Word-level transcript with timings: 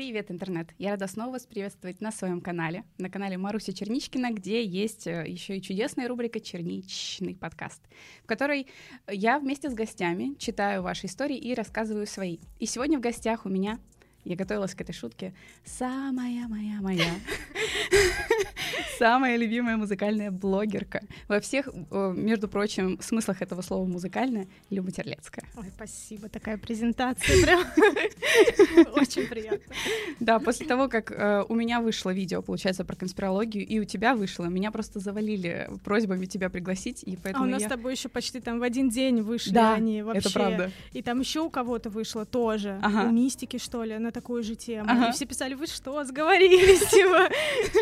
Привет, 0.00 0.30
интернет! 0.30 0.70
Я 0.78 0.92
рада 0.92 1.06
снова 1.06 1.32
вас 1.32 1.44
приветствовать 1.44 2.00
на 2.00 2.10
своем 2.10 2.40
канале, 2.40 2.84
на 2.96 3.10
канале 3.10 3.36
Маруся 3.36 3.74
Черничкина, 3.74 4.30
где 4.32 4.64
есть 4.64 5.06
э, 5.06 5.26
еще 5.28 5.58
и 5.58 5.60
чудесная 5.60 6.08
рубрика 6.08 6.40
«Черничный 6.40 7.36
подкаст», 7.36 7.82
в 8.24 8.26
которой 8.26 8.66
я 9.06 9.38
вместе 9.38 9.68
с 9.68 9.74
гостями 9.74 10.36
читаю 10.38 10.82
ваши 10.82 11.04
истории 11.04 11.36
и 11.36 11.52
рассказываю 11.52 12.06
свои. 12.06 12.38
И 12.58 12.64
сегодня 12.64 12.96
в 12.96 13.02
гостях 13.02 13.44
у 13.44 13.50
меня 13.50 13.78
я 14.24 14.36
готовилась 14.36 14.74
к 14.74 14.80
этой 14.80 14.92
шутке. 14.92 15.32
Самая 15.64 16.46
моя 16.48 16.80
моя. 16.80 17.10
Самая 18.98 19.36
любимая 19.36 19.76
музыкальная 19.78 20.30
блогерка. 20.30 21.00
Во 21.26 21.40
всех, 21.40 21.68
между 21.90 22.48
прочим, 22.48 22.98
смыслах 23.00 23.40
этого 23.40 23.62
слова 23.62 23.86
музыкальная, 23.86 24.46
Люба 24.68 24.90
Терлецкая. 24.90 25.46
Ой, 25.56 25.70
спасибо, 25.74 26.28
такая 26.28 26.58
презентация 26.58 27.42
прям. 27.42 27.60
Очень 28.94 29.26
приятно. 29.26 29.74
Да, 30.20 30.38
после 30.38 30.66
того, 30.66 30.88
как 30.88 31.10
э, 31.12 31.44
у 31.48 31.54
меня 31.54 31.80
вышло 31.80 32.10
видео, 32.10 32.42
получается, 32.42 32.84
про 32.84 32.94
конспирологию, 32.94 33.66
и 33.66 33.80
у 33.80 33.84
тебя 33.84 34.14
вышло, 34.14 34.44
меня 34.44 34.70
просто 34.70 35.00
завалили 35.00 35.70
просьбами 35.82 36.26
тебя 36.26 36.50
пригласить, 36.50 37.02
и 37.02 37.16
поэтому 37.16 37.44
А 37.44 37.48
у 37.48 37.50
нас 37.50 37.62
с 37.62 37.66
тобой 37.66 37.92
еще 37.92 38.10
почти 38.10 38.40
там 38.40 38.58
в 38.58 38.62
один 38.62 38.90
день 38.90 39.22
вышли 39.22 39.52
Да, 39.52 39.74
они 39.74 40.02
вообще. 40.02 40.20
это 40.20 40.32
правда. 40.32 40.70
И 40.92 41.02
там 41.02 41.20
еще 41.20 41.40
у 41.40 41.48
кого-то 41.48 41.88
вышло 41.88 42.26
тоже. 42.26 42.78
У 42.84 43.10
мистики, 43.10 43.58
что 43.58 43.82
ли, 43.82 43.96
на 44.10 44.12
такую 44.12 44.42
же 44.42 44.56
тему. 44.56 44.90
Ага. 44.90 45.08
И 45.08 45.12
все 45.12 45.24
писали, 45.24 45.54
вы 45.54 45.66
что, 45.66 46.04
сговорились, 46.04 46.80
типа. 46.90 47.28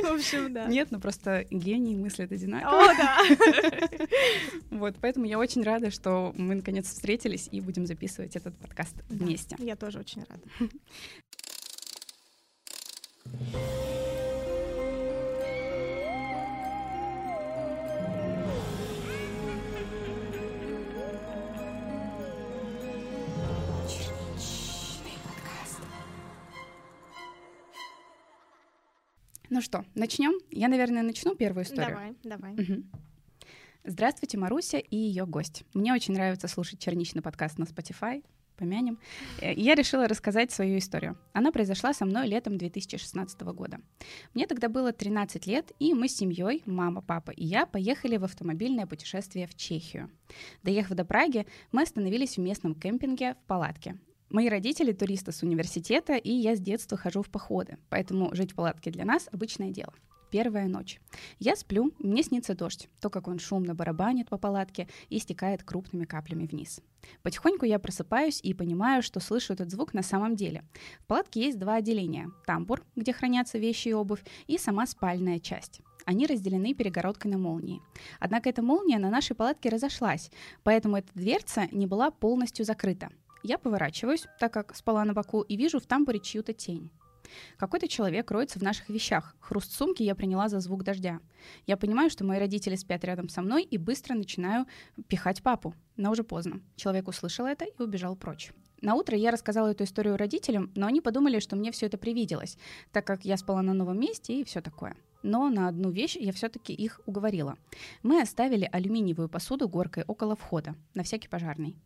В 0.08 0.14
общем, 0.14 0.52
да. 0.52 0.66
Нет, 0.66 0.88
ну 0.90 1.00
просто 1.00 1.46
гений 1.50 1.96
мыслят 1.96 2.30
одинаково. 2.32 2.90
О, 2.90 2.94
да. 2.94 3.18
Вот, 4.70 4.96
поэтому 5.00 5.26
я 5.26 5.38
очень 5.38 5.62
рада, 5.62 5.90
что 5.90 6.32
мы 6.36 6.54
наконец 6.54 6.86
встретились 6.86 7.48
и 7.50 7.60
будем 7.60 7.86
записывать 7.86 8.36
этот 8.36 8.56
подкаст 8.58 8.94
вместе. 9.08 9.56
Я 9.58 9.76
тоже 9.76 9.98
очень 9.98 10.24
рада. 10.28 10.70
Ну 29.50 29.60
что, 29.62 29.84
начнем? 29.94 30.32
Я, 30.50 30.68
наверное, 30.68 31.02
начну 31.02 31.34
первую 31.34 31.64
историю. 31.64 31.96
Давай, 31.96 32.14
давай. 32.22 32.52
Мгм. 32.52 32.90
Здравствуйте, 33.84 34.36
Маруся 34.36 34.78
и 34.78 34.96
ее 34.96 35.24
гость. 35.24 35.64
Мне 35.72 35.94
очень 35.94 36.12
нравится 36.14 36.48
слушать 36.48 36.78
черничный 36.80 37.22
подкаст 37.22 37.58
на 37.58 37.64
Spotify. 37.64 38.22
Помянем. 38.58 38.98
Э, 39.40 39.54
Я 39.54 39.76
решила 39.76 40.08
рассказать 40.08 40.50
свою 40.50 40.78
историю. 40.78 41.16
Она 41.32 41.52
произошла 41.52 41.94
со 41.94 42.04
мной 42.04 42.26
летом 42.26 42.58
2016 42.58 43.40
года. 43.42 43.78
Мне 44.34 44.46
тогда 44.48 44.68
было 44.68 44.92
13 44.92 45.46
лет, 45.46 45.72
и 45.78 45.94
мы 45.94 46.08
с 46.08 46.16
семьей, 46.16 46.62
мама, 46.66 47.00
папа 47.00 47.30
и 47.30 47.44
я, 47.44 47.66
поехали 47.66 48.16
в 48.16 48.24
автомобильное 48.24 48.86
путешествие 48.86 49.46
в 49.46 49.54
Чехию. 49.54 50.10
Доехав 50.64 50.96
до 50.96 51.04
Праги, 51.04 51.46
мы 51.70 51.82
остановились 51.82 52.36
в 52.36 52.40
местном 52.40 52.74
кемпинге 52.74 53.34
в 53.34 53.46
палатке. 53.46 53.96
Мои 54.30 54.50
родители 54.50 54.92
туристы 54.92 55.32
с 55.32 55.42
университета, 55.42 56.14
и 56.16 56.30
я 56.30 56.54
с 56.54 56.60
детства 56.60 56.98
хожу 56.98 57.22
в 57.22 57.30
походы, 57.30 57.78
поэтому 57.88 58.34
жить 58.34 58.52
в 58.52 58.56
палатке 58.56 58.90
для 58.90 59.06
нас 59.06 59.26
обычное 59.32 59.70
дело. 59.70 59.94
Первая 60.30 60.68
ночь. 60.68 61.00
Я 61.38 61.56
сплю, 61.56 61.94
мне 61.98 62.22
снится 62.22 62.54
дождь, 62.54 62.90
то, 63.00 63.08
как 63.08 63.26
он 63.26 63.38
шумно 63.38 63.74
барабанит 63.74 64.28
по 64.28 64.36
палатке 64.36 64.86
и 65.08 65.18
стекает 65.18 65.62
крупными 65.62 66.04
каплями 66.04 66.44
вниз. 66.44 66.82
Потихоньку 67.22 67.64
я 67.64 67.78
просыпаюсь 67.78 68.40
и 68.42 68.52
понимаю, 68.52 69.02
что 69.02 69.20
слышу 69.20 69.54
этот 69.54 69.70
звук 69.70 69.94
на 69.94 70.02
самом 70.02 70.36
деле. 70.36 70.62
В 71.00 71.06
палатке 71.06 71.40
есть 71.40 71.58
два 71.58 71.76
отделения. 71.76 72.30
Тамбур, 72.44 72.84
где 72.96 73.14
хранятся 73.14 73.56
вещи 73.56 73.88
и 73.88 73.94
обувь, 73.94 74.22
и 74.46 74.58
сама 74.58 74.86
спальная 74.86 75.38
часть. 75.38 75.80
Они 76.04 76.26
разделены 76.26 76.74
перегородкой 76.74 77.30
на 77.30 77.38
молнии. 77.38 77.80
Однако 78.20 78.50
эта 78.50 78.60
молния 78.60 78.98
на 78.98 79.08
нашей 79.08 79.34
палатке 79.34 79.70
разошлась, 79.70 80.30
поэтому 80.64 80.98
эта 80.98 81.08
дверца 81.14 81.68
не 81.72 81.86
была 81.86 82.10
полностью 82.10 82.66
закрыта. 82.66 83.08
Я 83.48 83.56
поворачиваюсь, 83.56 84.26
так 84.38 84.52
как 84.52 84.76
спала 84.76 85.06
на 85.06 85.14
боку, 85.14 85.40
и 85.40 85.56
вижу 85.56 85.80
в 85.80 85.86
тамбуре 85.86 86.20
чью-то 86.20 86.52
тень. 86.52 86.90
Какой-то 87.56 87.88
человек 87.88 88.30
роется 88.30 88.58
в 88.58 88.62
наших 88.62 88.90
вещах. 88.90 89.34
Хруст 89.40 89.72
сумки 89.72 90.02
я 90.02 90.14
приняла 90.14 90.50
за 90.50 90.60
звук 90.60 90.84
дождя. 90.84 91.20
Я 91.66 91.78
понимаю, 91.78 92.10
что 92.10 92.26
мои 92.26 92.38
родители 92.38 92.76
спят 92.76 93.04
рядом 93.04 93.30
со 93.30 93.40
мной 93.40 93.62
и 93.62 93.78
быстро 93.78 94.14
начинаю 94.14 94.66
пихать 95.06 95.42
папу. 95.42 95.74
Но 95.96 96.10
уже 96.10 96.24
поздно. 96.24 96.60
Человек 96.76 97.08
услышал 97.08 97.46
это 97.46 97.64
и 97.64 97.82
убежал 97.82 98.16
прочь. 98.16 98.52
На 98.82 98.94
утро 98.94 99.16
я 99.16 99.30
рассказала 99.30 99.68
эту 99.68 99.84
историю 99.84 100.18
родителям, 100.18 100.70
но 100.74 100.86
они 100.86 101.00
подумали, 101.00 101.38
что 101.38 101.56
мне 101.56 101.72
все 101.72 101.86
это 101.86 101.96
привиделось, 101.96 102.58
так 102.92 103.06
как 103.06 103.24
я 103.24 103.38
спала 103.38 103.62
на 103.62 103.72
новом 103.72 103.98
месте 103.98 104.38
и 104.38 104.44
все 104.44 104.60
такое. 104.60 104.94
Но 105.22 105.48
на 105.48 105.68
одну 105.68 105.88
вещь 105.88 106.16
я 106.16 106.34
все-таки 106.34 106.74
их 106.74 107.00
уговорила. 107.06 107.56
Мы 108.02 108.20
оставили 108.20 108.68
алюминиевую 108.70 109.30
посуду 109.30 109.70
горкой 109.70 110.04
около 110.06 110.36
входа, 110.36 110.74
на 110.92 111.02
всякий 111.02 111.28
пожарный. 111.28 111.78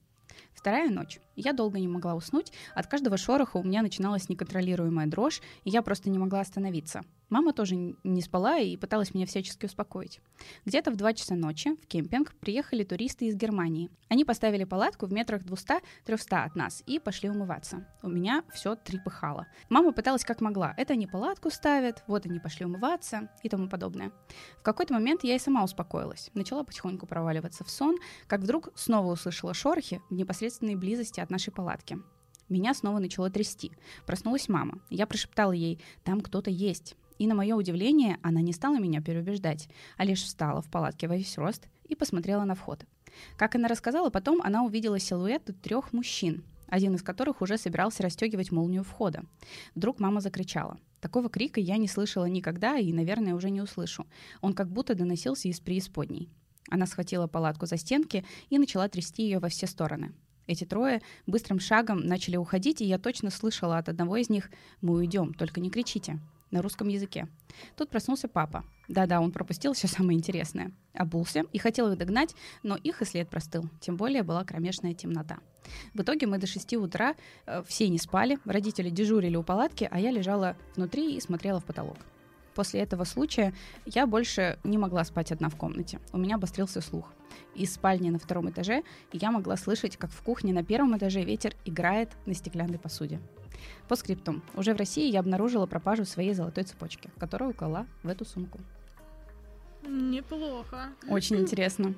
Вторая 0.54 0.90
ночь. 0.90 1.20
Я 1.34 1.52
долго 1.52 1.78
не 1.78 1.88
могла 1.88 2.14
уснуть, 2.14 2.52
от 2.74 2.86
каждого 2.86 3.16
шороха 3.16 3.56
у 3.56 3.64
меня 3.64 3.82
начиналась 3.82 4.28
неконтролируемая 4.28 5.06
дрожь, 5.06 5.40
и 5.64 5.70
я 5.70 5.82
просто 5.82 6.10
не 6.10 6.18
могла 6.18 6.40
остановиться. 6.40 7.02
Мама 7.32 7.54
тоже 7.54 7.76
не 7.76 8.20
спала 8.20 8.58
и 8.58 8.76
пыталась 8.76 9.14
меня 9.14 9.24
всячески 9.24 9.64
успокоить. 9.64 10.20
Где-то 10.66 10.90
в 10.90 10.96
2 10.96 11.14
часа 11.14 11.34
ночи 11.34 11.76
в 11.82 11.86
кемпинг 11.86 12.34
приехали 12.34 12.84
туристы 12.84 13.24
из 13.24 13.36
Германии. 13.36 13.88
Они 14.10 14.26
поставили 14.26 14.64
палатку 14.64 15.06
в 15.06 15.14
метрах 15.14 15.40
200-300 15.40 16.44
от 16.44 16.56
нас 16.56 16.82
и 16.84 16.98
пошли 16.98 17.30
умываться. 17.30 17.88
У 18.02 18.10
меня 18.10 18.44
все 18.52 18.74
трепыхало. 18.74 19.46
Мама 19.70 19.92
пыталась 19.92 20.26
как 20.26 20.42
могла. 20.42 20.74
Это 20.76 20.92
они 20.92 21.06
палатку 21.06 21.48
ставят, 21.48 22.04
вот 22.06 22.26
они 22.26 22.38
пошли 22.38 22.66
умываться 22.66 23.30
и 23.42 23.48
тому 23.48 23.66
подобное. 23.66 24.12
В 24.58 24.62
какой-то 24.62 24.92
момент 24.92 25.24
я 25.24 25.34
и 25.34 25.38
сама 25.38 25.64
успокоилась. 25.64 26.28
Начала 26.34 26.64
потихоньку 26.64 27.06
проваливаться 27.06 27.64
в 27.64 27.70
сон, 27.70 27.96
как 28.26 28.40
вдруг 28.40 28.68
снова 28.74 29.10
услышала 29.10 29.54
шорохи 29.54 30.02
в 30.10 30.14
непосредственной 30.14 30.74
близости 30.74 31.18
от 31.18 31.30
нашей 31.30 31.50
палатки. 31.50 31.96
Меня 32.50 32.74
снова 32.74 32.98
начало 32.98 33.30
трясти. 33.30 33.72
Проснулась 34.04 34.50
мама. 34.50 34.80
Я 34.90 35.06
прошептала 35.06 35.52
ей, 35.52 35.80
там 36.04 36.20
кто-то 36.20 36.50
есть. 36.50 36.94
И 37.18 37.26
на 37.26 37.34
мое 37.34 37.54
удивление, 37.54 38.18
она 38.22 38.40
не 38.40 38.52
стала 38.52 38.78
меня 38.78 39.00
переубеждать, 39.00 39.68
а 39.96 40.04
лишь 40.04 40.22
встала 40.22 40.60
в 40.62 40.70
палатке 40.70 41.08
во 41.08 41.16
весь 41.16 41.38
рост 41.38 41.68
и 41.88 41.94
посмотрела 41.94 42.44
на 42.44 42.54
вход. 42.54 42.84
Как 43.36 43.54
она 43.54 43.68
рассказала, 43.68 44.10
потом 44.10 44.40
она 44.42 44.64
увидела 44.64 44.98
силуэты 44.98 45.52
трех 45.52 45.92
мужчин, 45.92 46.44
один 46.66 46.94
из 46.94 47.02
которых 47.02 47.42
уже 47.42 47.58
собирался 47.58 48.02
расстегивать 48.02 48.50
молнию 48.50 48.82
входа. 48.82 49.24
Вдруг 49.74 50.00
мама 50.00 50.20
закричала. 50.20 50.78
Такого 51.00 51.28
крика 51.28 51.60
я 51.60 51.76
не 51.76 51.88
слышала 51.88 52.24
никогда 52.26 52.78
и, 52.78 52.92
наверное, 52.92 53.34
уже 53.34 53.50
не 53.50 53.60
услышу. 53.60 54.06
Он 54.40 54.54
как 54.54 54.70
будто 54.70 54.94
доносился 54.94 55.48
из 55.48 55.60
преисподней. 55.60 56.30
Она 56.70 56.86
схватила 56.86 57.26
палатку 57.26 57.66
за 57.66 57.76
стенки 57.76 58.24
и 58.48 58.58
начала 58.58 58.88
трясти 58.88 59.24
ее 59.24 59.38
во 59.38 59.48
все 59.48 59.66
стороны. 59.66 60.12
Эти 60.46 60.64
трое 60.64 61.02
быстрым 61.26 61.60
шагом 61.60 62.00
начали 62.00 62.36
уходить, 62.36 62.80
и 62.80 62.84
я 62.84 62.98
точно 62.98 63.30
слышала 63.30 63.78
от 63.78 63.88
одного 63.88 64.16
из 64.16 64.28
них 64.28 64.50
«Мы 64.80 64.94
уйдем, 64.94 65.34
только 65.34 65.60
не 65.60 65.70
кричите» 65.70 66.20
на 66.52 66.62
русском 66.62 66.86
языке. 66.86 67.26
Тут 67.76 67.90
проснулся 67.90 68.28
папа. 68.28 68.64
Да-да, 68.88 69.20
он 69.20 69.32
пропустил 69.32 69.72
все 69.72 69.88
самое 69.88 70.16
интересное. 70.16 70.70
Обулся 70.94 71.44
и 71.52 71.58
хотел 71.58 71.90
их 71.90 71.98
догнать, 71.98 72.34
но 72.62 72.76
их 72.76 73.02
и 73.02 73.04
след 73.04 73.28
простыл. 73.28 73.64
Тем 73.80 73.96
более 73.96 74.22
была 74.22 74.44
кромешная 74.44 74.94
темнота. 74.94 75.38
В 75.94 76.02
итоге 76.02 76.26
мы 76.26 76.38
до 76.38 76.46
6 76.46 76.74
утра 76.74 77.14
э, 77.46 77.62
все 77.66 77.88
не 77.88 77.98
спали, 77.98 78.38
родители 78.44 78.90
дежурили 78.90 79.36
у 79.36 79.42
палатки, 79.42 79.88
а 79.90 79.98
я 79.98 80.10
лежала 80.10 80.56
внутри 80.76 81.16
и 81.16 81.20
смотрела 81.20 81.60
в 81.60 81.64
потолок. 81.64 81.96
После 82.54 82.80
этого 82.80 83.04
случая 83.04 83.54
я 83.86 84.06
больше 84.06 84.58
не 84.62 84.76
могла 84.76 85.04
спать 85.04 85.32
одна 85.32 85.48
в 85.48 85.56
комнате. 85.56 86.00
У 86.12 86.18
меня 86.18 86.36
обострился 86.36 86.80
слух. 86.80 87.12
Из 87.54 87.72
спальни 87.72 88.10
на 88.10 88.18
втором 88.18 88.50
этаже 88.50 88.82
я 89.12 89.30
могла 89.30 89.56
слышать, 89.56 89.96
как 89.96 90.10
в 90.10 90.22
кухне 90.22 90.52
на 90.52 90.62
первом 90.62 90.96
этаже 90.96 91.22
ветер 91.22 91.54
играет 91.64 92.10
на 92.26 92.34
стеклянной 92.34 92.78
посуде. 92.78 93.20
По 93.88 93.96
скриптум. 93.96 94.42
Уже 94.54 94.74
в 94.74 94.76
России 94.78 95.10
я 95.10 95.20
обнаружила 95.20 95.66
пропажу 95.66 96.04
своей 96.04 96.34
золотой 96.34 96.64
цепочки, 96.64 97.10
которую 97.18 97.50
уклала 97.50 97.86
в 98.02 98.08
эту 98.08 98.24
сумку. 98.24 98.60
Неплохо. 99.86 100.88
Очень 101.08 101.36
интересно. 101.38 101.94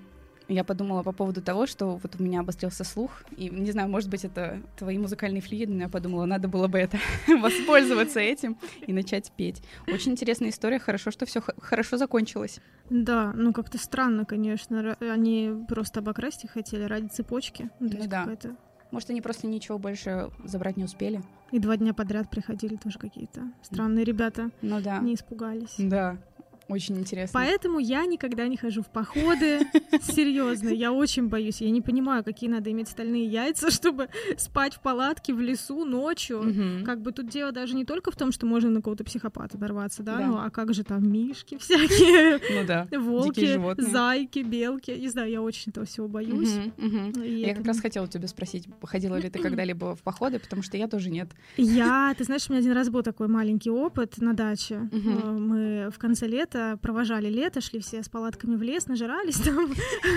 Я 0.47 0.63
подумала 0.63 1.03
по 1.03 1.13
поводу 1.13 1.41
того, 1.41 1.65
что 1.67 1.97
вот 1.97 2.17
у 2.21 2.23
меня 2.23 2.41
обострился 2.41 2.85
слух, 2.85 3.23
и 3.35 3.49
не 3.49 3.71
знаю, 3.71 3.89
может 3.89 4.11
быть, 4.11 4.27
это 4.27 4.61
твои 4.77 4.99
музыкальные 4.99 5.41
флюиды, 5.41 5.73
но 5.73 5.85
я 5.85 5.89
подумала, 5.89 6.27
надо 6.27 6.49
было 6.49 6.69
бы 6.69 6.79
это 6.79 6.99
воспользоваться 7.41 8.21
этим 8.21 8.59
и 8.87 8.93
начать 8.93 9.33
петь. 9.39 9.63
Очень 9.87 10.13
интересная 10.13 10.51
история, 10.51 10.79
хорошо, 10.79 11.11
что 11.11 11.25
все 11.25 11.41
хорошо 11.41 11.97
закончилось. 11.97 12.61
Да, 12.91 13.33
ну 13.35 13.55
как-то 13.55 13.79
странно, 13.79 14.27
конечно. 14.27 14.95
Они 15.01 15.51
просто 15.67 16.01
обокрасть 16.01 16.45
их 16.45 16.51
хотели 16.51 16.83
ради 16.85 17.07
цепочки. 17.07 17.71
Ну, 17.81 17.89
то 17.89 17.97
Ну 17.97 18.07
да. 18.07 18.21
какая-то- 18.25 18.57
Может, 18.95 19.11
они 19.11 19.21
просто 19.21 19.49
ничего 19.49 19.77
больше 19.77 20.31
забрать 20.45 20.77
не 20.77 20.85
успели? 20.85 21.21
И 21.51 21.59
два 21.59 21.77
дня 21.77 21.93
подряд 21.93 22.31
приходили 22.31 22.77
тоже 22.77 23.01
какие-то 23.01 23.43
странные 23.61 24.05
ребята. 24.05 24.51
Ну 24.63 24.81
да. 24.81 24.99
Не 24.99 25.15
испугались. 25.15 25.75
Да. 25.79 26.17
Очень 26.69 26.99
интересно. 26.99 27.39
Поэтому 27.39 27.79
я 27.79 28.07
никогда 28.07 28.49
не 28.49 28.57
хожу 28.57 28.83
в 28.83 28.89
походы. 28.91 29.61
Серьезно, 30.03 30.69
я 30.71 30.93
очень 30.93 31.29
боюсь. 31.29 31.61
Я 31.61 31.71
не 31.71 31.83
понимаю, 31.83 32.25
какие 32.25 32.49
надо 32.49 32.71
иметь 32.71 32.89
стальные 32.89 33.27
яйца, 33.27 33.71
чтобы 33.71 34.09
спать 34.39 34.75
в 34.75 34.81
палатке 34.81 35.35
в 35.35 35.41
лесу 35.41 35.85
ночью. 35.85 36.83
Как 36.85 37.01
бы 37.03 37.13
тут 37.13 37.29
дело 37.29 37.53
даже 37.53 37.75
не 37.75 37.85
только 37.85 38.11
в 38.11 38.17
том, 38.17 38.33
что 38.33 38.47
можно 38.47 38.71
на 38.71 38.81
кого-то 38.81 39.05
психопата 39.05 39.59
дорваться, 39.59 40.03
да, 40.03 40.17
Да. 40.19 40.27
ну 40.27 40.37
а 40.39 40.51
как 40.51 40.73
же 40.73 40.85
там 40.85 41.07
мишки 41.11 41.59
всякие, 41.59 42.41
Ну 42.61 42.67
да. 42.67 42.89
волки, 42.99 43.61
зайки, 43.79 44.39
белки. 44.41 44.93
Не 44.93 45.09
знаю, 45.09 45.31
я 45.31 45.43
очень 45.43 45.71
этого 45.71 45.85
всего 45.87 46.09
боюсь. 46.09 46.51
Я 47.25 47.49
это- 47.51 47.59
как 47.59 47.67
раз 47.67 47.81
хотела 47.81 48.09
тебя 48.09 48.27
спросить, 48.29 48.67
ходила 48.83 49.17
ли 49.17 49.29
ты 49.29 49.39
когда-либо 49.39 49.95
в 49.97 50.03
походы, 50.03 50.39
потому 50.39 50.63
что 50.63 50.77
я 50.77 50.89
тоже 50.89 51.11
нет. 51.11 51.29
Я, 51.57 52.15
ты 52.17 52.25
знаешь, 52.25 52.47
у 52.49 52.53
меня 52.53 52.61
один 52.61 52.73
раз 52.73 52.89
был 52.89 53.03
такой 53.03 53.29
маленький 53.29 53.71
опыт 53.71 54.19
на 54.19 54.33
даче. 54.33 54.89
Э, 54.93 55.31
Мы 55.31 55.91
в 55.95 55.99
конце 55.99 56.27
лета 56.27 56.54
провожали 56.83 57.29
лето, 57.29 57.61
шли 57.61 57.79
все 57.81 58.03
с 58.03 58.09
палатками 58.09 58.57
в 58.57 58.63
лес, 58.63 58.87
нажирались 58.89 59.39
там 59.41 59.73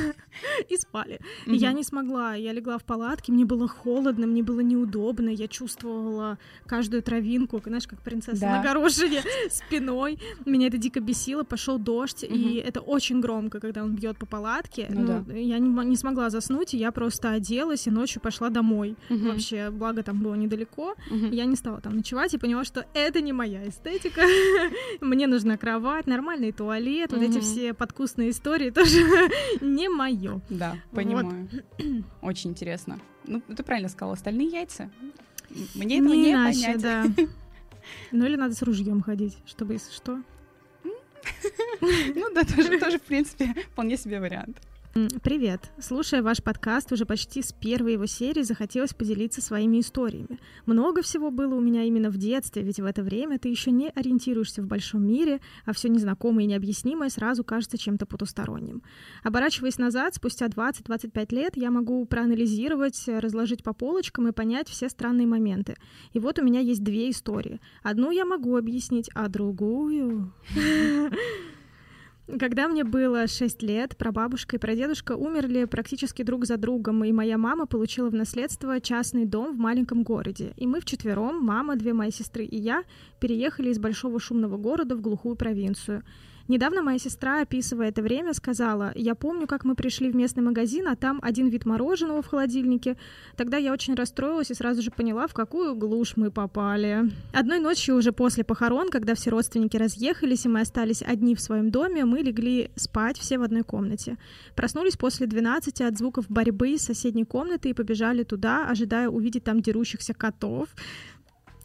и 0.70 0.78
спали. 0.78 1.20
И 1.46 1.56
Я 1.56 1.72
не 1.74 1.84
смогла, 1.84 2.36
я 2.36 2.54
легла 2.54 2.78
в 2.78 2.84
палатке, 2.84 3.32
мне 3.32 3.46
было 3.46 3.68
холодно, 3.68 4.28
мне 4.28 4.44
было 4.44 4.60
неудобно, 4.62 5.30
я 5.30 5.48
чувствовала 5.48 6.38
каждую 6.66 7.02
травинку, 7.02 7.62
знаешь, 7.66 7.88
как 7.88 8.02
принцесса 8.02 8.46
на 8.58 8.64
горошине 8.64 9.22
спиной. 9.50 10.20
Меня 10.46 10.68
это 10.68 10.78
дико 10.78 11.00
бесило, 11.00 11.44
пошел 11.44 11.78
дождь, 11.80 12.24
и 12.24 12.56
это 12.66 12.80
очень 12.82 13.20
громко, 13.22 13.60
когда 13.60 13.84
он 13.84 13.96
бьет 13.96 14.18
по 14.18 14.26
палатке. 14.26 14.88
Ну 14.90 15.06
да. 15.06 15.34
Я 15.34 15.60
не, 15.60 15.70
мо- 15.70 15.84
не 15.84 15.96
смогла 15.96 16.30
заснуть, 16.30 16.74
и 16.74 16.78
я 16.78 16.92
просто 16.92 17.32
оделась 17.32 17.88
и 17.88 17.92
ночью 17.92 18.22
пошла 18.22 18.50
домой. 18.50 18.96
Вообще, 19.10 19.70
благо 19.72 20.04
там 20.04 20.22
было 20.22 20.36
недалеко. 20.36 20.96
Я 21.32 21.46
не 21.46 21.56
стала 21.56 21.82
там 21.82 21.96
ночевать 21.96 22.34
и 22.34 22.38
поняла, 22.38 22.64
что 22.64 22.86
это 22.94 23.22
не 23.22 23.34
моя 23.34 23.68
эстетика. 23.68 24.22
Мне 25.02 25.28
нужна 25.28 25.58
кровать, 25.58 26.08
нормальный 26.28 26.52
туалет, 26.52 27.12
вот 27.14 27.22
эти 27.22 27.40
все 27.40 27.74
подкусные 27.74 28.32
истории 28.32 28.70
тоже 28.72 29.00
не 29.62 29.88
мое. 29.88 30.42
Да, 30.50 30.72
Вот. 30.92 30.96
понимаю. 30.96 31.48
Очень 32.22 32.52
интересно. 32.52 33.00
Ну, 33.26 33.42
ты 33.42 33.64
правильно 33.64 33.88
сказала, 33.90 34.14
остальные 34.14 34.50
яйца. 34.50 34.90
Мне 35.76 36.00
этого 36.00 36.14
не, 36.14 36.34
иначе, 36.34 36.62
понять. 36.74 36.82
да. 36.82 37.06
Ну 38.12 38.26
или 38.26 38.36
надо 38.36 38.54
с 38.54 38.62
ружьем 38.64 39.02
ходить, 39.02 39.38
чтобы 39.46 39.74
если 39.74 39.94
что. 39.94 40.22
Ну 41.80 42.34
да, 42.36 42.44
тоже, 42.44 42.78
тоже, 42.78 43.00
в 43.00 43.04
принципе, 43.04 43.54
вполне 43.72 43.96
себе 43.96 44.20
вариант. 44.20 44.58
Привет! 45.22 45.70
Слушая 45.80 46.24
ваш 46.24 46.42
подкаст 46.42 46.92
уже 46.92 47.06
почти 47.06 47.44
с 47.44 47.54
первой 47.54 47.94
его 47.94 48.08
серии, 48.08 48.42
захотелось 48.42 48.96
поделиться 48.96 49.44
своими 49.44 49.80
историями. 49.80 50.40
Много 50.66 51.04
всего 51.04 51.30
было 51.30 51.54
у 51.54 51.60
меня 51.60 51.84
именно 51.84 52.10
в 52.10 52.18
детстве, 52.18 52.64
ведь 52.64 52.80
в 52.80 52.86
это 52.86 53.04
время 53.04 53.38
ты 53.38 53.50
еще 53.50 53.70
не 53.70 53.90
ориентируешься 53.90 54.64
в 54.64 54.66
большом 54.66 55.06
мире, 55.06 55.40
а 55.66 55.74
все 55.74 55.90
незнакомое 55.90 56.46
и 56.46 56.48
необъяснимое 56.48 57.10
сразу 57.10 57.44
кажется 57.44 57.78
чем-то 57.78 58.08
потусторонним. 58.08 58.82
Оборачиваясь 59.24 59.78
назад, 59.78 60.16
спустя 60.16 60.48
20-25 60.48 61.36
лет, 61.36 61.58
я 61.58 61.70
могу 61.70 62.04
проанализировать, 62.06 63.04
разложить 63.08 63.64
по 63.64 63.74
полочкам 63.74 64.28
и 64.28 64.32
понять 64.32 64.68
все 64.68 64.90
странные 64.90 65.28
моменты. 65.28 65.76
И 66.14 66.20
вот 66.20 66.40
у 66.40 66.44
меня 66.44 66.60
есть 66.60 66.84
две 66.84 67.12
истории. 67.12 67.62
Одну 67.84 68.10
я 68.10 68.26
могу 68.26 68.58
объяснить, 68.58 69.12
а 69.14 69.28
другую... 69.28 70.34
Когда 72.28 72.68
мне 72.68 72.84
было 72.84 73.26
6 73.26 73.64
лет, 73.64 73.96
прабабушка 73.96 74.58
и 74.58 74.60
прадедушка 74.60 75.16
умерли 75.16 75.64
практически 75.64 76.24
друг 76.24 76.46
за 76.46 76.58
другом, 76.58 77.06
и 77.06 77.14
моя 77.14 77.38
мама 77.38 77.68
получила 77.68 78.10
в 78.10 78.14
наследство 78.14 78.82
частный 78.82 79.26
дом 79.26 79.56
в 79.56 79.58
маленьком 79.58 80.04
городе. 80.04 80.54
И 80.58 80.68
мы 80.68 80.82
вчетвером, 80.82 81.42
мама, 81.42 81.78
две 81.78 81.94
мои 81.94 82.12
сестры 82.12 82.44
и 82.44 82.58
я, 82.58 82.84
переехали 83.22 83.70
из 83.70 83.80
большого 83.80 84.20
шумного 84.20 84.58
города 84.58 84.98
в 84.98 85.02
глухую 85.02 85.38
провинцию. 85.38 86.04
Недавно 86.48 86.82
моя 86.82 86.98
сестра, 86.98 87.42
описывая 87.42 87.90
это 87.90 88.02
время, 88.02 88.34
сказала, 88.34 88.94
«Я 88.96 89.16
помню, 89.16 89.48
как 89.48 89.66
мы 89.66 89.76
пришли 89.76 90.10
в 90.10 90.16
местный 90.16 90.44
магазин, 90.44 90.88
а 90.88 90.96
там 90.96 91.20
один 91.22 91.50
вид 91.50 91.66
мороженого 91.66 92.22
в 92.22 92.28
холодильнике. 92.28 92.98
Тогда 93.36 93.58
я 93.58 93.74
очень 93.74 93.96
расстроилась 93.96 94.50
и 94.50 94.54
сразу 94.54 94.82
же 94.82 94.90
поняла, 94.90 95.28
в 95.28 95.34
какую 95.34 95.76
глушь 95.76 96.14
мы 96.16 96.32
попали». 96.32 97.12
Одной 97.34 97.60
ночью 97.60 97.96
уже 97.96 98.14
после 98.14 98.44
похорон, 98.46 98.90
когда 98.90 99.14
все 99.14 99.30
родственники 99.30 99.76
разъехались, 99.76 100.46
и 100.46 100.50
мы 100.50 100.62
остались 100.62 101.02
одни 101.02 101.36
в 101.36 101.42
своем 101.42 101.70
доме, 101.70 102.06
мы 102.06 102.20
легли 102.20 102.72
спать 102.76 103.18
все 103.18 103.38
в 103.38 103.44
одной 103.44 103.64
комнате. 103.64 104.18
Проснулись 104.56 104.96
после 104.96 105.28
12 105.28 105.82
от 105.82 105.98
звуков 105.98 106.26
борьбы 106.30 106.72
из 106.72 106.84
соседней 106.84 107.26
комнаты 107.26 107.70
и 107.70 107.74
побежали 107.74 108.24
туда, 108.24 108.68
ожидая 108.70 109.10
увидеть 109.10 109.44
там 109.44 109.62
дерущихся 109.62 110.14
котов. 110.14 110.70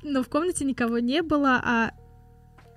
Но 0.02 0.24
в 0.24 0.28
комнате 0.28 0.64
никого 0.64 0.98
не 0.98 1.22
было, 1.22 1.60
а 1.62 1.92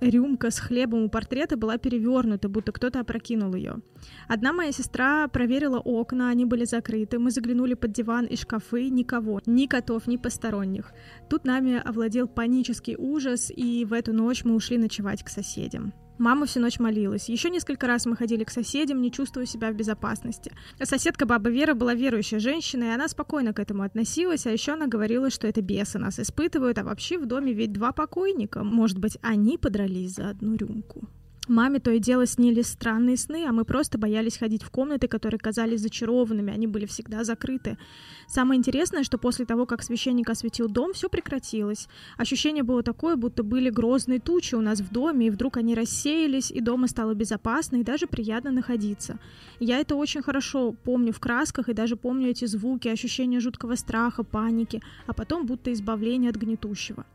рюмка 0.00 0.50
с 0.50 0.58
хлебом 0.58 1.04
у 1.04 1.08
портрета 1.08 1.56
была 1.56 1.78
перевернута, 1.78 2.48
будто 2.48 2.72
кто-то 2.72 3.00
опрокинул 3.00 3.54
ее. 3.54 3.80
Одна 4.28 4.52
моя 4.52 4.72
сестра 4.72 5.28
проверила 5.28 5.78
окна, 5.78 6.30
они 6.30 6.44
были 6.44 6.64
закрыты. 6.64 7.18
Мы 7.18 7.30
заглянули 7.30 7.74
под 7.74 7.92
диван 7.92 8.26
и 8.26 8.36
шкафы, 8.36 8.88
никого, 8.88 9.40
ни 9.46 9.66
котов, 9.66 10.06
ни 10.06 10.16
посторонних. 10.16 10.92
Тут 11.28 11.44
нами 11.44 11.80
овладел 11.84 12.28
панический 12.28 12.96
ужас, 12.96 13.52
и 13.54 13.84
в 13.84 13.92
эту 13.92 14.12
ночь 14.12 14.44
мы 14.44 14.54
ушли 14.54 14.78
ночевать 14.78 15.22
к 15.22 15.28
соседям. 15.28 15.92
Мама 16.18 16.46
всю 16.46 16.60
ночь 16.60 16.78
молилась. 16.78 17.28
Еще 17.28 17.50
несколько 17.50 17.86
раз 17.86 18.06
мы 18.06 18.16
ходили 18.16 18.44
к 18.44 18.50
соседям, 18.50 19.02
не 19.02 19.12
чувствуя 19.12 19.44
себя 19.44 19.70
в 19.70 19.74
безопасности. 19.74 20.52
Соседка 20.82 21.26
баба 21.26 21.50
Вера 21.50 21.74
была 21.74 21.94
верующая 21.94 22.38
женщина, 22.38 22.84
и 22.84 22.94
она 22.94 23.08
спокойно 23.08 23.52
к 23.52 23.58
этому 23.58 23.82
относилась, 23.82 24.46
а 24.46 24.50
еще 24.50 24.72
она 24.72 24.86
говорила, 24.86 25.30
что 25.30 25.46
это 25.46 25.60
бесы 25.60 25.98
нас 25.98 26.18
испытывают, 26.18 26.78
а 26.78 26.84
вообще 26.84 27.18
в 27.18 27.26
доме 27.26 27.52
ведь 27.52 27.72
два 27.72 27.92
покойника. 27.92 28.64
Может 28.64 28.98
быть, 28.98 29.18
они 29.20 29.58
подрались 29.58 30.14
за 30.14 30.30
одну 30.30 30.56
рюмку. 30.56 31.08
Маме 31.48 31.78
то 31.78 31.92
и 31.92 32.00
дело 32.00 32.26
снились 32.26 32.66
странные 32.66 33.16
сны, 33.16 33.44
а 33.46 33.52
мы 33.52 33.64
просто 33.64 33.98
боялись 33.98 34.36
ходить 34.36 34.64
в 34.64 34.70
комнаты, 34.70 35.06
которые 35.06 35.38
казались 35.38 35.80
зачарованными, 35.80 36.52
они 36.52 36.66
были 36.66 36.86
всегда 36.86 37.22
закрыты. 37.22 37.78
Самое 38.26 38.58
интересное, 38.58 39.04
что 39.04 39.16
после 39.16 39.46
того, 39.46 39.64
как 39.64 39.84
священник 39.84 40.28
осветил 40.28 40.68
дом, 40.68 40.92
все 40.92 41.08
прекратилось. 41.08 41.86
Ощущение 42.16 42.64
было 42.64 42.82
такое, 42.82 43.14
будто 43.14 43.44
были 43.44 43.70
грозные 43.70 44.18
тучи 44.18 44.56
у 44.56 44.60
нас 44.60 44.80
в 44.80 44.90
доме, 44.90 45.28
и 45.28 45.30
вдруг 45.30 45.56
они 45.56 45.76
рассеялись, 45.76 46.50
и 46.50 46.60
дома 46.60 46.88
стало 46.88 47.14
безопасно 47.14 47.76
и 47.76 47.84
даже 47.84 48.08
приятно 48.08 48.50
находиться. 48.50 49.18
Я 49.60 49.78
это 49.78 49.94
очень 49.94 50.22
хорошо 50.22 50.72
помню 50.72 51.12
в 51.12 51.20
красках, 51.20 51.68
и 51.68 51.74
даже 51.74 51.96
помню 51.96 52.30
эти 52.30 52.46
звуки, 52.46 52.88
ощущение 52.88 53.38
жуткого 53.38 53.76
страха, 53.76 54.24
паники, 54.24 54.82
а 55.06 55.12
потом 55.12 55.46
будто 55.46 55.72
избавление 55.72 56.30
от 56.30 56.36
гнетущего. 56.36 57.06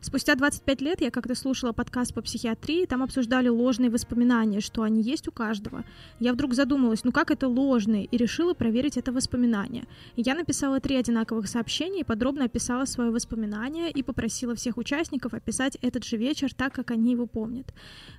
Спустя 0.00 0.34
25 0.34 0.80
лет 0.82 1.00
я 1.00 1.10
как-то 1.10 1.34
слушала 1.34 1.72
подкаст 1.72 2.14
по 2.14 2.22
психиатрии, 2.22 2.86
там 2.86 3.02
обсуждали 3.02 3.48
ложные 3.48 3.90
воспоминания, 3.90 4.60
что 4.60 4.82
они 4.82 5.02
есть 5.02 5.26
у 5.28 5.32
каждого. 5.32 5.84
Я 6.20 6.32
вдруг 6.32 6.54
задумалась, 6.54 7.04
ну 7.04 7.12
как 7.12 7.30
это 7.30 7.48
ложные, 7.48 8.04
и 8.04 8.16
решила 8.16 8.54
проверить 8.54 8.96
это 8.96 9.12
воспоминание. 9.12 9.84
Я 10.16 10.34
написала 10.34 10.80
три 10.80 10.96
одинаковых 10.96 11.48
сообщения 11.48 12.00
и 12.00 12.04
подробно 12.04 12.44
описала 12.44 12.84
свое 12.84 13.10
воспоминание 13.10 13.90
и 13.90 14.02
попросила 14.02 14.54
всех 14.54 14.76
участников 14.76 15.34
описать 15.34 15.78
этот 15.80 16.04
же 16.04 16.16
вечер 16.16 16.52
так, 16.54 16.72
как 16.72 16.90
они 16.90 17.12
его 17.12 17.26
помнят. 17.26 17.72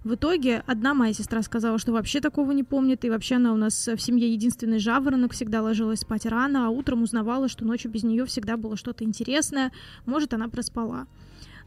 В 0.04 0.16
итоге 0.16 0.63
одна 0.66 0.94
моя 0.94 1.13
сестра 1.13 1.42
сказала, 1.44 1.78
что 1.78 1.92
вообще 1.92 2.22
такого 2.22 2.52
не 2.52 2.63
помнит, 2.63 3.06
и 3.06 3.10
вообще 3.10 3.36
она 3.36 3.54
у 3.54 3.58
нас 3.58 3.88
в 3.88 4.00
семье 4.00 4.32
единственный 4.32 4.80
жаворонок, 4.80 5.34
всегда 5.34 5.62
ложилась 5.62 6.00
спать 6.00 6.25
рано, 6.25 6.68
а 6.68 6.70
утром 6.70 7.04
узнавала, 7.04 7.48
что 7.48 7.66
ночью 7.66 7.92
без 7.92 8.04
нее 8.04 8.25
всегда 8.25 8.58
было 8.58 8.78
что-то 8.78 9.04
интересное, 9.04 9.72
может, 10.06 10.34
она 10.34 10.48
проспала. 10.48 11.08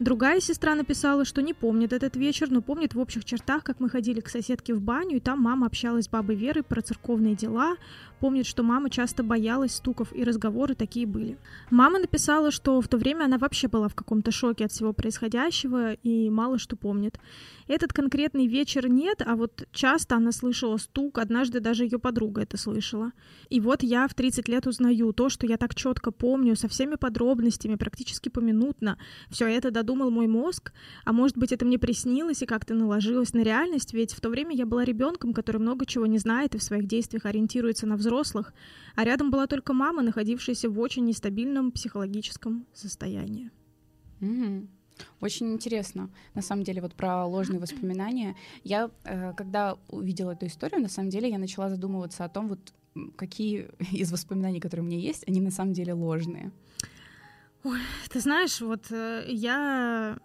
Другая 0.01 0.41
сестра 0.41 0.75
написала, 0.75 1.27
что 1.27 1.43
не 1.43 1.53
помнит 1.53 1.93
этот 1.93 2.17
вечер, 2.17 2.51
но 2.51 2.63
помнит 2.63 2.95
в 2.95 2.99
общих 2.99 3.23
чертах, 3.27 3.63
как 3.63 3.81
мы 3.81 3.91
ходили 3.91 4.21
к 4.21 4.31
соседке 4.31 4.73
в 4.73 4.81
баню, 4.81 5.19
и 5.19 5.21
там 5.21 5.43
мама 5.43 5.67
общалась 5.67 6.07
с 6.07 6.09
бабой 6.09 6.37
Верой 6.37 6.63
про 6.63 6.81
церковные 6.81 7.35
дела, 7.35 7.77
помнит, 8.19 8.47
что 8.47 8.63
мама 8.63 8.89
часто 8.89 9.23
боялась 9.23 9.75
стуков, 9.75 10.15
и 10.15 10.25
разговоры 10.25 10.75
такие 10.75 11.07
были. 11.07 11.37
Мама 11.71 11.99
написала, 11.99 12.51
что 12.51 12.81
в 12.81 12.89
то 12.89 12.97
время 12.97 13.25
она 13.25 13.37
вообще 13.37 13.69
была 13.69 13.89
в 13.89 13.95
каком-то 13.95 14.31
шоке 14.31 14.65
от 14.65 14.73
всего 14.73 14.95
происходящего 14.95 15.93
и 15.93 16.31
мало 16.31 16.59
что 16.59 16.77
помнит. 16.77 17.19
Этот 17.67 17.93
конкретный 17.93 18.47
вечер 18.47 18.89
нет, 18.89 19.23
а 19.25 19.37
вот 19.37 19.69
часто 19.71 20.17
она 20.17 20.33
слышала 20.33 20.79
стук, 20.79 21.19
однажды 21.19 21.61
даже 21.61 21.85
ее 21.85 21.99
подруга 21.99 22.41
это 22.43 22.57
слышала. 22.57 23.13
И 23.49 23.61
вот 23.61 23.83
я 23.83 24.09
в 24.09 24.15
30 24.15 24.49
лет 24.49 24.67
узнаю 24.67 25.13
то, 25.13 25.29
что 25.29 25.47
я 25.47 25.57
так 25.57 25.75
четко 25.75 26.11
помню, 26.11 26.57
со 26.57 26.69
всеми 26.69 26.97
подробностями, 26.97 27.77
практически 27.77 28.29
поминутно. 28.29 28.99
Все 29.29 29.47
это 29.47 29.71
додумал 29.91 30.11
мой 30.11 30.29
мозг, 30.29 30.73
а 31.05 31.13
может 31.13 31.37
быть 31.37 31.53
это 31.53 31.65
мне 31.65 31.79
приснилось 31.79 32.43
и 32.43 32.47
как-то 32.47 32.75
наложилось 32.75 33.35
на 33.35 33.43
реальность, 33.43 33.93
ведь 33.93 34.13
в 34.13 34.21
то 34.21 34.29
время 34.29 34.55
я 34.55 34.65
была 34.65 34.85
ребенком, 34.85 35.33
который 35.33 35.57
много 35.57 35.85
чего 35.85 36.07
не 36.07 36.19
знает 36.19 36.55
и 36.55 36.59
в 36.59 36.63
своих 36.63 36.87
действиях 36.87 37.27
ориентируется 37.27 37.87
на 37.87 37.97
взрослых, 37.97 38.55
а 38.95 39.05
рядом 39.05 39.31
была 39.31 39.47
только 39.47 39.73
мама, 39.73 40.03
находившаяся 40.03 40.71
в 40.71 40.79
очень 40.79 41.05
нестабильном 41.05 41.73
психологическом 41.73 42.67
состоянии. 42.73 43.51
Мгм. 44.21 44.69
Очень 45.21 45.53
интересно, 45.53 46.09
на 46.35 46.43
самом 46.43 46.63
деле, 46.63 46.81
вот 46.83 46.95
про 46.95 47.27
ложные 47.27 47.59
воспоминания. 47.67 48.37
Я, 48.63 48.91
э, 49.05 49.33
когда 49.37 49.77
увидела 49.89 50.33
эту 50.33 50.47
историю, 50.47 50.81
на 50.81 50.89
самом 50.89 51.11
деле, 51.11 51.29
я 51.29 51.39
начала 51.39 51.69
задумываться 51.69 52.25
о 52.25 52.29
том, 52.29 52.49
вот 52.49 52.73
какие 53.17 53.69
из 53.93 54.13
воспоминаний, 54.13 54.61
которые 54.61 54.85
у 54.85 54.89
меня 54.89 54.99
есть, 54.99 55.25
они 55.29 55.41
на 55.41 55.51
самом 55.51 55.73
деле 55.73 55.95
ложные. 55.95 56.53
Ты 58.09 58.21
знаешь, 58.21 58.61
вот 58.61 58.87
э, 58.91 59.25
я... 59.29 60.17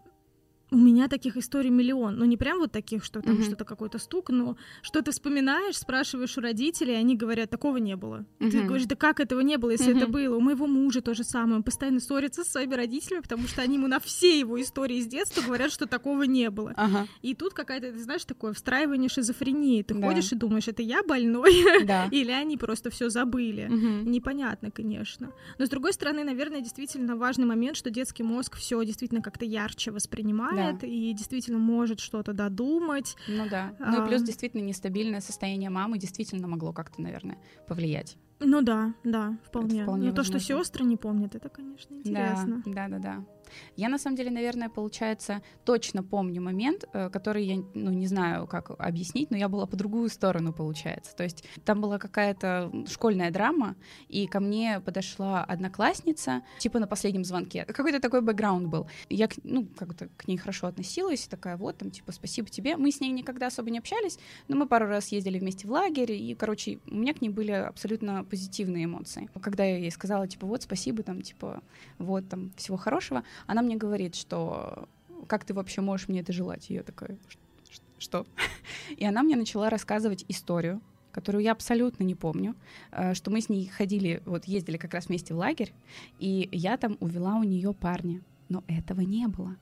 У 0.75 0.77
меня 0.77 1.07
таких 1.07 1.37
историй 1.37 1.69
миллион. 1.69 2.17
Ну, 2.17 2.25
не 2.25 2.35
прям 2.35 2.59
вот 2.59 2.71
таких, 2.73 3.05
что 3.05 3.21
там 3.21 3.35
Мгм. 3.35 3.43
что-то 3.43 3.63
какой-то 3.63 3.97
стук, 3.97 4.29
но 4.29 4.57
что 4.81 5.01
ты 5.01 5.11
вспоминаешь, 5.11 5.77
спрашиваешь 5.77 6.37
у 6.37 6.41
родителей, 6.41 6.93
и 6.95 6.97
они 6.97 7.15
говорят, 7.15 7.49
такого 7.49 7.77
не 7.77 7.95
было. 7.95 8.25
И 8.41 8.49
Ты 8.49 8.61
говоришь, 8.63 8.85
да 8.87 8.95
как 8.97 9.21
этого 9.21 9.39
не 9.39 9.57
было, 9.57 9.69
если 9.71 9.95
это 9.95 10.05
Мгм. 10.05 10.11
было? 10.11 10.35
У 10.35 10.41
моего 10.41 10.67
мужа 10.67 11.01
то 11.01 11.13
же 11.13 11.23
самое. 11.23 11.55
Он 11.55 11.63
постоянно 11.63 12.01
ссорится 12.01 12.43
со 12.43 12.51
своими 12.51 12.75
родителями, 12.75 13.21
потому 13.21 13.47
что 13.47 13.61
они 13.61 13.75
ему 13.75 13.87
на 13.87 13.99
все 14.01 14.37
его 14.37 14.61
истории 14.61 14.99
с 14.99 15.07
детства 15.07 15.41
говорят, 15.41 15.71
что 15.71 15.85
такого 15.85 16.23
не 16.23 16.49
было. 16.49 16.73
Ага, 16.75 17.07
И 17.21 17.35
тут 17.35 17.53
какая-то, 17.53 17.93
ты 17.93 17.99
знаешь, 18.03 18.25
такое 18.25 18.51
встраивание 18.51 19.07
шизофрении. 19.09 19.81
Ты 19.81 19.93
Да. 19.93 20.01
ходишь 20.07 20.33
и 20.33 20.35
думаешь, 20.35 20.67
это 20.67 20.81
я 20.83 21.03
больной? 21.03 21.53
да. 21.85 22.09
Или 22.11 22.31
они 22.31 22.57
просто 22.57 22.89
все 22.89 23.07
забыли? 23.09 23.67
Мгм. 23.69 24.11
Непонятно, 24.11 24.71
конечно. 24.71 25.31
Но 25.57 25.65
с 25.65 25.69
другой 25.69 25.93
стороны, 25.93 26.25
наверное, 26.25 26.59
действительно 26.59 27.15
важный 27.15 27.45
момент, 27.45 27.77
что 27.77 27.89
детский 27.89 28.23
мозг 28.23 28.57
все 28.57 28.83
действительно 28.83 29.21
как-то 29.21 29.45
ярче 29.45 29.91
воспринимает 29.91 30.64
и 30.83 31.13
действительно 31.13 31.59
может 31.59 31.99
что-то 31.99 32.33
додумать. 32.33 33.15
Ну 33.27 33.47
да. 33.49 33.73
Ну 33.79 34.03
и 34.03 34.07
плюс 34.07 34.21
действительно 34.21 34.61
нестабильное 34.61 35.21
состояние 35.21 35.69
мамы 35.69 35.97
действительно 35.97 36.47
могло 36.47 36.73
как-то, 36.73 37.01
наверное, 37.01 37.37
повлиять. 37.67 38.17
Ну 38.39 38.61
да, 38.61 38.93
да, 39.03 39.37
вполне. 39.45 39.83
вполне 39.83 40.09
Но 40.09 40.15
то, 40.15 40.23
что 40.23 40.33
возможно. 40.33 40.63
сестры 40.63 40.85
не 40.85 40.97
помнят, 40.97 41.35
это, 41.35 41.47
конечно, 41.49 41.93
интересно. 41.95 42.63
Да, 42.65 42.87
да, 42.87 42.87
да, 42.87 42.99
да. 42.99 43.25
Я 43.75 43.89
на 43.89 43.97
самом 43.97 44.17
деле, 44.17 44.31
наверное, 44.31 44.69
получается, 44.69 45.41
точно 45.63 46.03
помню 46.03 46.41
момент, 46.41 46.85
э, 46.93 47.09
который 47.09 47.45
я, 47.45 47.63
ну, 47.73 47.91
не 47.91 48.07
знаю, 48.07 48.47
как 48.47 48.71
объяснить, 48.79 49.31
но 49.31 49.37
я 49.37 49.49
была 49.49 49.65
по 49.65 49.75
другую 49.75 50.09
сторону, 50.09 50.53
получается. 50.53 51.15
То 51.15 51.23
есть 51.23 51.43
там 51.63 51.81
была 51.81 51.97
какая-то 51.97 52.71
школьная 52.87 53.31
драма, 53.31 53.75
и 54.07 54.27
ко 54.27 54.39
мне 54.39 54.79
подошла 54.79 55.43
одноклассница, 55.43 56.41
типа 56.59 56.79
на 56.79 56.87
последнем 56.87 57.23
звонке. 57.23 57.65
Какой-то 57.65 57.99
такой 57.99 58.21
бэкграунд 58.21 58.67
был. 58.67 58.87
Я, 59.09 59.29
ну, 59.43 59.67
как-то 59.77 60.09
к 60.17 60.27
ней 60.27 60.37
хорошо 60.37 60.67
относилась, 60.67 61.27
такая, 61.27 61.57
вот, 61.57 61.77
там, 61.77 61.91
типа, 61.91 62.11
спасибо 62.11 62.49
тебе. 62.49 62.77
Мы 62.77 62.91
с 62.91 62.99
ней 62.99 63.11
никогда 63.11 63.47
особо 63.47 63.69
не 63.69 63.79
общались, 63.79 64.17
но 64.47 64.55
мы 64.55 64.67
пару 64.67 64.87
раз 64.87 65.09
ездили 65.09 65.39
вместе 65.39 65.67
в 65.67 65.71
лагерь, 65.71 66.11
и, 66.11 66.35
короче, 66.35 66.79
у 66.87 66.95
меня 66.95 67.13
к 67.13 67.21
ней 67.21 67.29
были 67.29 67.51
абсолютно 67.51 68.23
позитивные 68.23 68.85
эмоции. 68.85 69.29
Когда 69.41 69.63
я 69.63 69.77
ей 69.77 69.91
сказала, 69.91 70.27
типа, 70.27 70.47
вот, 70.47 70.63
спасибо, 70.63 71.03
там, 71.03 71.21
типа, 71.21 71.61
вот, 71.97 72.27
там, 72.29 72.51
всего 72.55 72.77
хорошего, 72.77 73.23
она 73.47 73.61
мне 73.61 73.75
говорит, 73.75 74.15
что 74.15 74.87
как 75.27 75.45
ты 75.45 75.53
вообще 75.53 75.81
можешь 75.81 76.07
мне 76.07 76.19
это 76.21 76.33
желать? 76.33 76.69
И 76.69 76.73
я 76.75 76.83
такая, 76.83 77.17
«Ш- 77.27 77.39
ш- 77.69 77.81
что? 77.97 78.25
И 78.97 79.05
она 79.05 79.23
мне 79.23 79.35
начала 79.35 79.69
рассказывать 79.69 80.25
историю, 80.27 80.81
которую 81.11 81.43
я 81.43 81.53
абсолютно 81.53 82.03
не 82.03 82.15
помню, 82.15 82.55
э, 82.91 83.13
что 83.13 83.31
мы 83.31 83.41
с 83.41 83.49
ней 83.49 83.67
ходили, 83.67 84.21
вот 84.25 84.45
ездили 84.45 84.77
как 84.77 84.93
раз 84.93 85.07
вместе 85.07 85.33
в 85.33 85.37
лагерь, 85.37 85.73
и 86.19 86.49
я 86.51 86.77
там 86.77 86.97
увела 86.99 87.35
у 87.35 87.43
нее 87.43 87.73
парня, 87.73 88.21
но 88.49 88.63
этого 88.67 89.01
не 89.01 89.27
было. 89.27 89.55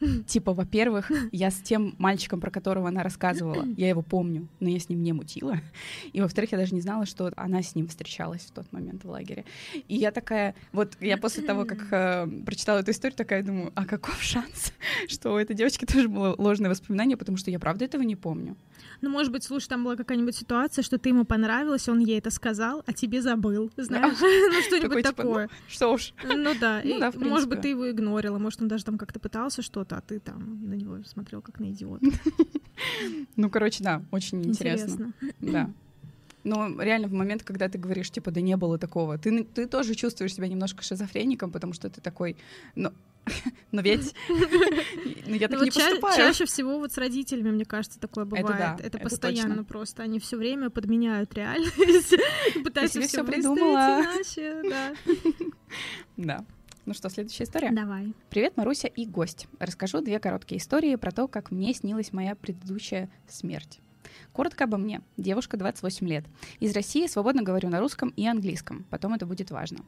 Типа, 0.26 0.52
во-первых, 0.52 1.10
я 1.32 1.50
с 1.50 1.60
тем 1.60 1.94
мальчиком, 1.98 2.40
про 2.40 2.50
которого 2.50 2.88
она 2.88 3.02
рассказывала, 3.02 3.64
я 3.76 3.88
его 3.88 4.02
помню, 4.02 4.48
но 4.60 4.68
я 4.68 4.78
с 4.78 4.88
ним 4.88 5.02
не 5.02 5.12
мутила. 5.12 5.58
И, 6.12 6.20
во-вторых, 6.20 6.52
я 6.52 6.58
даже 6.58 6.74
не 6.74 6.80
знала, 6.80 7.06
что 7.06 7.30
она 7.36 7.62
с 7.62 7.74
ним 7.74 7.88
встречалась 7.88 8.42
в 8.42 8.50
тот 8.52 8.72
момент 8.72 9.04
в 9.04 9.10
лагере. 9.10 9.44
И 9.88 9.96
я 9.96 10.10
такая, 10.10 10.54
вот 10.72 10.96
я 11.00 11.16
после 11.16 11.42
того, 11.42 11.64
как 11.64 11.92
э, 11.92 12.26
прочитала 12.44 12.78
эту 12.78 12.90
историю, 12.92 13.16
такая 13.16 13.42
думаю, 13.42 13.72
а 13.74 13.84
каков 13.84 14.22
шанс, 14.22 14.72
что 15.08 15.34
у 15.34 15.36
этой 15.36 15.54
девочки 15.54 15.84
тоже 15.84 16.08
было 16.08 16.34
ложное 16.38 16.70
воспоминание, 16.70 17.16
потому 17.16 17.36
что 17.36 17.50
я 17.50 17.58
правда 17.58 17.84
этого 17.84 18.02
не 18.02 18.16
помню. 18.16 18.56
Ну, 19.00 19.10
может 19.10 19.32
быть, 19.32 19.44
слушай, 19.44 19.68
там 19.68 19.84
была 19.84 19.96
какая-нибудь 19.96 20.36
ситуация, 20.36 20.82
что 20.82 20.98
ты 20.98 21.10
ему 21.10 21.24
понравилась, 21.24 21.88
он 21.88 22.00
ей 22.00 22.18
это 22.18 22.30
сказал, 22.30 22.82
а 22.86 22.92
тебе 22.92 23.22
забыл, 23.22 23.70
знаешь? 23.76 24.18
Ну, 24.50 24.62
что-нибудь 24.62 25.04
типа, 25.04 25.16
такое. 25.16 25.48
Что 25.68 25.92
уж. 25.92 26.12
Ну 26.24 26.54
да, 26.60 26.80
Ну 26.84 27.28
может 27.28 27.48
быть, 27.48 27.60
ты 27.60 27.68
его 27.68 27.90
игнорила, 27.90 28.38
может, 28.38 28.60
он 28.62 28.68
даже 28.68 28.84
там 28.84 28.98
как-то 28.98 29.20
пытался 29.20 29.62
что-то, 29.62 29.89
а 29.92 30.00
ты 30.00 30.18
там 30.20 30.68
на 30.68 30.74
него 30.74 31.02
смотрел 31.04 31.42
как 31.42 31.60
на 31.60 31.70
идиота. 31.70 32.06
Ну, 33.36 33.50
короче, 33.50 33.84
да, 33.84 34.02
очень 34.10 34.42
интересно. 34.42 35.12
Да. 35.40 35.70
Но 36.44 36.80
реально 36.82 37.08
в 37.08 37.12
момент, 37.12 37.42
когда 37.42 37.68
ты 37.68 37.76
говоришь, 37.76 38.10
типа, 38.10 38.30
да 38.30 38.40
не 38.40 38.56
было 38.56 38.78
такого, 38.78 39.18
ты, 39.18 39.44
ты 39.44 39.66
тоже 39.66 39.94
чувствуешь 39.94 40.34
себя 40.34 40.48
немножко 40.48 40.82
шизофреником, 40.82 41.52
потому 41.52 41.74
что 41.74 41.90
ты 41.90 42.00
такой, 42.00 42.36
ну, 42.74 42.90
но 43.72 43.82
ведь 43.82 44.14
я 45.26 45.48
Ну, 45.50 45.58
так 45.58 45.62
не 45.62 45.70
ча- 45.70 45.80
поступаю. 45.88 46.16
чаще 46.16 46.46
всего 46.46 46.78
вот 46.78 46.92
с 46.92 46.96
родителями, 46.98 47.50
мне 47.50 47.66
кажется, 47.66 48.00
такое 48.00 48.24
бывает. 48.24 48.46
да, 48.46 48.76
это, 48.78 48.86
это 48.86 48.98
постоянно 48.98 49.48
точно. 49.56 49.64
просто. 49.64 50.02
Они 50.02 50.18
все 50.18 50.38
время 50.38 50.70
подменяют 50.70 51.34
реальность, 51.34 52.14
пытаются 52.64 53.02
все 53.02 53.22
придумала. 53.22 54.00
иначе. 54.02 54.62
Да. 54.64 54.94
Да. 56.16 56.44
Ну 56.86 56.94
что, 56.94 57.08
следующая 57.10 57.44
история? 57.44 57.70
Давай. 57.70 58.14
Привет, 58.30 58.56
Маруся 58.56 58.88
и 58.88 59.04
гость. 59.06 59.46
Расскажу 59.58 60.00
две 60.00 60.18
короткие 60.18 60.58
истории 60.58 60.94
про 60.96 61.10
то, 61.10 61.28
как 61.28 61.50
мне 61.50 61.74
снилась 61.74 62.12
моя 62.12 62.34
предыдущая 62.34 63.10
смерть. 63.28 63.80
Коротко 64.32 64.64
обо 64.64 64.78
мне. 64.78 65.02
Девушка, 65.16 65.56
28 65.56 66.08
лет. 66.08 66.24
Из 66.58 66.74
России 66.74 67.06
свободно 67.06 67.42
говорю 67.42 67.68
на 67.68 67.80
русском 67.80 68.10
и 68.16 68.26
английском. 68.26 68.86
Потом 68.90 69.14
это 69.14 69.26
будет 69.26 69.50
важно. 69.50 69.78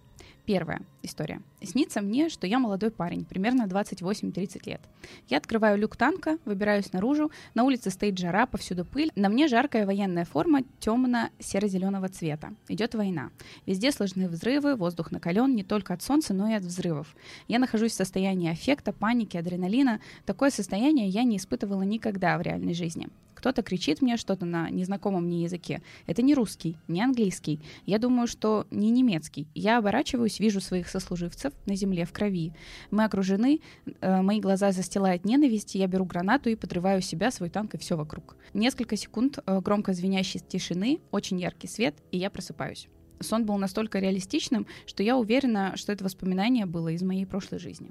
Первая 0.44 0.82
история. 1.02 1.40
Снится 1.62 2.00
мне, 2.00 2.28
что 2.28 2.48
я 2.48 2.58
молодой 2.58 2.90
парень, 2.90 3.24
примерно 3.24 3.62
28-30 3.62 4.62
лет. 4.66 4.80
Я 5.28 5.36
открываю 5.36 5.78
люк 5.78 5.96
танка, 5.96 6.38
выбираюсь 6.44 6.92
наружу, 6.92 7.30
на 7.54 7.62
улице 7.62 7.90
стоит 7.90 8.18
жара, 8.18 8.46
повсюду 8.46 8.84
пыль, 8.84 9.12
на 9.14 9.28
мне 9.28 9.46
жаркая 9.46 9.86
военная 9.86 10.24
форма 10.24 10.62
темно-серо-зеленого 10.80 12.08
цвета. 12.08 12.54
Идет 12.66 12.94
война. 12.94 13.30
Везде 13.66 13.92
слышны 13.92 14.28
взрывы, 14.28 14.74
воздух 14.74 15.12
накален 15.12 15.54
не 15.54 15.62
только 15.62 15.94
от 15.94 16.02
солнца, 16.02 16.34
но 16.34 16.48
и 16.48 16.54
от 16.54 16.64
взрывов. 16.64 17.14
Я 17.46 17.60
нахожусь 17.60 17.92
в 17.92 17.96
состоянии 17.96 18.50
аффекта, 18.50 18.92
паники, 18.92 19.36
адреналина. 19.36 20.00
Такое 20.26 20.50
состояние 20.50 21.08
я 21.08 21.22
не 21.22 21.36
испытывала 21.36 21.82
никогда 21.82 22.36
в 22.36 22.42
реальной 22.42 22.74
жизни. 22.74 23.08
Кто-то 23.42 23.62
кричит 23.62 24.02
мне 24.02 24.16
что-то 24.16 24.46
на 24.46 24.70
незнакомом 24.70 25.24
мне 25.24 25.42
языке. 25.42 25.82
Это 26.06 26.22
не 26.22 26.32
русский, 26.32 26.76
не 26.86 27.02
английский. 27.02 27.60
Я 27.86 27.98
думаю, 27.98 28.28
что 28.28 28.68
не 28.70 28.88
немецкий. 28.88 29.48
Я 29.52 29.78
оборачиваюсь, 29.78 30.38
вижу 30.38 30.60
своих 30.60 30.88
сослуживцев 30.88 31.52
на 31.66 31.74
земле 31.74 32.04
в 32.04 32.12
крови. 32.12 32.52
Мы 32.92 33.02
окружены, 33.02 33.60
э, 34.00 34.22
мои 34.22 34.38
глаза 34.38 34.70
застилает 34.70 35.24
ненависть, 35.24 35.74
я 35.74 35.88
беру 35.88 36.04
гранату 36.04 36.50
и 36.50 36.54
подрываю 36.54 37.02
себя, 37.02 37.32
свой 37.32 37.50
танк 37.50 37.74
и 37.74 37.78
все 37.78 37.96
вокруг. 37.96 38.36
Несколько 38.54 38.96
секунд 38.96 39.40
э, 39.44 39.60
громко 39.60 39.92
звенящей 39.92 40.38
тишины, 40.38 41.00
очень 41.10 41.40
яркий 41.40 41.66
свет, 41.66 41.96
и 42.12 42.18
я 42.18 42.30
просыпаюсь. 42.30 42.86
Сон 43.18 43.44
был 43.44 43.58
настолько 43.58 43.98
реалистичным, 43.98 44.68
что 44.86 45.02
я 45.02 45.16
уверена, 45.16 45.72
что 45.74 45.90
это 45.90 46.04
воспоминание 46.04 46.66
было 46.66 46.90
из 46.90 47.02
моей 47.02 47.26
прошлой 47.26 47.58
жизни. 47.58 47.90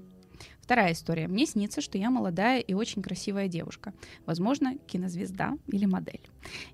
Вторая 0.61 0.93
история. 0.93 1.27
Мне 1.27 1.45
снится, 1.45 1.81
что 1.81 1.97
я 1.97 2.09
молодая 2.09 2.59
и 2.59 2.73
очень 2.73 3.01
красивая 3.01 3.47
девушка. 3.47 3.93
Возможно, 4.25 4.77
кинозвезда 4.87 5.57
или 5.67 5.85
модель. 5.85 6.21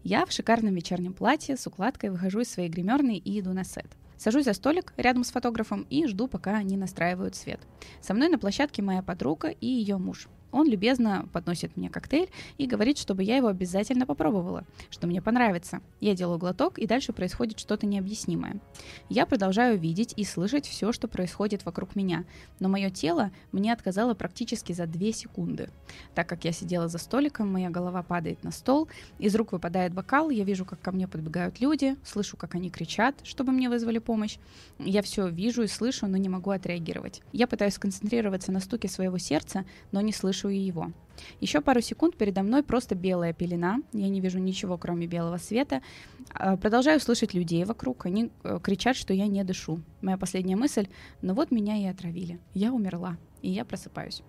Я 0.03 0.25
в 0.25 0.31
шикарном 0.31 0.75
вечернем 0.75 1.13
платье 1.13 1.57
с 1.57 1.65
укладкой 1.65 2.11
выхожу 2.11 2.41
из 2.41 2.49
своей 2.49 2.69
гримерной 2.69 3.17
и 3.17 3.39
иду 3.39 3.53
на 3.53 3.63
сет. 3.63 3.87
Сажусь 4.17 4.45
за 4.45 4.53
столик 4.53 4.93
рядом 4.97 5.23
с 5.23 5.31
фотографом 5.31 5.85
и 5.89 6.05
жду, 6.07 6.27
пока 6.27 6.57
они 6.57 6.75
настраивают 6.75 7.35
свет. 7.35 7.61
Со 8.01 8.13
мной 8.13 8.29
на 8.29 8.39
площадке 8.39 8.81
моя 8.81 9.01
подруга 9.01 9.49
и 9.49 9.67
ее 9.67 9.97
муж. 9.97 10.27
Он 10.57 10.67
любезно 10.67 11.29
подносит 11.33 11.77
мне 11.77 11.87
коктейль 11.87 12.29
и 12.57 12.65
говорит, 12.65 12.97
чтобы 12.97 13.23
я 13.23 13.37
его 13.37 13.47
обязательно 13.47 14.07
попробовала, 14.07 14.63
что 14.89 15.05
мне 15.05 15.21
понравится. 15.21 15.81
Я 15.99 16.15
делаю 16.15 16.39
глоток, 16.39 16.79
и 16.79 16.87
дальше 16.87 17.13
происходит 17.13 17.59
что-то 17.59 17.85
необъяснимое. 17.85 18.59
Я 19.07 19.27
продолжаю 19.27 19.77
видеть 19.77 20.15
и 20.17 20.23
слышать 20.23 20.65
все, 20.65 20.91
что 20.91 21.07
происходит 21.07 21.63
вокруг 21.63 21.95
меня, 21.95 22.25
но 22.59 22.69
мое 22.69 22.89
тело 22.89 23.29
мне 23.51 23.71
отказало 23.71 24.15
практически 24.15 24.73
за 24.73 24.87
2 24.87 25.11
секунды. 25.11 25.69
Так 26.15 26.27
как 26.27 26.43
я 26.43 26.51
сидела 26.51 26.87
за 26.87 26.97
столиком, 26.97 27.53
моя 27.53 27.69
голова 27.69 28.01
падает 28.01 28.43
на 28.43 28.49
стол, 28.49 28.87
из 29.19 29.35
рук 29.35 29.51
выпадает 29.51 29.93
бокал, 29.93 30.31
я 30.31 30.43
вижу, 30.43 30.65
как 30.65 30.81
ко 30.81 30.91
мне 30.91 31.07
подбегают 31.07 31.61
люди, 31.61 31.97
слышу, 32.03 32.35
как 32.35 32.55
они 32.55 32.71
кричат, 32.71 33.13
чтобы 33.21 33.51
мне 33.51 33.69
вызвали 33.69 33.99
помощь. 33.99 34.39
Я 34.79 35.03
все 35.03 35.27
вижу 35.27 35.61
и 35.61 35.67
слышу, 35.67 36.07
но 36.07 36.17
не 36.17 36.29
могу 36.29 36.49
отреагировать. 36.49 37.21
Я 37.31 37.45
пытаюсь 37.45 37.75
сконцентрироваться 37.75 38.51
на 38.51 38.59
стуке 38.59 38.87
своего 38.87 39.19
сердца, 39.19 39.63
но 39.91 40.01
не 40.01 40.11
слышу 40.11 40.46
и 40.49 40.57
его. 40.57 40.91
Еще 41.41 41.61
пару 41.61 41.81
секунд 41.81 42.15
передо 42.15 42.43
мной 42.43 42.63
просто 42.63 42.95
белая 42.95 43.33
пелена, 43.33 43.81
я 43.93 44.09
не 44.09 44.21
вижу 44.21 44.39
ничего, 44.39 44.77
кроме 44.77 45.07
белого 45.07 45.37
света. 45.37 45.81
А, 46.33 46.57
Продолжаю 46.57 46.99
слышать 46.99 47.33
людей 47.33 47.63
вокруг, 47.65 48.05
они 48.05 48.31
э, 48.43 48.59
кричат, 48.61 48.95
что 48.95 49.13
я 49.13 49.27
не 49.27 49.43
дышу. 49.43 49.81
Моя 50.01 50.17
последняя 50.17 50.55
мысль, 50.55 50.87
ну 51.21 51.33
вот 51.33 51.51
меня 51.51 51.77
и 51.77 51.85
отравили. 51.85 52.39
Я 52.53 52.71
умерла, 52.71 53.17
и 53.41 53.49
я 53.49 53.65
просыпаюсь. 53.65 54.21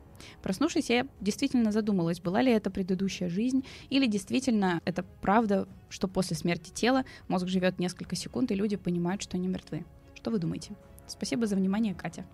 Проснувшись, 0.43 0.91
я 0.91 1.07
действительно 1.21 1.71
задумалась, 1.73 2.21
была 2.21 2.43
ли 2.43 2.51
это 2.51 2.71
предыдущая 2.71 3.29
жизнь, 3.29 3.65
или 3.89 4.07
действительно 4.07 4.81
это 4.85 5.05
правда, 5.21 5.69
что 5.89 6.09
после 6.09 6.37
смерти 6.37 6.71
тела 6.71 7.05
мозг 7.29 7.47
живет 7.47 7.79
несколько 7.79 8.17
секунд, 8.17 8.51
и 8.51 8.55
люди 8.55 8.77
понимают, 8.77 9.23
что 9.23 9.37
они 9.37 9.47
мертвы. 9.49 9.85
Что 10.15 10.31
вы 10.31 10.39
думаете? 10.39 10.73
Спасибо 11.07 11.47
за 11.47 11.57
внимание, 11.57 11.95
Катя. 11.95 12.25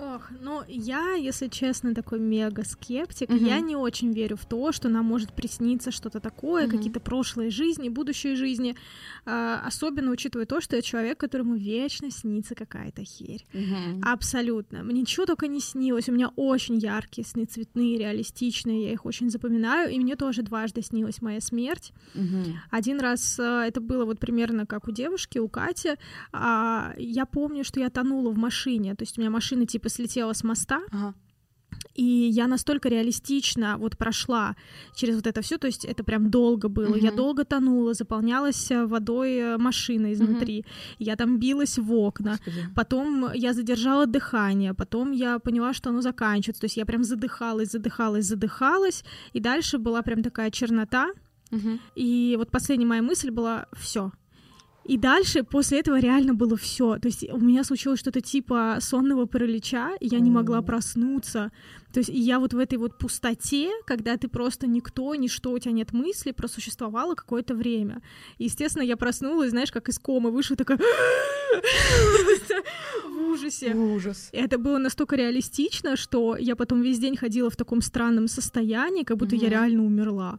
Ох, 0.00 0.30
ну 0.40 0.62
я, 0.68 1.14
если 1.14 1.48
честно, 1.48 1.92
такой 1.92 2.20
мега 2.20 2.64
скептик. 2.64 3.28
Мгм. 3.30 3.44
Я 3.44 3.58
не 3.58 3.74
очень 3.74 4.12
верю 4.12 4.36
в 4.36 4.46
то, 4.46 4.70
что 4.70 4.88
нам 4.88 5.04
может 5.06 5.32
присниться 5.32 5.90
что-то 5.90 6.20
такое, 6.20 6.66
Мгм. 6.68 6.76
какие-то 6.76 7.00
прошлые 7.00 7.50
жизни, 7.50 7.88
будущие 7.88 8.36
жизни. 8.36 8.76
А, 9.26 9.60
особенно 9.66 10.12
учитывая 10.12 10.46
то, 10.46 10.60
что 10.60 10.76
я 10.76 10.82
человек, 10.82 11.18
которому 11.18 11.56
вечно 11.56 12.12
снится 12.12 12.54
какая-то 12.54 13.02
херь. 13.02 13.44
Мгм. 13.52 14.00
Абсолютно. 14.04 14.84
Мне 14.84 15.00
ничего 15.00 15.26
только 15.26 15.48
не 15.48 15.58
снилось. 15.60 16.08
У 16.08 16.12
меня 16.12 16.28
очень 16.36 16.76
яркие 16.78 17.26
сны, 17.26 17.44
цветные, 17.46 17.98
реалистичные. 17.98 18.84
Я 18.84 18.92
их 18.92 19.04
очень 19.04 19.30
запоминаю. 19.30 19.90
И 19.90 19.98
мне 19.98 20.14
тоже 20.14 20.42
дважды 20.42 20.80
снилась 20.82 21.20
моя 21.22 21.40
смерть. 21.40 21.92
Мгм. 22.14 22.60
Один 22.70 23.00
раз 23.00 23.36
э, 23.40 23.64
это 23.66 23.80
было 23.80 24.04
вот 24.04 24.20
примерно 24.20 24.64
как 24.64 24.86
у 24.86 24.92
девушки, 24.92 25.38
у 25.38 25.48
Кати. 25.48 25.94
А, 26.32 26.94
я 26.98 27.26
помню, 27.26 27.64
что 27.64 27.80
я 27.80 27.90
тонула 27.90 28.30
в 28.30 28.38
машине. 28.38 28.94
То 28.94 29.02
есть 29.02 29.18
у 29.18 29.20
меня 29.20 29.30
машина 29.30 29.66
типа 29.66 29.87
слетела 29.88 30.32
с 30.34 30.44
моста, 30.44 30.80
Ага. 30.92 31.14
и 31.94 32.02
я 32.04 32.46
настолько 32.46 32.88
реалистично 32.88 33.76
вот 33.78 33.96
прошла 33.98 34.54
через 34.94 35.16
вот 35.16 35.26
это 35.26 35.40
все, 35.42 35.58
то 35.58 35.66
есть 35.66 35.84
это 35.84 36.02
прям 36.04 36.30
долго 36.30 36.68
было. 36.68 36.96
Я 36.96 37.08
Мгм. 37.08 37.16
долго 37.16 37.44
тонула, 37.44 37.94
заполнялась 37.94 38.70
э, 38.70 38.86
водой 38.86 39.32
э, 39.36 39.58
машина 39.58 40.12
изнутри. 40.12 40.64
Я 40.98 41.16
там 41.16 41.38
билась 41.38 41.78
в 41.78 41.92
окна. 41.92 42.30
Господи. 42.32 42.66
Потом 42.74 43.32
я 43.34 43.52
задержала 43.52 44.06
дыхание, 44.06 44.74
потом 44.74 45.12
я 45.12 45.38
поняла, 45.38 45.72
что 45.74 45.90
оно 45.90 46.00
заканчивается. 46.00 46.60
То 46.60 46.66
есть 46.66 46.76
я 46.76 46.84
прям 46.86 47.04
задыхалась, 47.04 47.70
задыхалась, 47.72 48.26
задыхалась. 48.26 49.04
И 49.34 49.40
дальше 49.40 49.78
была 49.78 50.02
прям 50.02 50.22
такая 50.22 50.50
чернота. 50.50 51.08
Мгм. 51.50 51.80
И 51.96 52.34
вот 52.38 52.50
последняя 52.50 52.86
моя 52.86 53.02
мысль 53.02 53.30
была 53.30 53.66
все. 53.72 54.10
И 54.88 54.96
дальше 54.96 55.42
после 55.42 55.80
этого 55.80 56.00
реально 56.00 56.32
было 56.32 56.56
все. 56.56 56.98
То 56.98 57.08
есть 57.08 57.30
у 57.30 57.38
меня 57.38 57.62
случилось 57.62 58.00
что-то 58.00 58.22
типа 58.22 58.78
сонного 58.80 59.26
паралича, 59.26 59.90
и 60.00 60.08
я 60.08 60.18
не 60.18 60.30
могла 60.30 60.62
проснуться. 60.62 61.50
То 61.92 62.00
есть 62.00 62.10
и 62.10 62.18
я 62.18 62.38
вот 62.38 62.52
в 62.54 62.58
этой 62.58 62.76
вот 62.78 62.98
пустоте, 62.98 63.70
когда 63.86 64.16
ты 64.16 64.28
просто 64.28 64.66
никто, 64.66 65.14
ничто, 65.14 65.52
у 65.52 65.58
тебя 65.58 65.72
нет 65.72 65.92
мысли, 65.92 66.32
просуществовала 66.32 67.14
какое-то 67.14 67.54
время. 67.54 68.02
И, 68.38 68.44
естественно, 68.44 68.82
я 68.82 68.96
проснулась, 68.96 69.50
знаешь, 69.50 69.72
как 69.72 69.88
из 69.88 69.98
комы 69.98 70.30
вышла 70.30 70.56
такая 70.56 70.78
в 73.08 73.30
ужасе. 73.30 73.74
Ужас. 73.74 74.28
И 74.32 74.36
это 74.36 74.58
было 74.58 74.78
настолько 74.78 75.16
реалистично, 75.16 75.96
что 75.96 76.36
я 76.36 76.56
потом 76.56 76.82
весь 76.82 76.98
день 76.98 77.16
ходила 77.16 77.50
в 77.50 77.56
таком 77.56 77.80
странном 77.80 78.28
состоянии, 78.28 79.02
как 79.04 79.16
будто 79.16 79.34
я 79.36 79.48
реально 79.48 79.84
умерла. 79.84 80.38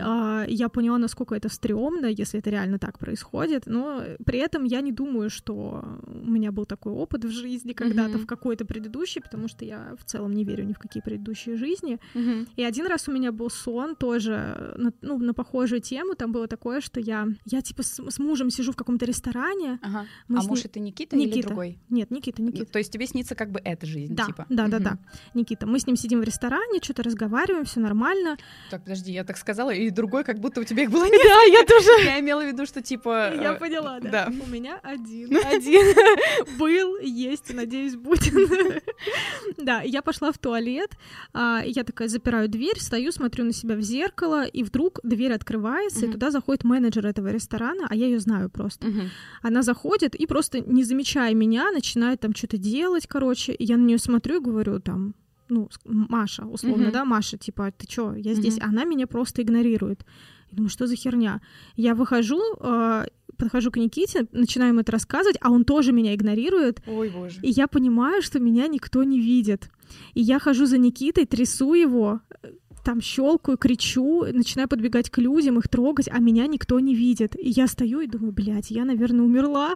А, 0.00 0.44
Я 0.48 0.68
поняла, 0.68 0.98
насколько 0.98 1.34
это 1.34 1.48
стрёмно, 1.48 2.06
если 2.06 2.38
это 2.40 2.50
реально 2.50 2.78
так 2.78 2.98
происходит, 2.98 3.66
но 3.66 4.02
при 4.24 4.38
этом 4.38 4.64
я 4.64 4.80
не 4.80 4.92
думаю, 4.92 5.30
что 5.30 5.84
у 6.06 6.30
меня 6.30 6.52
был 6.52 6.66
такой 6.66 6.92
опыт 6.92 7.24
в 7.24 7.30
жизни 7.30 7.72
когда-то, 7.72 8.18
в 8.18 8.26
какой-то 8.26 8.64
предыдущей, 8.64 9.20
потому 9.20 9.48
что 9.48 9.64
я 9.64 9.94
в 9.98 10.04
целом 10.04 10.32
не 10.32 10.44
верю 10.44 10.64
ни 10.64 10.72
в 10.72 10.78
какие 10.78 10.89
предыдущие 10.98 11.56
жизни. 11.56 12.00
Мгм. 12.14 12.48
И 12.56 12.64
один 12.64 12.86
раз 12.86 13.06
у 13.06 13.12
меня 13.12 13.30
был 13.30 13.48
сон 13.50 13.94
тоже 13.94 14.74
на, 14.76 14.92
ну, 15.02 15.18
на 15.18 15.32
похожую 15.32 15.80
тему. 15.80 16.16
Там 16.16 16.32
было 16.32 16.48
такое, 16.48 16.80
что 16.80 16.98
я, 16.98 17.28
я 17.44 17.62
типа 17.62 17.84
с, 17.84 18.00
с 18.10 18.18
мужем 18.18 18.50
сижу 18.50 18.72
в 18.72 18.76
каком-то 18.76 19.06
ресторане. 19.06 19.78
Ага. 19.82 20.06
Мы 20.26 20.38
а 20.38 20.42
с 20.42 20.46
муж 20.48 20.64
это 20.64 20.80
Никита, 20.80 21.14
или 21.14 21.26
Никита. 21.26 21.46
другой? 21.48 21.78
Нет, 21.88 22.10
Никита, 22.10 22.42
Никита. 22.42 22.66
То 22.72 22.78
есть 22.78 22.92
тебе 22.92 23.06
снится 23.06 23.36
как 23.36 23.52
бы 23.52 23.60
эта 23.64 23.86
жизнь, 23.86 24.16
Да, 24.16 24.26
типа? 24.26 24.46
да, 24.48 24.66
да, 24.66 24.78
Мгм. 24.78 24.84
да. 24.84 24.98
Никита. 25.34 25.66
Мы 25.66 25.78
с 25.78 25.86
ним 25.86 25.94
сидим 25.94 26.20
в 26.20 26.24
ресторане, 26.24 26.80
что-то 26.82 27.04
разговариваем, 27.04 27.64
все 27.64 27.78
нормально. 27.78 28.36
Так, 28.70 28.82
подожди, 28.82 29.12
я 29.12 29.22
так 29.22 29.36
сказала, 29.36 29.70
и 29.70 29.90
другой, 29.90 30.24
как 30.24 30.40
будто 30.40 30.60
у 30.60 30.64
тебя 30.64 30.82
их 30.82 30.90
было 30.90 31.04
нет. 31.04 31.20
Да, 31.22 31.42
я 31.42 31.64
тоже. 31.64 31.90
Я 32.04 32.18
имела 32.20 32.42
в 32.42 32.46
виду, 32.46 32.64
что 32.66 32.80
типа... 32.80 33.32
Я 33.34 33.52
э, 33.54 33.58
поняла, 33.58 34.00
да. 34.00 34.10
да. 34.10 34.32
У 34.46 34.48
меня 34.48 34.80
один. 34.82 35.36
Один. 35.50 35.94
Был, 36.58 36.98
есть, 37.00 37.52
надеюсь, 37.52 37.96
будет. 37.96 38.32
Да, 39.58 39.82
я 39.82 40.00
пошла 40.00 40.32
в 40.32 40.38
туалет, 40.38 40.79
а, 41.32 41.62
я 41.64 41.84
такая 41.84 42.08
запираю 42.08 42.48
дверь, 42.48 42.78
стою, 42.80 43.12
смотрю 43.12 43.44
на 43.44 43.52
себя 43.52 43.76
в 43.76 43.82
зеркало, 43.82 44.44
и 44.44 44.62
вдруг 44.62 45.00
дверь 45.02 45.32
открывается, 45.32 46.00
и 46.00 46.08
Мгм. 46.08 46.12
туда 46.12 46.30
заходит 46.30 46.64
менеджер 46.64 47.06
этого 47.06 47.28
ресторана, 47.28 47.86
а 47.88 47.94
я 47.94 48.06
ее 48.06 48.18
знаю 48.20 48.50
просто. 48.50 48.86
Мгм. 48.88 49.10
Она 49.42 49.62
заходит 49.62 50.14
и 50.14 50.26
просто, 50.26 50.60
не 50.60 50.84
замечая 50.84 51.34
меня, 51.34 51.70
начинает 51.72 52.20
там 52.20 52.34
что-то 52.34 52.56
делать, 52.58 53.06
короче, 53.06 53.52
и 53.52 53.64
я 53.64 53.76
на 53.76 53.82
нее 53.84 53.98
смотрю 53.98 54.36
и 54.40 54.44
говорю 54.44 54.80
там, 54.80 55.14
ну, 55.48 55.68
Маша, 55.84 56.44
условно, 56.46 56.84
Мгм. 56.84 56.92
да, 56.92 57.04
Маша, 57.04 57.36
типа, 57.36 57.72
ты 57.76 57.86
чё, 57.86 58.14
я 58.14 58.34
здесь, 58.34 58.56
Мгм. 58.58 58.68
она 58.68 58.84
меня 58.84 59.06
просто 59.06 59.42
игнорирует. 59.42 60.04
Я 60.50 60.56
думаю, 60.56 60.70
что 60.70 60.86
за 60.86 60.96
херня? 60.96 61.40
Я 61.76 61.94
выхожу, 61.94 62.40
э, 62.60 63.06
подхожу 63.40 63.70
к 63.70 63.76
Никите, 63.76 64.26
начинаю 64.32 64.70
ему 64.70 64.80
это 64.80 64.92
рассказывать, 64.92 65.36
а 65.40 65.50
он 65.50 65.64
тоже 65.64 65.92
меня 65.92 66.14
игнорирует, 66.14 66.82
Ой, 66.86 67.10
боже. 67.10 67.40
и 67.42 67.50
я 67.50 67.66
понимаю, 67.66 68.22
что 68.22 68.38
меня 68.38 68.68
никто 68.68 69.02
не 69.02 69.18
видит. 69.20 69.70
И 70.14 70.20
я 70.20 70.38
хожу 70.38 70.66
за 70.66 70.78
Никитой, 70.78 71.26
трясу 71.26 71.74
его, 71.74 72.20
э, 72.42 72.48
там 72.84 73.00
щелкаю, 73.00 73.58
кричу, 73.58 74.24
начинаю 74.32 74.68
подбегать 74.68 75.10
к 75.10 75.18
людям, 75.18 75.58
их 75.58 75.68
трогать, 75.68 76.08
а 76.10 76.18
меня 76.20 76.46
никто 76.46 76.78
не 76.80 76.94
видит. 76.94 77.34
И 77.36 77.50
я 77.50 77.66
стою 77.66 78.00
и 78.00 78.06
думаю, 78.06 78.32
блядь, 78.32 78.70
я, 78.70 78.84
наверное, 78.84 79.24
умерла. 79.24 79.74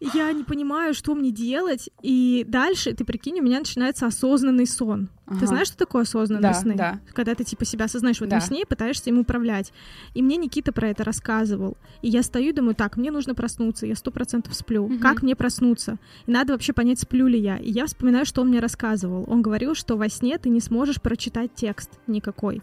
Я 0.00 0.32
не 0.32 0.44
понимаю, 0.44 0.94
что 0.94 1.14
мне 1.14 1.30
делать. 1.30 1.88
И 2.02 2.44
дальше, 2.48 2.92
ты 2.92 3.04
прикинь, 3.04 3.40
у 3.40 3.42
меня 3.42 3.58
начинается 3.60 4.06
осознанный 4.06 4.66
сон. 4.66 5.08
Ага. 5.26 5.40
Ты 5.40 5.46
знаешь, 5.46 5.68
что 5.68 5.76
такое 5.78 6.02
осознанные 6.02 6.42
Да, 6.42 6.54
сны? 6.54 6.74
да. 6.74 7.00
Когда 7.14 7.34
ты 7.34 7.44
типа 7.44 7.64
себя 7.64 7.84
осознаешь 7.84 8.18
в 8.18 8.22
этом 8.22 8.38
Да. 8.40 8.44
сне 8.44 8.62
и 8.62 8.66
пытаешься 8.66 9.10
им 9.10 9.18
управлять. 9.18 9.72
И 10.14 10.22
мне 10.22 10.36
Никита 10.36 10.72
про 10.72 10.88
это 10.88 11.04
рассказывал. 11.04 11.76
И 12.02 12.08
я 12.08 12.22
стою 12.22 12.50
и 12.50 12.52
думаю, 12.52 12.74
так, 12.74 12.96
мне 12.96 13.10
нужно 13.10 13.34
проснуться, 13.34 13.86
я 13.86 13.94
сто 13.94 14.10
процентов 14.10 14.54
сплю. 14.54 14.86
Мгм. 14.88 14.98
Как 15.00 15.22
мне 15.22 15.36
проснуться? 15.36 15.98
И 16.26 16.30
надо 16.30 16.52
вообще 16.52 16.72
понять, 16.72 17.00
сплю 17.00 17.26
ли 17.28 17.38
я. 17.38 17.56
И 17.56 17.70
я 17.70 17.86
вспоминаю, 17.86 18.26
что 18.26 18.42
он 18.42 18.48
мне 18.48 18.58
рассказывал. 18.60 19.24
Он 19.28 19.40
говорил, 19.42 19.74
что 19.74 19.96
во 19.96 20.08
сне 20.08 20.36
ты 20.38 20.48
не 20.50 20.60
сможешь 20.60 21.00
прочитать 21.00 21.54
текст 21.54 21.90
никакой. 22.06 22.60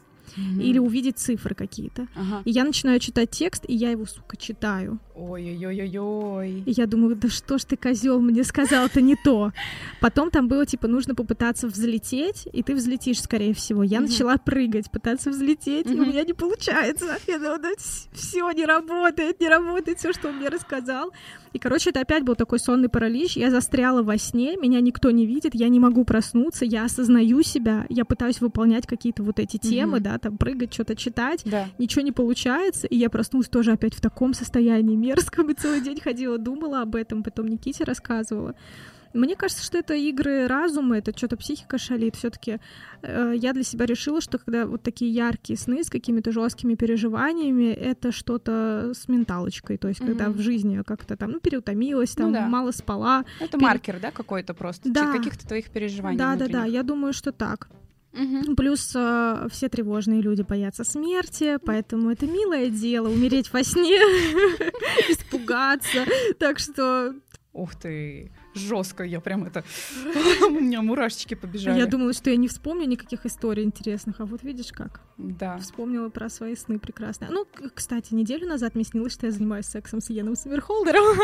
Или 0.60 0.80
увидеть 0.80 1.18
цифры 1.18 1.56
какие-то. 1.56 2.08
Ага. 2.16 2.42
И 2.46 2.52
я 2.52 2.64
начинаю 2.64 3.00
читать 3.00 3.32
текст, 3.32 3.66
и 3.68 3.76
я 3.76 3.92
его, 3.92 4.06
сука, 4.06 4.38
читаю. 4.38 5.00
Ой-ой-ой-ой. 5.16 6.64
И 6.66 6.72
я 6.72 6.86
думаю, 6.86 7.16
да 7.16 7.30
что 7.30 7.58
ж 7.58 7.64
ты, 7.66 7.78
козел, 7.78 8.20
мне 8.22 8.44
сказал, 8.44 8.86
это 8.86 9.02
не 9.02 9.16
то. 9.16 9.52
Потом 10.00 10.32
там 10.32 10.48
было, 10.48 10.66
типа, 10.66 10.88
нужно 10.88 11.16
попытаться 11.16 11.68
взлететь, 11.68 12.48
и 12.52 12.64
ты 12.64 12.76
взлетишь, 12.76 13.22
скорее 13.22 13.54
всего. 13.54 13.84
Я 13.84 14.00
начала 14.00 14.38
прыгать, 14.38 14.90
пытаться 14.92 15.30
взлететь, 15.30 15.88
и 15.88 15.96
у 15.96 16.06
меня 16.06 16.24
не 16.24 16.34
получается. 16.34 17.18
Я 17.28 17.38
думаю, 17.38 17.76
все 18.14 18.52
не 18.52 18.66
работает, 18.66 19.40
не 19.40 19.50
работает 19.50 20.00
все, 20.00 20.14
что 20.14 20.30
он 20.30 20.38
мне 20.38 20.50
рассказал. 20.50 21.12
И, 21.54 21.60
короче, 21.60 21.90
это 21.90 22.02
опять 22.02 22.24
был 22.24 22.36
такой 22.36 22.60
сонный 22.60 22.90
паралич. 22.90 23.36
Я 23.38 23.50
застряла 23.52 24.04
во 24.04 24.18
сне, 24.18 24.56
меня 24.58 24.80
никто 24.82 25.12
не 25.12 25.26
видит, 25.26 25.56
я 25.56 25.68
не 25.70 25.80
могу 25.80 26.04
проснуться, 26.06 26.66
я 26.66 26.86
осознаю 26.86 27.42
себя, 27.44 27.86
я 27.90 28.06
пытаюсь 28.06 28.40
выполнять 28.42 28.86
какие-то 28.86 29.24
вот 29.24 29.40
эти 29.40 29.58
темы, 29.58 29.96
Мгм. 29.98 30.04
да, 30.04 30.18
там 30.20 30.38
прыгать, 30.38 30.74
что-то 30.74 30.96
читать 30.96 31.42
Да. 31.46 31.68
ничего 31.80 32.02
не 32.04 32.12
получается, 32.12 32.88
и 32.88 32.96
я 32.98 33.10
проснулась 33.10 33.50
тоже 33.50 33.72
опять 33.72 33.96
в 33.96 34.02
таком 34.02 34.34
состоянии 34.34 34.96
мерзком, 34.96 35.50
и 35.50 35.54
целый 35.54 35.82
день 35.82 36.00
ходила, 36.00 36.38
думала 36.38 36.82
об 36.82 36.96
этом, 36.96 37.24
потом 37.24 37.48
Никите 37.48 37.84
рассказывала. 37.84 38.54
Мне 39.14 39.36
кажется, 39.36 39.64
что 39.64 39.78
это 39.78 39.94
игры 39.96 40.46
разума, 40.48 40.98
это 40.98 41.18
что-то 41.18 41.36
психика 41.38 41.78
шалит. 41.78 42.16
Все-таки 42.16 42.60
я 43.02 43.54
для 43.54 43.64
себя 43.64 43.86
решила, 43.86 44.22
что 44.22 44.38
когда 44.38 44.66
вот 44.66 44.84
такие 44.84 45.12
яркие 45.12 45.58
сны 45.58 45.84
с 45.84 45.90
какими-то 45.90 46.32
жесткими 46.32 46.76
переживаниями, 46.76 47.72
это 47.74 48.12
что-то 48.12 48.92
с 48.94 49.08
менталочкой. 49.08 49.78
То 49.78 49.88
есть, 49.88 50.00
когда 50.00 50.26
Мгм. 50.30 50.34
в 50.38 50.42
жизни 50.42 50.84
как-то 50.86 51.16
там, 51.18 51.32
ну, 51.32 51.40
переутомилась, 51.40 52.16
Ну 52.18 52.26
там, 52.26 52.34
да. 52.34 52.48
мало 52.48 52.72
спала. 52.72 53.26
Это 53.40 53.58
Пере- 53.58 53.64
маркер, 53.68 54.00
да, 54.00 54.12
какой-то 54.12 54.54
просто? 54.54 54.90
Да. 54.92 55.12
Каких-то 55.14 55.48
твоих 55.48 55.70
переживаний 55.72 56.18
Да, 56.18 56.34
да, 56.36 56.40
да, 56.40 56.46
внутренних. 56.46 56.74
я 56.74 56.84
думаю, 56.84 57.14
что 57.14 57.32
так. 57.32 57.70
Мгм. 58.14 58.56
Плюс 58.56 58.92
э, 58.96 59.48
все 59.52 59.70
тревожные 59.70 60.22
люди 60.22 60.42
боятся 60.42 60.84
смерти, 60.84 61.58
поэтому 61.64 62.10
это 62.10 62.26
милое 62.26 62.70
дело 62.70 63.08
умереть 63.08 63.54
во 63.54 63.64
сне, 63.64 64.00
испугаться. 65.10 66.06
Так 66.40 66.60
что 66.60 67.14
Ух 67.54 67.76
ты, 67.76 68.32
жестко, 68.60 69.04
я 69.04 69.20
прям 69.20 69.46
это... 69.46 69.64
У 70.48 70.50
меня 70.50 70.82
мурашечки 70.82 71.36
побежали. 71.36 71.80
я 71.80 71.86
думала, 71.86 72.14
что 72.14 72.30
я 72.30 72.36
не 72.36 72.48
вспомню 72.48 72.86
никаких 72.86 73.26
историй 73.26 73.64
интересных, 73.64 74.20
а 74.20 74.26
вот 74.26 74.44
видишь 74.44 74.72
как. 74.72 75.02
Да. 75.18 75.58
Вспомнила 75.58 76.10
про 76.10 76.30
свои 76.30 76.56
сны 76.56 76.80
прекрасные. 76.80 77.30
Ну, 77.32 77.46
кстати, 77.74 78.14
неделю 78.14 78.48
назад 78.48 78.76
мне 78.76 78.84
снилось, 78.84 79.14
что 79.14 79.26
я 79.26 79.32
занимаюсь 79.32 79.66
сексом 79.66 80.02
с 80.02 80.10
Йеном 80.10 80.36
Саммерхолдером. 80.36 81.18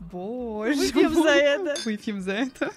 Боже 0.00 0.78
Выпьем 0.78 1.14
за 1.14 1.30
это. 1.30 1.74
Выпьем 1.84 2.20
за 2.20 2.32
это. 2.32 2.70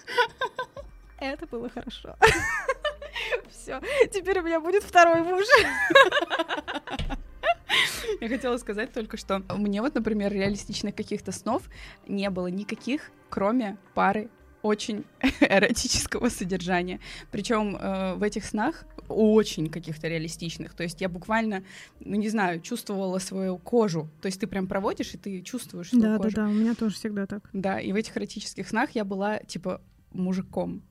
Это 1.19 1.45
было 1.47 1.69
хорошо. 1.69 2.15
Все, 3.49 3.81
теперь 4.11 4.39
у 4.39 4.43
меня 4.43 4.59
будет 4.59 4.83
второй 4.83 5.23
муж. 5.23 5.45
Я 8.21 8.29
хотела 8.29 8.57
сказать 8.57 8.93
только, 8.93 9.17
что 9.17 9.43
меня 9.57 9.81
вот, 9.81 9.95
например, 9.95 10.31
реалистичных 10.33 10.95
каких-то 10.95 11.31
снов 11.31 11.63
не 12.07 12.29
было 12.29 12.47
никаких, 12.47 13.11
кроме 13.29 13.77
пары 13.93 14.29
очень 14.61 15.05
эротического 15.39 16.29
содержания. 16.29 16.99
Причем 17.31 17.77
в 18.17 18.23
этих 18.23 18.43
снах 18.43 18.85
очень 19.07 19.69
каких-то 19.69 20.07
реалистичных. 20.07 20.73
То 20.73 20.83
есть 20.83 20.99
я 20.99 21.09
буквально, 21.09 21.63
ну 21.99 22.15
не 22.15 22.29
знаю, 22.29 22.59
чувствовала 22.61 23.19
свою 23.19 23.57
кожу. 23.57 24.09
То 24.21 24.25
есть 24.25 24.39
ты 24.41 24.47
прям 24.47 24.67
проводишь, 24.67 25.13
и 25.13 25.17
ты 25.17 25.41
чувствуешь 25.41 25.89
свою 25.89 26.03
Да, 26.03 26.17
да, 26.17 26.23
кожу. 26.23 26.35
да, 26.35 26.45
у 26.47 26.51
меня 26.53 26.73
тоже 26.75 26.95
всегда 26.95 27.25
так. 27.27 27.49
Да, 27.53 27.79
и 27.79 27.91
в 27.91 27.95
этих 27.95 28.17
эротических 28.17 28.67
снах 28.67 28.91
я 28.91 29.05
была 29.05 29.39
типа 29.39 29.81
мужиком. 30.11 30.81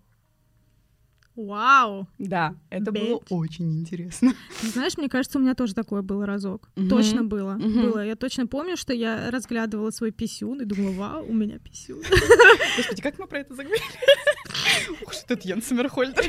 Вау! 1.37 2.09
Да, 2.19 2.55
это 2.71 2.91
Беть. 2.91 3.03
было 3.03 3.21
очень 3.31 3.81
интересно. 3.81 4.33
Знаешь, 4.63 4.97
мне 4.97 5.09
кажется, 5.09 5.39
у 5.39 5.43
меня 5.43 5.55
тоже 5.55 5.75
такое 5.75 6.03
было 6.03 6.25
разок. 6.27 6.71
Мгм. 6.77 6.89
Точно 6.89 7.25
было. 7.25 7.53
Мгм. 7.55 7.83
Было. 7.83 8.05
Я 8.05 8.17
точно 8.17 8.47
помню, 8.47 8.77
что 8.77 8.95
я 8.95 9.31
разглядывала 9.31 9.91
свой 9.91 10.13
писюн 10.13 10.63
и 10.63 10.65
думала, 10.65 10.93
вау, 10.93 11.27
у 11.29 11.35
меня 11.35 11.59
писюн. 11.59 12.03
Господи, 12.77 13.03
как 13.03 13.19
мы 13.19 13.27
про 13.27 13.41
это 13.41 13.55
заговорили? 13.55 13.85
Ух, 15.03 15.13
что 15.13 15.35
это 15.35 15.47
Йен 15.47 15.63
Сомерхольдер. 15.63 16.25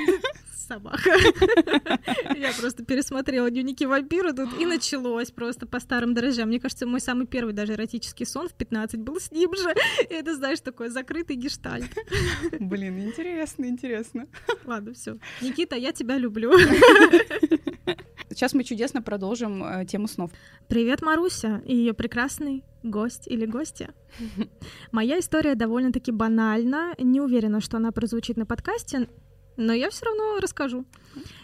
Собака. 0.68 1.10
Я 2.36 2.52
просто 2.60 2.84
пересмотрела 2.84 3.50
дневники 3.50 3.86
вампира 3.86 4.34
тут, 4.34 4.60
и 4.60 4.66
началось 4.66 5.32
просто 5.32 5.66
по 5.66 5.80
старым 5.80 6.14
дрожжам. 6.14 6.50
Мне 6.50 6.60
кажется, 6.60 6.86
мой 6.86 7.00
самый 7.00 7.26
первый 7.26 7.54
даже 7.54 7.74
эротический 7.74 8.26
сон 8.26 8.50
в 8.50 8.54
15 8.54 9.00
был 9.00 9.20
с 9.20 9.32
ним 9.32 9.56
же. 9.56 9.74
И 10.10 10.14
это, 10.14 10.36
знаешь, 10.36 10.60
такой 10.60 10.90
закрытый 10.90 11.38
гештальт. 11.38 11.90
Блин, 12.60 13.00
интересно, 13.00 13.66
интересно. 13.66 14.28
Ладно, 14.66 14.94
все. 14.94 15.18
Никита, 15.42 15.76
я 15.76 15.94
тебя 15.94 16.18
люблю. 16.18 16.52
Сейчас 18.30 18.54
мы 18.54 18.64
чудесно 18.64 19.02
продолжим 19.02 19.64
э, 19.64 19.86
тему 19.86 20.08
снов. 20.08 20.32
Привет, 20.68 21.02
Маруся 21.02 21.62
и 21.66 21.76
ее 21.76 21.94
прекрасный 21.94 22.64
гость 22.84 23.28
или 23.28 23.46
гостья. 23.46 23.94
Моя 24.92 25.20
история 25.20 25.56
довольно-таки 25.56 26.12
банальна. 26.12 26.94
Не 27.00 27.22
уверена, 27.22 27.62
что 27.62 27.78
она 27.78 27.92
прозвучит 27.92 28.38
на 28.38 28.46
подкасте, 28.46 29.08
но 29.58 29.74
я 29.74 29.90
все 29.90 30.06
равно 30.06 30.40
расскажу. 30.40 30.86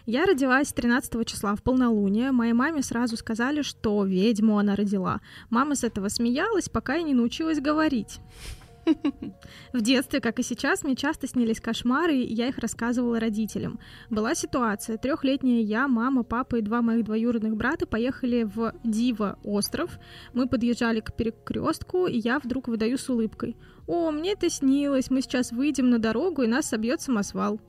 Я 0.06 0.26
родилась 0.26 0.72
13 0.72 1.26
числа 1.28 1.56
в 1.56 1.64
полнолуние. 1.64 2.32
Моей 2.32 2.54
маме 2.54 2.84
сразу 2.84 3.18
сказали, 3.18 3.62
что 3.62 4.06
ведьму 4.06 4.60
она 4.60 4.76
родила. 4.76 5.20
Мама 5.50 5.76
с 5.76 5.84
этого 5.84 6.10
смеялась, 6.10 6.70
пока 6.70 6.96
я 6.96 7.04
не 7.04 7.14
научилась 7.14 7.60
говорить. 7.60 8.20
В 9.74 9.82
детстве, 9.82 10.20
как 10.20 10.40
и 10.40 10.44
сейчас, 10.44 10.84
мне 10.84 10.96
часто 10.96 11.28
снились 11.28 11.62
кошмары, 11.62 12.18
и 12.18 12.34
я 12.34 12.50
их 12.50 12.58
рассказывала 12.58 13.20
родителям. 13.20 13.80
Была 14.10 14.36
ситуация. 14.36 14.98
Трехлетняя 14.98 15.62
я, 15.62 15.88
мама, 15.88 16.24
папа 16.24 16.58
и 16.58 16.62
два 16.62 16.82
моих 16.82 17.06
двоюродных 17.06 17.56
брата 17.56 17.88
поехали 17.88 18.44
в 18.44 18.74
Дива 18.84 19.40
остров. 19.44 19.98
Мы 20.34 20.48
подъезжали 20.48 21.00
к 21.00 21.16
перекрестку, 21.16 22.08
и 22.08 22.18
я 22.18 22.40
вдруг 22.40 22.68
выдаю 22.68 22.98
с 22.98 23.10
улыбкой. 23.10 23.56
«О, 23.88 24.12
мне 24.12 24.34
это 24.34 24.50
снилось, 24.50 25.10
мы 25.10 25.22
сейчас 25.22 25.52
выйдем 25.52 25.90
на 25.90 26.00
дорогу, 26.00 26.44
и 26.44 26.48
нас 26.48 26.68
собьет 26.68 27.02
самосвал». 27.02 27.60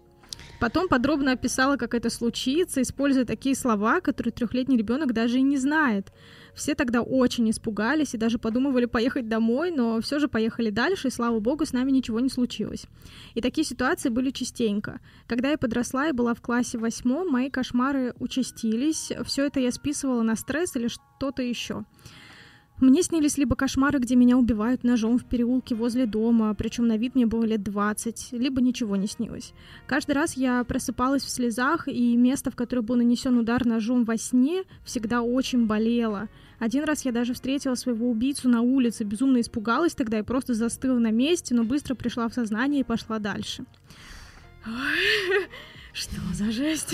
Потом 0.64 0.88
подробно 0.88 1.32
описала, 1.32 1.76
как 1.76 1.92
это 1.92 2.08
случится, 2.08 2.80
используя 2.80 3.26
такие 3.26 3.54
слова, 3.54 4.00
которые 4.00 4.32
трехлетний 4.32 4.78
ребенок 4.78 5.12
даже 5.12 5.36
и 5.36 5.42
не 5.42 5.58
знает. 5.58 6.10
Все 6.54 6.74
тогда 6.74 7.02
очень 7.02 7.50
испугались 7.50 8.14
и 8.14 8.16
даже 8.16 8.38
подумывали 8.38 8.86
поехать 8.86 9.28
домой, 9.28 9.70
но 9.70 10.00
все 10.00 10.18
же 10.18 10.26
поехали 10.26 10.70
дальше, 10.70 11.08
и 11.08 11.10
слава 11.10 11.38
богу, 11.38 11.66
с 11.66 11.74
нами 11.74 11.90
ничего 11.90 12.18
не 12.18 12.30
случилось. 12.30 12.86
И 13.34 13.42
такие 13.42 13.66
ситуации 13.66 14.08
были 14.08 14.30
частенько. 14.30 15.00
Когда 15.26 15.50
я 15.50 15.58
подросла 15.58 16.08
и 16.08 16.12
была 16.12 16.32
в 16.32 16.40
классе 16.40 16.78
восьмом, 16.78 17.28
мои 17.28 17.50
кошмары 17.50 18.14
участились. 18.18 19.12
Все 19.26 19.44
это 19.44 19.60
я 19.60 19.70
списывала 19.70 20.22
на 20.22 20.34
стресс 20.34 20.76
или 20.76 20.88
что-то 20.88 21.42
еще. 21.42 21.84
Мне 22.80 23.02
снились 23.02 23.38
либо 23.38 23.54
кошмары, 23.54 24.00
где 24.00 24.16
меня 24.16 24.36
убивают 24.36 24.82
ножом 24.82 25.16
в 25.16 25.24
переулке 25.24 25.76
возле 25.76 26.06
дома, 26.06 26.52
причем 26.54 26.88
на 26.88 26.96
вид 26.96 27.14
мне 27.14 27.24
было 27.24 27.44
лет 27.44 27.62
20, 27.62 28.32
либо 28.32 28.60
ничего 28.60 28.96
не 28.96 29.06
снилось. 29.06 29.52
Каждый 29.86 30.12
раз 30.12 30.36
я 30.36 30.64
просыпалась 30.64 31.22
в 31.22 31.30
слезах, 31.30 31.86
и 31.86 32.16
место, 32.16 32.50
в 32.50 32.56
которое 32.56 32.82
был 32.82 32.96
нанесен 32.96 33.38
удар 33.38 33.64
ножом 33.64 34.04
во 34.04 34.16
сне, 34.16 34.64
всегда 34.84 35.22
очень 35.22 35.66
болело. 35.66 36.28
Один 36.58 36.82
раз 36.82 37.04
я 37.04 37.12
даже 37.12 37.32
встретила 37.34 37.76
своего 37.76 38.10
убийцу 38.10 38.48
на 38.48 38.60
улице, 38.60 39.04
безумно 39.04 39.40
испугалась 39.40 39.94
тогда 39.94 40.18
и 40.18 40.22
просто 40.22 40.54
застыла 40.54 40.98
на 40.98 41.12
месте, 41.12 41.54
но 41.54 41.62
быстро 41.62 41.94
пришла 41.94 42.28
в 42.28 42.34
сознание 42.34 42.80
и 42.80 42.84
пошла 42.84 43.20
дальше. 43.20 43.64
Что 45.94 46.20
за 46.32 46.50
жесть? 46.50 46.92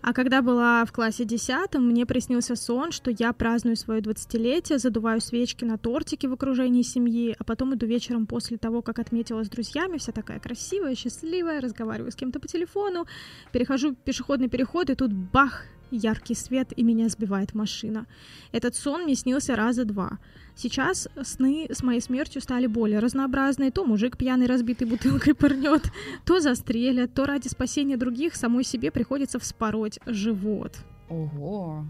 А 0.00 0.14
когда 0.14 0.40
была 0.40 0.82
в 0.86 0.90
классе 0.90 1.26
10, 1.26 1.74
мне 1.74 2.06
приснился 2.06 2.56
сон, 2.56 2.92
что 2.92 3.10
я 3.10 3.34
праздную 3.34 3.76
свое 3.76 4.00
20-летие, 4.00 4.78
задуваю 4.78 5.20
свечки 5.20 5.66
на 5.66 5.76
тортике 5.76 6.28
в 6.28 6.32
окружении 6.32 6.80
семьи, 6.80 7.36
а 7.38 7.44
потом 7.44 7.74
иду 7.74 7.84
вечером 7.84 8.26
после 8.26 8.56
того, 8.56 8.80
как 8.80 9.00
отметила 9.00 9.44
с 9.44 9.50
друзьями, 9.50 9.98
вся 9.98 10.12
такая 10.12 10.40
красивая, 10.40 10.94
счастливая, 10.94 11.60
разговариваю 11.60 12.10
с 12.10 12.16
кем-то 12.16 12.40
по 12.40 12.48
телефону, 12.48 13.06
перехожу 13.52 13.94
пешеходный 13.94 14.48
переход, 14.48 14.88
и 14.88 14.94
тут 14.94 15.12
бах, 15.12 15.66
яркий 15.90 16.34
свет, 16.34 16.72
и 16.74 16.82
меня 16.82 17.10
сбивает 17.10 17.54
машина. 17.54 18.06
Этот 18.52 18.74
сон 18.74 19.02
мне 19.02 19.14
снился 19.14 19.56
раза 19.56 19.84
два. 19.84 20.20
Сейчас 20.60 21.06
сны 21.22 21.68
с 21.70 21.84
моей 21.84 22.00
смертью 22.00 22.42
стали 22.42 22.66
более 22.66 22.98
разнообразные. 22.98 23.70
То 23.70 23.84
мужик 23.84 24.16
пьяный 24.16 24.46
разбитой 24.46 24.88
бутылкой 24.88 25.36
пырнет, 25.36 25.82
то 26.26 26.40
застрелят, 26.40 27.14
то 27.14 27.26
ради 27.26 27.46
спасения 27.46 27.96
других 27.96 28.34
самой 28.34 28.64
себе 28.64 28.90
приходится 28.90 29.38
вспороть 29.38 30.00
живот. 30.04 30.72
Ого. 31.08 31.84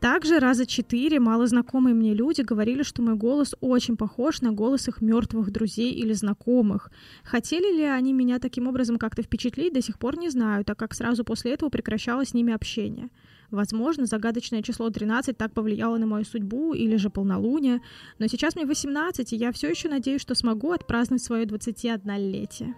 Также 0.00 0.38
раза 0.38 0.64
четыре 0.64 1.20
малознакомые 1.20 1.94
мне 1.94 2.14
люди 2.14 2.40
говорили, 2.40 2.82
что 2.82 3.02
мой 3.02 3.16
голос 3.16 3.54
очень 3.60 3.98
похож 3.98 4.40
на 4.40 4.50
голос 4.50 4.88
их 4.88 5.02
мертвых 5.02 5.52
друзей 5.52 5.92
или 5.92 6.14
знакомых. 6.14 6.90
Хотели 7.22 7.76
ли 7.76 7.84
они 7.84 8.14
меня 8.14 8.38
таким 8.38 8.66
образом 8.66 8.96
как-то 8.96 9.22
впечатлить, 9.22 9.74
до 9.74 9.82
сих 9.82 9.98
пор 9.98 10.16
не 10.16 10.30
знаю, 10.30 10.64
так 10.64 10.78
как 10.78 10.94
сразу 10.94 11.22
после 11.22 11.52
этого 11.52 11.68
прекращалось 11.68 12.30
с 12.30 12.34
ними 12.34 12.54
общение. 12.54 13.10
Возможно, 13.52 14.06
загадочное 14.06 14.62
число 14.62 14.88
13 14.88 15.36
так 15.36 15.52
повлияло 15.52 15.98
на 15.98 16.06
мою 16.06 16.24
судьбу 16.24 16.72
или 16.72 16.96
же 16.96 17.10
полнолуние, 17.10 17.82
но 18.18 18.26
сейчас 18.26 18.56
мне 18.56 18.64
18, 18.64 19.30
и 19.32 19.36
я 19.36 19.52
все 19.52 19.68
еще 19.68 19.90
надеюсь, 19.90 20.22
что 20.22 20.34
смогу 20.34 20.72
отпраздновать 20.72 21.22
свое 21.22 21.44
21-летие. 21.44 22.74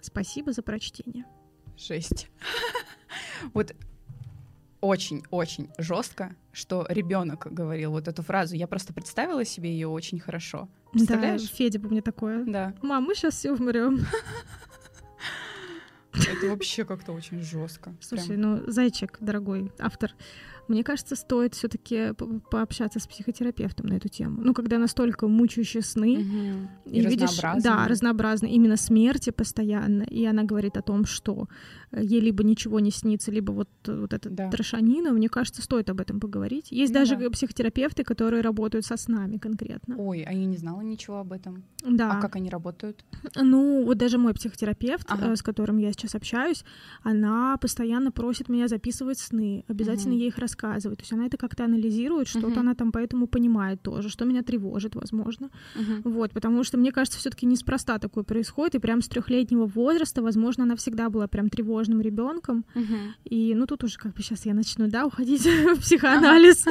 Спасибо 0.00 0.52
за 0.52 0.62
прочтение. 0.62 1.24
Жесть. 1.76 2.28
Вот 3.54 3.74
очень-очень 4.80 5.70
жестко, 5.78 6.34
что 6.52 6.86
ребенок 6.88 7.46
говорил 7.50 7.92
вот 7.92 8.08
эту 8.08 8.22
фразу. 8.22 8.54
Я 8.54 8.66
просто 8.66 8.92
представила 8.92 9.44
себе 9.44 9.70
ее 9.70 9.88
очень 9.88 10.18
хорошо. 10.18 10.68
Представляешь? 10.92 11.42
Да, 11.42 11.48
Федя 11.48 11.78
бы 11.78 11.88
мне 11.88 12.02
такое. 12.02 12.44
Да. 12.44 12.74
Мам, 12.82 13.04
мы 13.04 13.14
сейчас 13.14 13.34
все 13.34 13.52
умрем. 13.52 14.00
Это 16.12 16.48
вообще 16.48 16.84
как-то 16.84 17.12
очень 17.12 17.42
жестко. 17.42 17.94
Слушай, 18.00 18.36
ну, 18.36 18.62
зайчик, 18.66 19.16
дорогой 19.20 19.70
автор, 19.78 20.12
мне 20.66 20.84
кажется, 20.84 21.16
стоит 21.16 21.54
все-таки 21.54 22.12
пообщаться 22.50 22.98
с 23.00 23.06
психотерапевтом 23.06 23.86
на 23.86 23.94
эту 23.94 24.08
тему. 24.08 24.40
Ну, 24.42 24.52
когда 24.54 24.78
настолько 24.78 25.26
мучающие 25.28 25.82
сны, 25.82 26.18
Угу. 26.18 26.68
И, 26.92 27.00
видишь, 27.00 27.30
разнообразные. 27.38 27.62
да, 27.62 27.88
разнообразные, 27.88 28.52
именно 28.52 28.76
смерти 28.76 29.30
постоянно, 29.30 30.02
и 30.02 30.24
она 30.24 30.42
говорит 30.44 30.76
о 30.76 30.82
том, 30.82 31.04
что 31.04 31.48
ей 31.96 32.20
либо 32.20 32.42
ничего 32.44 32.80
не 32.80 32.90
снится, 32.90 33.30
либо 33.30 33.52
вот, 33.52 33.68
э, 33.86 33.98
вот 34.00 34.12
эта 34.12 34.28
Да. 34.30 34.50
трошанина, 34.50 35.12
мне 35.12 35.28
кажется, 35.28 35.62
стоит 35.62 35.88
об 35.90 36.00
этом 36.00 36.20
поговорить. 36.20 36.70
Есть 36.70 36.92
Ну 36.92 37.00
даже 37.00 37.16
да. 37.16 37.30
психотерапевты, 37.30 38.04
которые 38.04 38.42
работают 38.42 38.84
со 38.84 38.96
снами 38.96 39.38
конкретно. 39.38 39.96
Ой, 39.98 40.22
а 40.22 40.32
я 40.32 40.44
не 40.46 40.56
знала 40.56 40.80
ничего 40.82 41.18
об 41.18 41.32
этом. 41.32 41.64
Да. 41.84 42.18
А 42.18 42.20
как 42.20 42.36
они 42.36 42.50
работают? 42.50 43.04
Ну, 43.36 43.84
вот 43.84 43.98
даже 43.98 44.18
мой 44.18 44.34
психотерапевт, 44.34 45.06
Ага. 45.10 45.32
э, 45.32 45.36
с 45.36 45.42
которым 45.42 45.78
я 45.78 45.92
сейчас 45.92 46.14
общаюсь, 46.14 46.64
она 47.02 47.56
постоянно 47.56 48.10
просит 48.12 48.48
меня 48.48 48.68
записывать 48.68 49.18
сны, 49.18 49.64
обязательно 49.68 50.12
Мгм. 50.12 50.20
ей 50.20 50.28
их 50.28 50.38
рассказывать. 50.38 50.98
То 50.98 51.02
есть 51.02 51.12
она 51.12 51.26
это 51.26 51.36
как-то 51.36 51.64
анализирует, 51.64 52.28
что-то 52.28 52.48
Мгм. 52.48 52.58
она 52.60 52.74
там 52.74 52.92
поэтому 52.92 53.26
понимает 53.26 53.80
тоже, 53.82 54.08
что 54.08 54.24
меня 54.24 54.42
тревожит, 54.42 54.94
возможно. 54.94 55.50
Мгм. 55.74 56.02
Вот, 56.04 56.32
потому 56.32 56.64
что 56.64 56.76
мне 56.78 56.92
кажется, 56.92 57.18
все-таки 57.18 57.46
неспроста 57.46 57.98
такое 57.98 58.24
происходит, 58.24 58.74
и 58.74 58.78
прям 58.78 59.00
с 59.00 59.08
трехлетнего 59.08 59.66
возраста, 59.66 60.22
возможно, 60.22 60.64
она 60.64 60.74
всегда 60.76 61.08
была 61.08 61.26
прям 61.28 61.48
тревожным 61.78 62.00
ребенком. 62.00 62.64
Мгм. 62.74 63.14
И 63.24 63.54
ну 63.54 63.66
тут 63.66 63.84
уже 63.84 63.98
как 63.98 64.14
бы 64.14 64.22
сейчас 64.22 64.46
я 64.46 64.54
начну, 64.54 64.88
да, 64.88 65.06
уходить 65.06 65.46
в 65.46 65.80
психоанализ. 65.80 66.64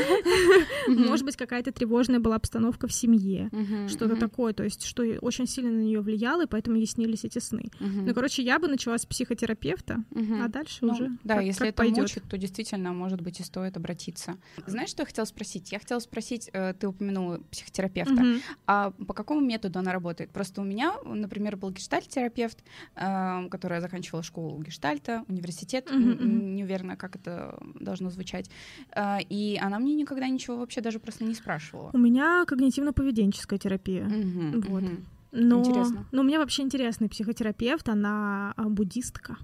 Может 0.88 1.26
быть, 1.26 1.38
какая-то 1.38 1.72
тревожная 1.72 2.20
была 2.20 2.36
обстановка 2.36 2.88
в 2.88 2.94
семье. 2.94 3.50
Что-то 3.88 4.16
такое, 4.16 4.54
то 4.54 4.64
есть, 4.64 4.84
что 4.84 5.04
очень 5.22 5.48
сильно 5.48 5.72
на 5.72 5.82
нее 5.82 6.02
влияло, 6.02 6.44
и 6.44 6.48
поэтому 6.48 6.78
ей 6.78 6.88
снились 6.88 7.24
эти 7.24 7.40
сны. 7.40 7.72
Ну, 7.80 8.14
короче, 8.14 8.44
я 8.44 8.60
бы 8.60 8.68
начала 8.68 8.98
с 8.98 9.06
психотерапевта, 9.06 10.04
а 10.44 10.48
дальше 10.48 10.80
Ну, 10.82 10.94
уже 10.94 11.10
да, 11.24 11.36
как, 11.36 11.46
если 11.46 11.72
как 11.72 11.88
это 11.88 12.02
мучит, 12.02 12.24
то 12.30 12.38
действительно, 12.38 12.94
может 12.94 13.22
быть, 13.22 13.40
и 13.40 13.44
стоит 13.44 13.78
обратиться. 13.78 14.38
Знаешь, 14.66 14.90
что 14.90 15.02
я 15.04 15.06
хотела 15.06 15.26
спросить? 15.26 15.72
Я 15.72 15.80
хотела 15.80 16.00
спросить, 16.00 16.50
э, 16.54 16.74
ты 16.74 16.88
упомянула 16.88 17.40
психотерапевта, 17.52 18.24
а 18.66 18.92
по 18.92 19.14
какому 19.14 19.42
методу 19.42 19.80
она 19.80 19.92
работает? 19.92 20.32
Просто 20.32 20.62
у 20.62 20.64
меня, 20.64 20.94
например, 21.04 21.56
был 21.56 21.72
гештальт-терапевт, 21.72 22.64
э, 22.96 23.50
которая 23.50 23.82
заканчивала 23.82 24.24
школу 24.24 24.58
гештальта, 24.98 25.24
университет, 25.28 25.90
мгм. 25.92 26.56
не 26.56 26.64
уверена, 26.64 26.96
как 26.96 27.16
это 27.16 27.58
должно 27.80 28.10
звучать. 28.10 28.50
Э, 28.96 29.18
И 29.30 29.58
она 29.62 29.80
мне 29.80 29.96
никогда 29.96 30.28
ничего 30.28 30.58
вообще 30.58 30.82
даже 30.82 31.00
просто 31.00 31.24
не 31.24 31.34
спрашивала. 31.36 31.90
У 31.94 31.98
меня 31.98 32.44
когнитивно-поведенческая 32.48 33.58
терапия. 33.58 34.06
Мгм, 34.06 34.62
Вот. 34.62 34.84
мгм. 34.84 35.06
Но, 35.32 35.60
Интересно. 35.60 36.06
но 36.12 36.22
у 36.22 36.24
меня 36.24 36.40
вообще 36.40 36.64
интересный 36.64 37.10
психотерапевт, 37.10 37.90
она 37.90 38.54
а, 38.56 38.64
буддистка. 38.70 39.38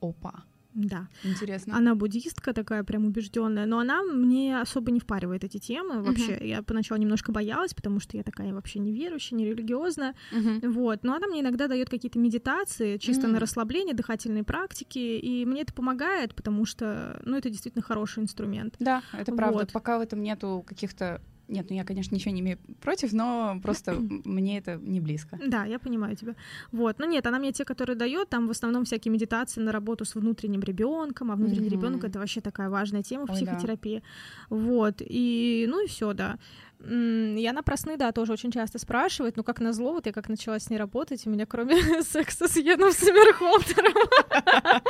Опа. 0.00 0.44
Да. 0.74 1.08
Интересно. 1.22 1.76
Она 1.76 1.94
буддистка 1.94 2.52
такая 2.52 2.82
прям 2.84 3.04
убежденная, 3.04 3.66
но 3.66 3.78
она 3.78 4.02
мне 4.02 4.58
особо 4.60 4.90
не 4.90 5.00
впаривает 5.00 5.44
эти 5.44 5.58
темы. 5.58 6.02
Вообще, 6.02 6.36
Мгм. 6.36 6.46
я 6.46 6.62
поначалу 6.62 7.00
немножко 7.00 7.30
боялась, 7.32 7.74
потому 7.74 8.00
что 8.00 8.16
я 8.16 8.22
такая 8.22 8.54
вообще 8.54 8.78
неверующая, 8.78 9.36
не 9.36 9.44
религиозная. 9.46 10.14
Мгм. 10.32 10.72
Вот. 10.72 11.04
Но 11.04 11.14
она 11.14 11.26
мне 11.26 11.40
иногда 11.40 11.68
дает 11.68 11.90
какие-то 11.90 12.18
медитации, 12.18 12.96
чисто 12.96 13.26
М. 13.26 13.32
на 13.32 13.40
расслабление, 13.40 13.94
дыхательные 13.94 14.44
практики, 14.44 14.98
и 14.98 15.44
мне 15.44 15.62
это 15.62 15.74
помогает, 15.74 16.34
потому 16.34 16.64
что, 16.64 17.20
ну, 17.24 17.36
это 17.36 17.50
действительно 17.50 17.82
хороший 17.82 18.22
инструмент. 18.22 18.76
Да, 18.78 19.02
это 19.12 19.32
правда. 19.34 19.58
Вот. 19.60 19.72
Пока 19.72 19.98
в 19.98 20.00
этом 20.00 20.22
нету 20.22 20.64
каких-то... 20.66 21.20
Нет, 21.48 21.66
ну 21.70 21.76
я, 21.76 21.84
конечно, 21.84 22.14
ничего 22.14 22.34
не 22.34 22.40
имею 22.40 22.58
против, 22.80 23.12
но 23.12 23.58
просто 23.62 23.94
мне 24.24 24.58
это 24.58 24.76
не 24.76 25.00
близко. 25.00 25.38
Да, 25.46 25.64
я 25.64 25.78
понимаю 25.78 26.16
тебя. 26.16 26.34
Вот. 26.70 26.98
Но 26.98 27.06
нет, 27.06 27.26
она 27.26 27.38
мне 27.38 27.52
те, 27.52 27.64
которые 27.64 27.96
дает, 27.96 28.28
там 28.28 28.46
в 28.46 28.50
основном 28.50 28.84
всякие 28.84 29.12
медитации 29.12 29.60
на 29.60 29.72
работу 29.72 30.04
с 30.04 30.14
внутренним 30.14 30.60
ребенком, 30.60 31.30
а 31.30 31.36
внутренний 31.36 31.68
ребенок 31.68 32.04
это 32.04 32.18
вообще 32.18 32.40
такая 32.40 32.70
важная 32.70 33.02
тема 33.02 33.26
в 33.26 33.30
Ой, 33.30 33.40
да. 33.40 33.46
психотерапии. 33.46 34.02
Вот. 34.50 34.96
И, 35.00 35.66
ну 35.68 35.84
и 35.84 35.88
все, 35.88 36.12
да. 36.12 36.38
И 36.84 37.46
она 37.46 37.62
про 37.62 37.76
сны, 37.76 37.96
да, 37.96 38.10
тоже 38.10 38.32
очень 38.32 38.50
часто 38.50 38.78
спрашивает, 38.78 39.36
но 39.36 39.44
как 39.44 39.60
назло, 39.60 39.92
вот 39.92 40.06
я 40.06 40.12
как 40.12 40.28
начала 40.28 40.58
с 40.58 40.68
ней 40.68 40.78
работать, 40.78 41.24
у 41.26 41.30
меня 41.30 41.46
кроме 41.46 42.02
секса 42.02 42.48
с 42.48 42.56
Йеном 42.56 42.92
Сомерхолтером, 42.92 43.94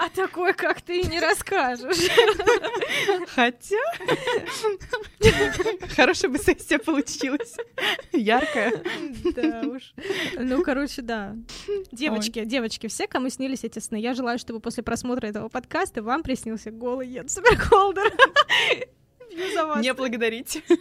а 0.00 0.08
такой, 0.14 0.54
как 0.54 0.80
ты, 0.80 1.00
и 1.00 1.06
не 1.06 1.20
расскажешь. 1.20 2.08
Хотя... 3.34 3.76
Хорошая 5.94 6.30
бы 6.30 6.38
сессия 6.38 6.78
получилась. 6.78 7.56
Яркая. 8.12 8.82
Да 9.34 9.62
уж. 9.62 9.92
Ну, 10.38 10.62
короче, 10.62 11.02
да. 11.02 11.36
Девочки, 11.92 12.44
девочки, 12.44 12.86
все, 12.86 13.06
кому 13.06 13.28
снились 13.28 13.64
эти 13.64 13.80
сны, 13.80 13.96
я 13.96 14.14
желаю, 14.14 14.38
чтобы 14.38 14.60
после 14.60 14.82
просмотра 14.82 15.26
этого 15.26 15.50
подкаста 15.50 16.02
вам 16.02 16.22
приснился 16.22 16.70
голый 16.70 17.08
Йен 17.08 17.28
Сомерхолдер. 17.28 18.12
Пью 19.34 19.52
за 19.52 19.66
вас. 19.66 19.82
Не 19.82 19.94
благодарите. 19.94 20.62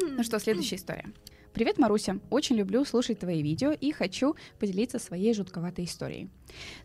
Ну 0.00 0.24
что, 0.24 0.40
следующая 0.40 0.76
история. 0.76 1.04
Привет, 1.52 1.78
Маруся. 1.78 2.18
Очень 2.30 2.56
люблю 2.56 2.84
слушать 2.84 3.20
твои 3.20 3.42
видео 3.42 3.70
и 3.70 3.92
хочу 3.92 4.34
поделиться 4.58 4.98
своей 4.98 5.34
жутковатой 5.34 5.84
историей. 5.84 6.30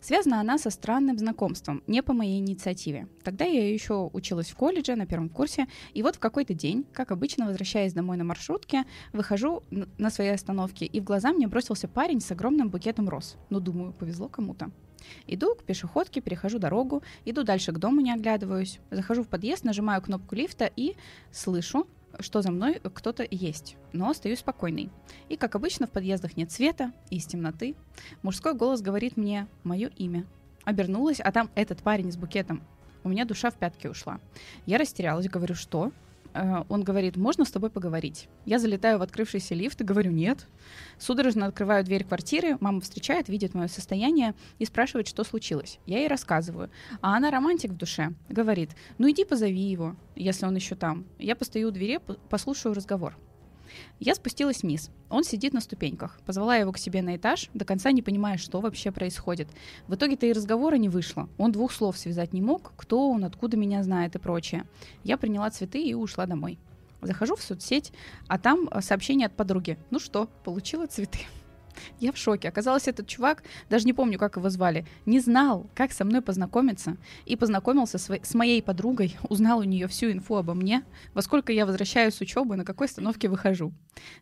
Связана 0.00 0.40
она 0.40 0.58
со 0.58 0.70
странным 0.70 1.18
знакомством, 1.18 1.82
не 1.86 2.02
по 2.02 2.12
моей 2.12 2.38
инициативе. 2.38 3.08
Тогда 3.24 3.46
я 3.46 3.72
еще 3.72 4.10
училась 4.12 4.50
в 4.50 4.56
колледже 4.56 4.94
на 4.94 5.06
первом 5.06 5.30
курсе, 5.30 5.66
и 5.94 6.02
вот 6.02 6.16
в 6.16 6.18
какой-то 6.18 6.54
день, 6.54 6.84
как 6.92 7.10
обычно, 7.10 7.46
возвращаясь 7.46 7.94
домой 7.94 8.16
на 8.16 8.24
маршрутке, 8.24 8.84
выхожу 9.12 9.64
на 9.70 10.10
своей 10.10 10.34
остановке, 10.34 10.84
и 10.86 11.00
в 11.00 11.04
глаза 11.04 11.32
мне 11.32 11.48
бросился 11.48 11.88
парень 11.88 12.20
с 12.20 12.30
огромным 12.30 12.68
букетом 12.68 13.08
роз. 13.08 13.36
Ну, 13.50 13.58
думаю, 13.58 13.92
повезло 13.92 14.28
кому-то. 14.28 14.70
Иду 15.26 15.54
к 15.54 15.64
пешеходке, 15.64 16.20
перехожу 16.20 16.58
дорогу, 16.58 17.02
иду 17.24 17.42
дальше 17.42 17.72
к 17.72 17.78
дому, 17.78 18.00
не 18.00 18.12
оглядываюсь. 18.12 18.80
Захожу 18.90 19.22
в 19.22 19.28
подъезд, 19.28 19.64
нажимаю 19.64 20.02
кнопку 20.02 20.34
лифта 20.34 20.70
и 20.74 20.96
слышу, 21.30 21.86
что 22.20 22.42
за 22.42 22.50
мной 22.50 22.80
кто-то 22.94 23.26
есть, 23.30 23.76
но 23.92 24.10
остаюсь 24.10 24.40
спокойной. 24.40 24.90
И, 25.28 25.36
как 25.36 25.54
обычно, 25.54 25.86
в 25.86 25.90
подъездах 25.90 26.36
нет 26.36 26.50
света, 26.50 26.92
из 27.10 27.26
темноты 27.26 27.74
мужской 28.22 28.54
голос 28.54 28.80
говорит 28.80 29.16
мне 29.16 29.46
мое 29.64 29.88
имя. 29.96 30.26
Обернулась, 30.64 31.20
а 31.20 31.32
там 31.32 31.50
этот 31.54 31.82
парень 31.82 32.12
с 32.12 32.16
букетом. 32.16 32.62
У 33.04 33.08
меня 33.08 33.24
душа 33.24 33.50
в 33.50 33.54
пятки 33.54 33.86
ушла. 33.86 34.20
Я 34.66 34.78
растерялась, 34.78 35.28
говорю, 35.28 35.54
что? 35.54 35.92
Э, 36.38 36.64
Он 36.68 36.84
говорит, 36.84 37.16
можно 37.16 37.44
с 37.44 37.50
тобой 37.50 37.70
поговорить? 37.70 38.28
Я 38.44 38.58
залетаю 38.58 38.98
в 38.98 39.02
открывшийся 39.02 39.54
лифт 39.54 39.80
и 39.80 39.84
говорю, 39.84 40.10
нет. 40.10 40.46
Судорожно 40.98 41.46
открываю 41.46 41.84
дверь 41.84 42.04
квартиры, 42.04 42.56
мама 42.60 42.80
встречает, 42.80 43.28
видит 43.28 43.54
мое 43.54 43.68
состояние 43.68 44.34
и 44.58 44.64
спрашивает, 44.64 45.08
что 45.08 45.24
случилось. 45.24 45.78
Я 45.86 45.98
ей 45.98 46.08
рассказываю. 46.08 46.70
А 47.00 47.16
она 47.16 47.30
романтик 47.30 47.72
в 47.72 47.76
душе. 47.76 48.12
Говорит, 48.28 48.70
ну 48.98 49.10
иди 49.10 49.24
позови 49.24 49.60
его, 49.60 49.96
если 50.14 50.46
он 50.46 50.54
еще 50.54 50.74
там. 50.74 51.06
Я 51.18 51.34
постою 51.34 51.68
у 51.68 51.70
двери, 51.70 52.00
послушаю 52.28 52.74
разговор. 52.74 53.16
Я 54.00 54.14
спустилась 54.14 54.62
вниз. 54.62 54.90
Он 55.10 55.24
сидит 55.24 55.52
на 55.52 55.60
ступеньках. 55.60 56.18
Позвала 56.26 56.56
его 56.56 56.72
к 56.72 56.78
себе 56.78 57.02
на 57.02 57.16
этаж, 57.16 57.48
до 57.54 57.64
конца 57.64 57.92
не 57.92 58.02
понимая, 58.02 58.36
что 58.36 58.60
вообще 58.60 58.90
происходит. 58.90 59.48
В 59.86 59.94
итоге-то 59.94 60.26
и 60.26 60.32
разговора 60.32 60.76
не 60.76 60.88
вышло. 60.88 61.28
Он 61.38 61.52
двух 61.52 61.72
слов 61.72 61.98
связать 61.98 62.32
не 62.32 62.42
мог, 62.42 62.72
кто 62.76 63.10
он, 63.10 63.24
откуда 63.24 63.56
меня 63.56 63.82
знает 63.82 64.14
и 64.14 64.18
прочее. 64.18 64.64
Я 65.04 65.16
приняла 65.16 65.50
цветы 65.50 65.82
и 65.82 65.94
ушла 65.94 66.26
домой. 66.26 66.58
Захожу 67.00 67.36
в 67.36 67.42
соцсеть, 67.42 67.92
а 68.26 68.38
там 68.38 68.68
э, 68.70 68.80
сообщение 68.80 69.26
от 69.26 69.36
подруги. 69.36 69.78
Ну 69.90 70.00
что, 70.00 70.28
получила 70.44 70.86
цветы. 70.86 71.20
Я 72.00 72.12
в 72.12 72.16
шоке. 72.16 72.48
Оказалось, 72.48 72.88
этот 72.88 73.06
чувак, 73.06 73.42
даже 73.70 73.86
не 73.86 73.92
помню, 73.92 74.18
как 74.18 74.36
его 74.36 74.48
звали, 74.50 74.86
не 75.06 75.20
знал, 75.20 75.68
как 75.74 75.92
со 75.92 76.04
мной 76.04 76.22
познакомиться. 76.22 76.96
И 77.26 77.36
познакомился 77.36 77.98
с, 77.98 78.10
с 78.10 78.34
моей 78.34 78.62
подругой, 78.62 79.16
узнал 79.28 79.60
у 79.60 79.64
нее 79.64 79.86
всю 79.86 80.10
инфу 80.10 80.36
обо 80.36 80.54
мне, 80.54 80.84
во 81.14 81.22
сколько 81.22 81.52
я 81.52 81.66
возвращаюсь 81.66 82.14
с 82.14 82.20
учебы, 82.20 82.56
на 82.56 82.64
какой 82.64 82.86
остановке 82.86 83.28
выхожу. 83.28 83.72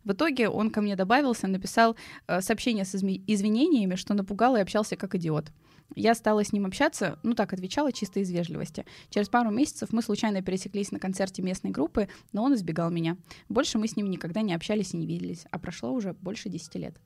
В 0.05 0.13
итоге 0.13 0.49
он 0.49 0.71
ко 0.71 0.81
мне 0.81 0.97
добавился, 0.97 1.47
написал 1.47 1.97
э, 2.27 2.41
сообщение 2.41 2.85
с 2.85 2.95
извинениями, 2.95 3.95
что 3.95 4.15
напугал 4.15 4.57
и 4.57 4.61
общался 4.61 4.97
как 4.97 5.15
идиот. 5.15 5.53
Я 5.95 6.15
стала 6.15 6.45
с 6.45 6.53
ним 6.53 6.67
общаться, 6.67 7.19
ну 7.23 7.35
так, 7.35 7.53
отвечала 7.53 7.93
чисто 7.93 8.21
из 8.21 8.31
вежливости. 8.31 8.85
Через 9.11 9.29
пару 9.29 9.51
месяцев 9.51 9.93
мы 9.93 10.03
случайно 10.03 10.43
пересеклись 10.43 10.91
на 10.91 10.99
концерте 10.99 11.43
местной 11.43 11.71
группы, 11.71 12.09
но 12.33 12.43
он 12.43 12.55
избегал 12.55 12.91
меня. 12.91 13.17
Больше 13.49 13.79
мы 13.79 13.87
с 13.87 13.97
ним 13.97 14.11
никогда 14.11 14.43
не 14.43 14.55
общались 14.55 14.95
и 14.95 14.97
не 14.97 15.07
виделись, 15.07 15.47
а 15.51 15.59
прошло 15.59 15.93
уже 15.93 16.13
больше 16.15 16.49
10 16.49 16.75
лет. 16.77 16.97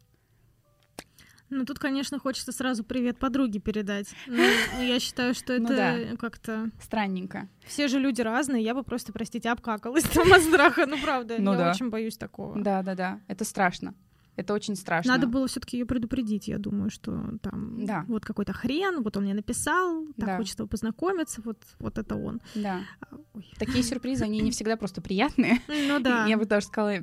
Ну, 1.51 1.65
тут, 1.65 1.79
конечно, 1.79 2.19
хочется 2.19 2.53
сразу 2.53 2.85
привет 2.85 3.19
подруге 3.19 3.59
передать. 3.61 4.09
Ну, 4.27 4.43
я 4.81 5.01
считаю, 5.01 5.35
что 5.35 5.59
Ну 5.59 5.69
это 5.71 6.17
как-то... 6.17 6.71
Странненько. 6.81 7.49
Все 7.67 7.89
же 7.89 7.99
люди 7.99 8.23
разные, 8.23 8.63
я 8.63 8.75
бы 8.75 8.83
просто, 8.85 9.13
простите, 9.13 9.51
обкакалась 9.51 10.05
там 10.15 10.33
от 10.33 10.43
страха. 10.43 10.87
Ну, 10.87 10.97
правда, 11.03 11.37
Ну 11.39 11.53
я 11.53 11.59
да. 11.59 11.71
очень 11.71 11.91
боюсь 11.91 12.17
такого. 12.17 12.61
Да-да-да, 12.61 13.21
это 13.27 13.45
страшно. 13.45 13.95
Это 14.41 14.55
очень 14.55 14.75
страшно. 14.77 15.13
Надо 15.13 15.27
было 15.27 15.47
все-таки 15.47 15.77
ее 15.79 15.85
предупредить, 15.87 16.49
я 16.49 16.59
думаю, 16.59 16.91
что 16.91 17.39
там 17.43 17.85
Да. 17.85 18.05
вот 18.09 18.25
какой-то 18.25 18.53
хрен, 18.53 19.03
вот 19.03 19.17
он 19.17 19.25
мне 19.25 19.35
написал, 19.35 20.05
так 20.17 20.27
Да. 20.27 20.37
хочется 20.39 20.67
познакомиться, 20.67 21.43
вот, 21.45 21.59
вот 21.79 21.99
это 21.99 22.17
он. 22.17 22.41
Да. 22.55 22.81
А, 23.01 23.17
ой. 23.35 23.47
Такие 23.59 23.83
сюрпризы, 23.85 24.25
они 24.25 24.41
не 24.41 24.51
всегда 24.51 24.77
просто 24.77 25.01
приятные. 25.01 25.61
Ну 25.89 26.01
да. 26.01 26.27
Я 26.27 26.39
бы 26.39 26.47
даже 26.47 26.67
сказала, 26.67 26.95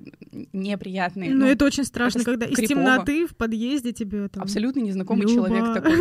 неприятные. 0.54 1.34
Но 1.34 1.45
Ну, 1.45 1.52
это 1.52 1.65
очень 1.65 1.84
страшно, 1.84 2.19
это 2.19 2.26
когда 2.32 2.45
из 2.45 2.56
крипово. 2.56 2.80
темноты 2.82 3.28
в 3.28 3.36
подъезде 3.36 3.91
тебе 3.91 4.28
там... 4.30 4.43
абсолютно 4.43 4.80
незнакомый 4.80 5.28
«Люба, 5.28 5.47
человек 5.50 5.73
такой. 5.76 5.97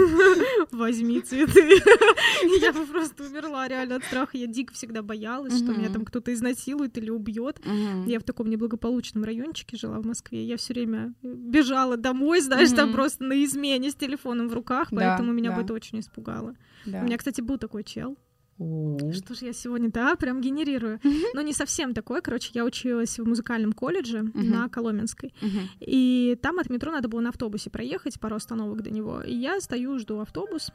Возьми 0.72 1.20
цветы. 1.20 1.60
Я 2.60 2.72
бы 2.72 2.86
просто 2.86 3.24
умерла 3.24 3.68
реально 3.68 3.96
от 3.96 4.04
страха. 4.04 4.36
Я 4.38 4.46
дико 4.46 4.72
всегда 4.74 5.02
боялась, 5.02 5.56
что 5.56 5.72
меня 5.72 5.90
там 5.90 6.04
кто-то 6.04 6.32
изнасилует 6.32 6.96
или 6.98 7.10
убьет. 7.10 7.60
Я 8.06 8.20
в 8.20 8.22
таком 8.22 8.48
неблагополучном 8.48 9.24
райончике 9.24 9.76
жила 9.76 9.98
в 10.00 10.06
Москве. 10.06 10.44
Я 10.44 10.56
все 10.56 10.74
время 10.74 11.14
бежала 11.34 11.96
домой, 11.96 12.40
знаешь, 12.40 12.70
там 12.70 12.86
Мгм. 12.88 12.94
просто 12.96 13.24
на 13.24 13.44
измене 13.44 13.90
с 13.90 13.94
телефоном 13.94 14.48
в 14.48 14.54
руках, 14.54 14.88
Да, 14.90 14.96
поэтому 14.96 15.32
меня 15.32 15.50
бы 15.50 15.56
да. 15.58 15.62
это 15.64 15.74
очень 15.74 16.00
испугало. 16.00 16.54
Да. 16.84 17.00
У 17.00 17.04
меня, 17.04 17.16
кстати, 17.18 17.40
был 17.40 17.58
такой 17.58 17.82
чел. 17.84 18.16
Что 18.58 19.34
ж 19.34 19.42
я 19.42 19.52
сегодня, 19.52 19.90
да, 19.90 20.14
прям 20.16 20.40
генерирую. 20.40 20.98
Но 21.34 21.42
не 21.42 21.52
совсем 21.52 21.92
такой. 21.92 22.22
Короче, 22.22 22.50
я 22.54 22.64
училась 22.64 23.18
в 23.18 23.26
музыкальном 23.28 23.72
колледже 23.74 24.22
Мгм. 24.22 24.50
на 24.50 24.68
Коломенской. 24.70 25.34
Мгм. 25.42 25.60
И 25.80 26.38
там 26.40 26.58
от 26.58 26.70
метро 26.70 26.90
надо 26.90 27.08
было 27.08 27.20
на 27.20 27.28
автобусе 27.28 27.68
проехать 27.68 28.18
пару 28.18 28.36
остановок 28.36 28.80
до 28.82 28.90
него. 28.90 29.20
И 29.20 29.34
я 29.34 29.60
стою, 29.60 29.98
жду 29.98 30.20
автобус. 30.20 30.70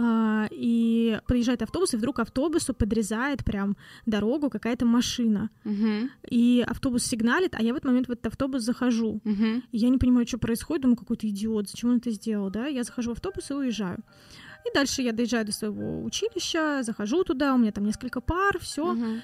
А, 0.00 0.46
и 0.50 1.18
подъезжает 1.26 1.62
автобус, 1.62 1.92
и 1.92 1.96
вдруг 1.96 2.20
автобусу 2.20 2.72
подрезает 2.72 3.44
прям 3.44 3.76
дорогу 4.06 4.48
какая-то 4.48 4.86
машина. 4.86 5.50
Мгм. 5.64 6.10
И 6.30 6.64
автобус 6.66 7.04
сигналит, 7.04 7.54
а 7.54 7.62
я 7.62 7.72
в 7.72 7.76
этот 7.76 7.86
момент 7.86 8.06
в 8.06 8.12
этот 8.12 8.26
автобус 8.26 8.62
захожу. 8.62 9.20
И 9.72 9.78
я 9.78 9.88
не 9.88 9.98
понимаю, 9.98 10.26
что 10.26 10.38
происходит, 10.38 10.82
думаю, 10.82 10.96
какой-то 10.96 11.28
идиот, 11.28 11.68
зачем 11.68 11.90
он 11.90 11.96
это 11.96 12.10
сделал, 12.12 12.50
да? 12.50 12.66
Я 12.66 12.84
захожу 12.84 13.10
в 13.10 13.12
автобус 13.14 13.50
и 13.50 13.54
уезжаю. 13.54 13.98
И 14.66 14.74
дальше 14.74 15.02
я 15.02 15.12
доезжаю 15.12 15.46
до 15.46 15.52
своего 15.52 16.04
училища, 16.04 16.82
захожу 16.82 17.24
туда, 17.24 17.54
у 17.54 17.58
меня 17.58 17.72
там 17.72 17.84
несколько 17.84 18.20
пар, 18.20 18.58
все. 18.60 18.92
Мгм. 18.92 19.22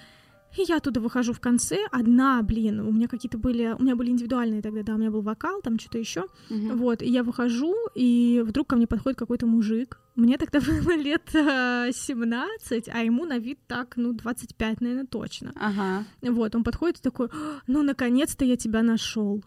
И 0.57 0.62
я 0.69 0.77
оттуда 0.77 1.01
выхожу 1.01 1.33
в 1.33 1.40
конце, 1.40 1.79
одна, 1.90 2.43
блин, 2.43 2.81
у 2.81 2.93
меня 2.93 3.09
какие-то 3.09 3.38
были, 3.38 3.75
у 3.79 3.83
меня 3.83 3.97
были 3.97 4.11
индивидуальные 4.11 4.62
тогда, 4.62 4.83
да, 4.83 4.95
у 4.95 4.99
меня 4.99 5.11
был 5.11 5.23
вокал, 5.23 5.61
там 5.62 5.79
что-то 5.79 5.99
еще. 5.99 6.25
Мгм. 6.51 6.77
Вот, 6.77 7.03
и 7.03 7.09
я 7.09 7.23
выхожу, 7.23 7.75
и 7.95 8.43
вдруг 8.47 8.69
ко 8.69 8.77
мне 8.77 8.87
подходит 8.87 9.19
какой-то 9.19 9.47
мужик. 9.47 10.01
Мне 10.14 10.38
тогда 10.38 10.61
было 10.85 10.97
лет 10.97 11.35
э, 11.35 11.90
17, 11.93 12.88
а 12.88 12.99
ему 13.03 13.25
на 13.25 13.38
вид 13.38 13.59
так, 13.67 13.97
ну, 13.97 14.12
25, 14.12 14.81
наверное, 14.81 15.07
точно. 15.07 15.53
Ага. 15.57 16.05
Вот, 16.23 16.55
он 16.55 16.62
подходит 16.62 16.99
и 16.99 17.03
такой, 17.03 17.29
ну, 17.67 17.83
наконец-то 17.83 18.45
я 18.45 18.57
тебя 18.57 18.83
нашел. 18.83 19.43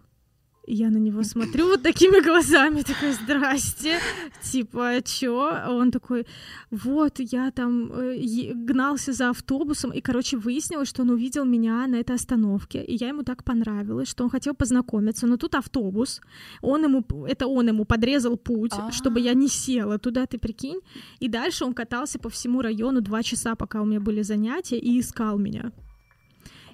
Я 0.69 0.89
на 0.89 0.97
него 0.97 1.23
смотрю 1.23 1.67
вот 1.67 1.82
такими 1.82 2.21
глазами, 2.21 2.82
такой, 2.82 3.13
здрасте, 3.13 3.99
типа, 4.43 5.01
чё? 5.01 5.49
А 5.53 5.71
он 5.71 5.91
такой, 5.91 6.25
вот, 6.71 7.19
я 7.19 7.51
там 7.51 7.89
э, 7.93 8.53
гнался 8.53 9.13
за 9.13 9.30
автобусом, 9.30 9.91
и, 9.91 10.01
короче, 10.01 10.36
выяснилось, 10.36 10.89
что 10.89 11.03
он 11.03 11.10
увидел 11.10 11.45
меня 11.45 11.88
на 11.88 11.95
этой 11.95 12.15
остановке, 12.15 12.84
и 12.84 12.97
я 12.97 13.08
ему 13.08 13.23
так 13.23 13.45
понравилась, 13.45 14.10
что 14.10 14.25
он 14.25 14.30
хотел 14.30 14.56
познакомиться, 14.56 15.25
но 15.25 15.38
тут 15.38 15.56
автобус, 15.56 16.19
он 16.62 16.84
ему, 16.84 17.25
это 17.25 17.47
он 17.47 17.69
ему 17.69 17.86
подрезал 17.86 18.36
путь, 18.36 18.73
А-а-а. 18.73 18.91
чтобы 18.91 19.21
я 19.21 19.34
не 19.34 19.47
села 19.47 19.97
туда, 19.97 20.25
ты 20.25 20.38
прикинь, 20.38 20.82
и 21.21 21.30
дальше 21.30 21.63
он 21.63 21.73
катался 21.73 22.19
по 22.19 22.27
всему 22.27 22.62
району 22.62 22.99
два 22.99 23.23
часа, 23.23 23.56
пока 23.56 23.82
у 23.82 23.86
меня 23.86 24.01
были 24.01 24.21
занятия, 24.21 24.77
и 24.77 24.99
искал 24.99 25.38
меня. 25.38 25.71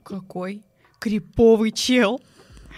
Какой 0.04 0.64
криповый 1.00 1.72
чел! 1.72 2.20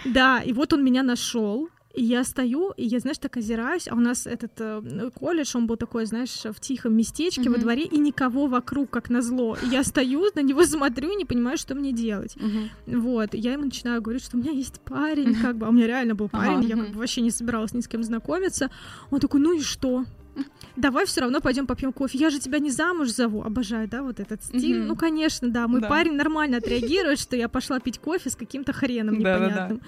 Да, 0.04 0.42
и 0.42 0.52
вот 0.52 0.72
он 0.72 0.84
меня 0.84 1.02
нашел. 1.02 1.68
И 1.96 2.04
я 2.04 2.24
стою, 2.24 2.72
и 2.76 2.84
я, 2.84 2.98
знаешь, 2.98 3.16
так 3.16 3.38
озираюсь, 3.38 3.88
а 3.88 3.94
у 3.94 4.00
нас 4.00 4.26
этот 4.26 4.52
э, 4.58 5.10
колледж, 5.14 5.56
он 5.56 5.66
был 5.66 5.76
такой, 5.76 6.04
знаешь, 6.04 6.44
в 6.44 6.60
тихом 6.60 6.94
местечке 6.94 7.40
mm-hmm. 7.40 7.52
во 7.52 7.58
дворе, 7.58 7.84
и 7.84 7.96
никого 7.96 8.48
вокруг, 8.48 8.90
как 8.90 9.08
назло. 9.08 9.56
И 9.62 9.68
я 9.68 9.82
стою, 9.82 10.26
на 10.34 10.42
него 10.42 10.62
смотрю, 10.66 11.12
и 11.12 11.16
не 11.16 11.24
понимаю, 11.24 11.56
что 11.56 11.74
мне 11.74 11.92
делать. 11.92 12.36
Mm-hmm. 12.36 12.98
Вот, 12.98 13.34
я 13.34 13.54
ему 13.54 13.64
начинаю 13.64 14.02
говорить, 14.02 14.22
что 14.22 14.36
у 14.36 14.40
меня 14.40 14.52
есть 14.52 14.78
парень, 14.80 15.30
mm-hmm. 15.30 15.42
как 15.42 15.56
бы, 15.56 15.64
а 15.64 15.68
у 15.70 15.72
меня 15.72 15.86
реально 15.86 16.14
был 16.14 16.28
парень, 16.28 16.60
uh-huh. 16.60 16.68
я 16.68 16.76
как 16.76 16.90
бы 16.90 16.98
вообще 16.98 17.22
не 17.22 17.30
собиралась 17.30 17.72
ни 17.72 17.80
с 17.80 17.88
кем 17.88 18.02
знакомиться. 18.02 18.70
Он 19.10 19.18
такой, 19.18 19.40
ну 19.40 19.54
и 19.54 19.62
что? 19.62 20.04
Давай 20.76 21.06
все 21.06 21.22
равно 21.22 21.40
пойдем 21.40 21.66
попьем 21.66 21.92
кофе. 21.92 22.18
Я 22.18 22.30
же 22.30 22.38
тебя 22.38 22.58
не 22.58 22.70
замуж 22.70 23.08
зову. 23.08 23.42
Обожаю, 23.42 23.88
да, 23.88 24.02
вот 24.02 24.20
этот 24.20 24.44
стиль. 24.44 24.82
Ну, 24.82 24.96
конечно, 24.96 25.48
да. 25.48 25.66
Мой 25.68 25.80
парень 25.80 26.14
нормально 26.14 26.58
отреагирует, 26.58 27.18
что 27.18 27.36
я 27.36 27.48
пошла 27.48 27.80
пить 27.80 27.98
кофе 27.98 28.30
с 28.30 28.36
каким-то 28.36 28.72
хреном 28.72 29.18
непонятным. 29.18 29.80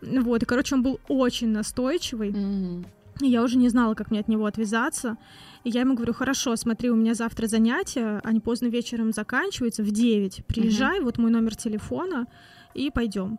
Вот, 0.00 0.42
и, 0.42 0.46
короче, 0.46 0.74
он 0.74 0.82
был 0.82 1.00
очень 1.08 1.48
настойчивый. 1.48 2.34
И 3.20 3.26
я 3.26 3.42
уже 3.42 3.58
не 3.58 3.68
знала, 3.68 3.94
как 3.94 4.10
мне 4.10 4.20
от 4.20 4.28
него 4.28 4.46
отвязаться. 4.46 5.16
И 5.64 5.70
я 5.70 5.82
ему 5.82 5.94
говорю, 5.94 6.12
хорошо, 6.12 6.56
смотри, 6.56 6.90
у 6.90 6.96
меня 6.96 7.14
завтра 7.14 7.46
занятия, 7.46 8.20
они 8.24 8.40
поздно 8.40 8.66
вечером 8.66 9.12
заканчиваются, 9.12 9.82
в 9.82 9.90
9. 9.90 10.44
Приезжай, 10.46 11.00
вот 11.00 11.18
мой 11.18 11.30
номер 11.30 11.54
телефона, 11.54 12.26
и 12.74 12.90
пойдем. 12.90 13.38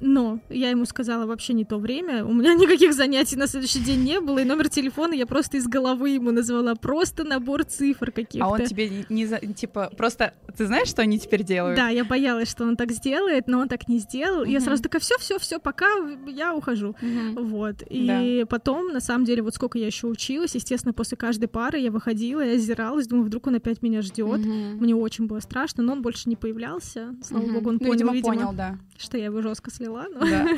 Но 0.00 0.40
я 0.50 0.70
ему 0.70 0.84
сказала 0.84 1.26
вообще 1.26 1.54
не 1.54 1.64
то 1.64 1.78
время, 1.78 2.24
у 2.24 2.32
меня 2.32 2.54
никаких 2.54 2.92
занятий 2.92 3.36
на 3.36 3.46
следующий 3.46 3.80
день 3.80 4.04
не 4.04 4.20
было, 4.20 4.40
и 4.40 4.44
номер 4.44 4.68
телефона 4.68 5.14
я 5.14 5.26
просто 5.26 5.56
из 5.56 5.66
головы 5.66 6.10
ему 6.10 6.30
назвала, 6.32 6.74
просто 6.74 7.24
набор 7.24 7.64
цифр 7.64 8.12
каких-то. 8.12 8.46
А 8.46 8.50
он 8.50 8.64
тебе 8.64 9.04
не, 9.08 9.26
за... 9.26 9.38
типа, 9.38 9.90
просто, 9.96 10.34
ты 10.56 10.66
знаешь, 10.66 10.88
что 10.88 11.02
они 11.02 11.18
теперь 11.18 11.42
делают? 11.42 11.76
Да, 11.76 11.88
я 11.88 12.04
боялась, 12.04 12.50
что 12.50 12.64
он 12.64 12.76
так 12.76 12.92
сделает, 12.92 13.48
но 13.48 13.58
он 13.58 13.68
так 13.68 13.88
не 13.88 13.98
сделал. 13.98 14.44
Uh-huh. 14.44 14.50
Я 14.50 14.60
сразу 14.60 14.82
такая, 14.82 15.00
все, 15.00 15.16
все, 15.18 15.38
все, 15.38 15.58
пока 15.58 15.86
я 16.26 16.54
ухожу. 16.54 16.94
Uh-huh. 17.00 17.42
Вот. 17.42 17.82
И 17.88 18.06
да. 18.40 18.46
потом, 18.46 18.92
на 18.92 19.00
самом 19.00 19.24
деле, 19.24 19.42
вот 19.42 19.54
сколько 19.54 19.78
я 19.78 19.86
еще 19.86 20.06
училась, 20.06 20.54
естественно, 20.54 20.92
после 20.92 21.16
каждой 21.16 21.48
пары 21.48 21.78
я 21.78 21.90
выходила, 21.90 22.42
я 22.42 22.54
озиралась, 22.54 23.06
думаю, 23.06 23.26
вдруг 23.26 23.46
он 23.46 23.54
опять 23.54 23.82
меня 23.82 24.02
ждет. 24.02 24.40
Uh-huh. 24.40 24.76
Мне 24.76 24.94
очень 24.94 25.26
было 25.26 25.40
страшно, 25.40 25.82
но 25.82 25.94
он 25.94 26.02
больше 26.02 26.28
не 26.28 26.36
появлялся. 26.36 27.14
Слава 27.22 27.44
uh-huh. 27.44 27.52
богу, 27.52 27.68
он 27.70 27.74
ну, 27.74 27.78
понял, 27.80 27.92
видимо, 27.92 28.12
видимо, 28.12 28.34
понял, 28.34 28.52
да. 28.52 28.78
что 28.98 29.16
я 29.16 29.26
его 29.26 29.40
жестко 29.40 29.70
слила. 29.86 30.06
Но... 30.12 30.20
Да. 30.20 30.46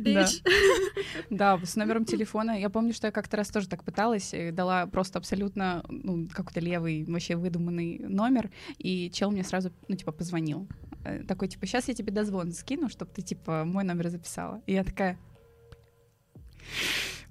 Да. 0.00 0.26
да, 1.28 1.60
с 1.62 1.76
номером 1.76 2.06
телефона. 2.06 2.58
Я 2.58 2.70
помню, 2.70 2.94
что 2.94 3.08
я 3.08 3.10
как-то 3.10 3.36
раз 3.36 3.50
тоже 3.50 3.68
так 3.68 3.84
пыталась, 3.84 4.32
дала 4.52 4.86
просто 4.86 5.18
абсолютно 5.18 5.84
ну, 5.88 6.28
какой-то 6.32 6.60
левый, 6.60 7.04
вообще 7.04 7.36
выдуманный 7.36 7.98
номер, 7.98 8.50
и 8.78 9.10
чел 9.10 9.30
мне 9.30 9.44
сразу, 9.44 9.72
ну, 9.88 9.96
типа, 9.96 10.12
позвонил. 10.12 10.66
Э, 11.04 11.24
такой, 11.24 11.48
типа, 11.48 11.66
сейчас 11.66 11.88
я 11.88 11.94
тебе 11.94 12.10
дозвон 12.10 12.52
скину, 12.52 12.88
чтобы 12.88 13.10
ты, 13.10 13.20
типа, 13.20 13.64
мой 13.66 13.84
номер 13.84 14.08
записала. 14.08 14.62
И 14.66 14.72
я 14.72 14.82
такая... 14.82 15.18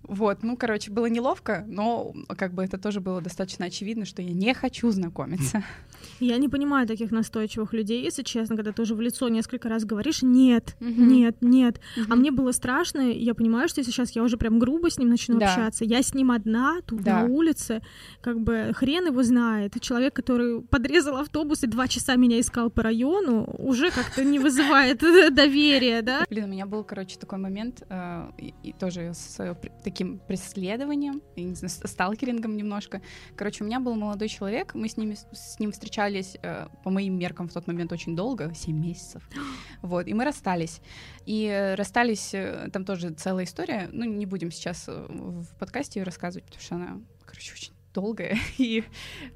Вот, 0.07 0.43
ну, 0.43 0.57
короче, 0.57 0.91
было 0.91 1.07
неловко, 1.07 1.65
но 1.67 2.13
как 2.37 2.53
бы 2.53 2.63
это 2.63 2.77
тоже 2.77 3.01
было 3.01 3.21
достаточно 3.21 3.65
очевидно, 3.65 4.05
что 4.05 4.21
я 4.21 4.33
не 4.33 4.53
хочу 4.53 4.91
знакомиться. 4.91 5.63
Я 6.19 6.37
не 6.37 6.49
понимаю 6.49 6.87
таких 6.87 7.11
настойчивых 7.11 7.73
людей, 7.73 8.03
если 8.03 8.21
честно, 8.21 8.55
когда 8.55 8.71
ты 8.71 8.81
уже 8.81 8.95
в 8.95 9.01
лицо 9.01 9.27
несколько 9.27 9.69
раз 9.69 9.85
говоришь 9.85 10.21
«нет, 10.21 10.75
угу. 10.79 10.89
нет, 10.89 11.37
нет». 11.41 11.79
Угу. 11.97 12.05
А 12.09 12.15
мне 12.15 12.31
было 12.31 12.51
страшно, 12.51 13.01
я 13.01 13.33
понимаю, 13.33 13.67
что 13.67 13.81
если 13.81 13.91
сейчас 13.91 14.11
я 14.11 14.23
уже 14.23 14.37
прям 14.37 14.59
грубо 14.59 14.89
с 14.89 14.97
ним 14.97 15.09
начну 15.09 15.39
да. 15.39 15.47
общаться, 15.47 15.83
я 15.83 16.01
с 16.01 16.13
ним 16.13 16.31
одна 16.31 16.79
тут 16.85 17.01
да. 17.01 17.21
на 17.21 17.25
улице, 17.25 17.81
как 18.21 18.39
бы 18.39 18.71
хрен 18.75 19.07
его 19.07 19.23
знает. 19.23 19.73
Человек, 19.81 20.13
который 20.13 20.61
подрезал 20.61 21.17
автобус 21.17 21.63
и 21.63 21.67
два 21.67 21.87
часа 21.87 22.15
меня 22.15 22.39
искал 22.39 22.69
по 22.69 22.83
району, 22.83 23.43
уже 23.57 23.89
как-то 23.91 24.23
не 24.23 24.39
вызывает 24.39 24.99
доверия, 25.33 26.01
да? 26.01 26.25
Блин, 26.29 26.45
у 26.45 26.47
меня 26.47 26.65
был, 26.65 26.83
короче, 26.83 27.17
такой 27.17 27.39
момент, 27.39 27.83
э, 27.89 28.29
и 28.63 28.73
тоже 28.73 29.11
с 29.13 29.57
таким 29.95 30.19
преследованием, 30.19 31.21
я 31.37 31.45
не 31.45 31.55
знаю, 31.55 31.69
сталкерингом 31.69 32.57
немножко. 32.57 33.01
Короче, 33.37 33.63
у 33.63 33.67
меня 33.67 33.79
был 33.79 33.95
молодой 33.95 34.27
человек, 34.27 34.75
мы 34.75 34.89
с, 34.89 34.97
ними, 34.97 35.15
с 35.31 35.57
ним 35.57 35.71
встречались, 35.71 36.37
э, 36.41 36.67
по 36.83 36.89
моим 36.89 37.17
меркам, 37.17 37.47
в 37.47 37.53
тот 37.53 37.65
момент 37.65 37.93
очень 37.93 38.13
долго, 38.13 38.53
7 38.53 38.77
месяцев. 38.77 39.23
Вот, 39.81 40.07
и 40.07 40.13
мы 40.13 40.25
расстались. 40.25 40.81
И 41.25 41.45
э, 41.45 41.75
расстались, 41.75 42.33
э, 42.33 42.69
там 42.73 42.83
тоже 42.83 43.11
целая 43.11 43.45
история, 43.45 43.87
ну, 43.93 44.03
не 44.03 44.25
будем 44.25 44.51
сейчас 44.51 44.85
э, 44.89 45.05
в 45.07 45.47
подкасте 45.59 46.01
ее 46.01 46.03
рассказывать, 46.03 46.45
потому 46.45 46.61
что 46.61 46.75
она, 46.75 47.01
короче, 47.25 47.53
очень 47.53 47.74
долгая 47.95 48.37
и 48.57 48.83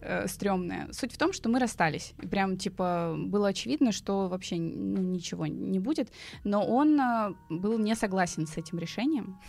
э, 0.01 0.27
стрёмная. 0.27 0.91
Суть 0.91 1.13
в 1.13 1.17
том, 1.17 1.33
что 1.33 1.49
мы 1.49 1.59
расстались. 1.59 2.13
Прям, 2.29 2.57
типа, 2.57 3.15
было 3.17 3.47
очевидно, 3.47 3.91
что 3.91 4.27
вообще 4.27 4.57
ну, 4.57 5.01
ничего 5.01 5.47
не 5.47 5.79
будет. 5.79 6.09
Но 6.43 6.65
он 6.65 6.99
э, 6.99 7.33
был 7.49 7.79
не 7.79 7.95
согласен 7.95 8.45
с 8.45 8.57
этим 8.57 8.77
решением 8.77 9.39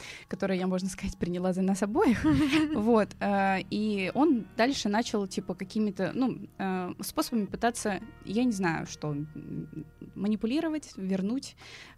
которое 0.28 0.58
я, 0.58 0.66
можно 0.66 0.88
сказать, 0.88 1.16
приняла 1.18 1.52
за 1.52 1.62
нас 1.62 1.82
обоих. 1.82 2.24
Вот. 2.74 3.08
Э, 3.20 3.58
и 3.70 4.10
он 4.14 4.46
дальше 4.56 4.88
начал, 4.88 5.26
типа, 5.26 5.54
какими-то, 5.54 6.12
ну, 6.14 6.38
э, 6.58 6.92
способами 7.00 7.46
пытаться, 7.46 8.00
я 8.24 8.44
не 8.44 8.52
знаю, 8.52 8.86
что, 8.86 9.16
манипулировать, 10.14 10.92
вернуть. 10.96 11.56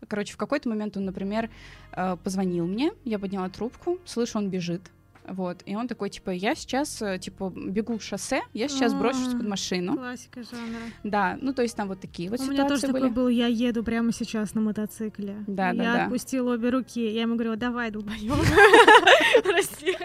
Короче, 0.08 0.34
в 0.34 0.36
какой-то 0.36 0.68
момент 0.68 0.96
он, 0.96 1.04
например, 1.04 1.50
э, 1.92 2.16
позвонил 2.22 2.66
мне, 2.66 2.92
я 3.04 3.18
подняла 3.18 3.48
трубку, 3.48 3.98
слышу, 4.04 4.38
он 4.38 4.50
бежит 4.50 4.90
вот. 5.26 5.62
И 5.66 5.76
он 5.76 5.88
такой, 5.88 6.10
типа, 6.10 6.30
я 6.30 6.54
сейчас, 6.54 7.00
э, 7.02 7.18
типа, 7.18 7.52
бегу 7.54 7.98
в 7.98 8.02
шоссе, 8.02 8.42
я 8.52 8.68
сейчас 8.68 8.92
брошусь 8.94 9.32
под 9.34 9.46
машину. 9.46 9.94
Классика 9.96 10.42
жанра. 10.42 10.80
Да, 11.04 11.38
ну, 11.40 11.52
то 11.52 11.62
есть 11.62 11.76
там 11.76 11.88
вот 11.88 12.00
такие 12.00 12.28
вот 12.30 12.40
У 12.40 12.42
ситуации 12.42 12.58
меня 12.60 12.68
тоже 12.68 12.88
были. 12.88 13.02
такой 13.02 13.10
был, 13.10 13.28
я 13.28 13.46
еду 13.46 13.84
прямо 13.84 14.12
сейчас 14.12 14.54
на 14.54 14.60
мотоцикле. 14.60 15.36
Да, 15.46 15.72
да, 15.72 15.82
Я 15.82 15.92
да. 15.94 16.04
отпустила 16.04 16.54
обе 16.54 16.70
руки, 16.70 17.04
я 17.08 17.22
ему 17.22 17.34
говорю, 17.34 17.56
давай, 17.56 17.90
долбоёб. 17.90 18.36
Прости. 19.44 19.96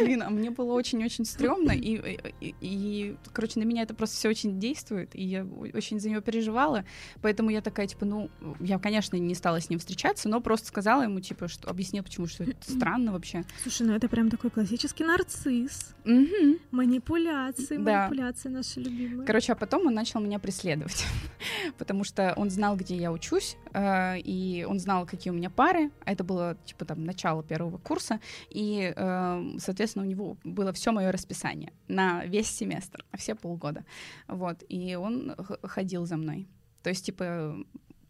Блин, 0.00 0.22
а 0.22 0.30
мне 0.30 0.50
было 0.50 0.72
очень-очень 0.72 1.24
стрёмно, 1.24 1.72
и, 1.72 2.18
и, 2.40 2.54
и, 2.60 3.16
короче, 3.32 3.60
на 3.60 3.64
меня 3.64 3.82
это 3.82 3.94
просто 3.94 4.16
все 4.16 4.28
очень 4.28 4.58
действует, 4.58 5.14
и 5.14 5.22
я 5.22 5.44
очень 5.74 6.00
за 6.00 6.10
него 6.10 6.20
переживала, 6.20 6.84
поэтому 7.22 7.50
я 7.50 7.60
такая, 7.60 7.86
типа, 7.86 8.04
ну, 8.04 8.30
я, 8.60 8.78
конечно, 8.78 9.16
не 9.16 9.34
стала 9.34 9.60
с 9.60 9.70
ним 9.70 9.78
встречаться, 9.78 10.28
но 10.28 10.40
просто 10.40 10.68
сказала 10.68 11.02
ему, 11.02 11.20
типа, 11.20 11.48
что 11.48 11.68
объяснила, 11.68 12.04
почему, 12.04 12.26
что 12.26 12.44
это 12.44 12.56
странно 12.70 13.12
вообще. 13.12 13.44
Слушай, 13.68 13.86
ну 13.86 13.94
это 13.94 14.08
прям 14.08 14.30
такой 14.30 14.48
классический 14.48 15.04
нарцисс. 15.04 15.94
Угу. 16.06 16.58
Манипуляции, 16.70 17.76
да. 17.76 18.08
манипуляции 18.08 18.48
наши 18.48 18.80
любимые. 18.80 19.26
Короче, 19.26 19.52
а 19.52 19.56
потом 19.56 19.86
он 19.86 19.92
начал 19.92 20.20
меня 20.20 20.38
преследовать, 20.38 21.04
потому 21.78 22.02
что 22.02 22.32
он 22.38 22.48
знал, 22.48 22.76
где 22.76 22.96
я 22.96 23.12
учусь, 23.12 23.58
э, 23.74 24.20
и 24.20 24.64
он 24.66 24.78
знал, 24.78 25.04
какие 25.04 25.30
у 25.30 25.36
меня 25.36 25.50
пары. 25.50 25.90
А 26.06 26.12
это 26.12 26.24
было 26.24 26.56
типа 26.64 26.86
там 26.86 27.04
начало 27.04 27.42
первого 27.42 27.76
курса, 27.76 28.20
и, 28.48 28.90
э, 28.96 29.44
соответственно, 29.58 30.06
у 30.06 30.08
него 30.08 30.38
было 30.44 30.72
все 30.72 30.90
мое 30.90 31.12
расписание 31.12 31.74
на 31.88 32.24
весь 32.24 32.48
семестр, 32.48 33.04
все 33.18 33.34
полгода. 33.34 33.84
Вот, 34.28 34.64
и 34.70 34.94
он 34.94 35.36
ходил 35.62 36.06
за 36.06 36.16
мной. 36.16 36.48
То 36.82 36.88
есть, 36.88 37.04
типа, 37.04 37.54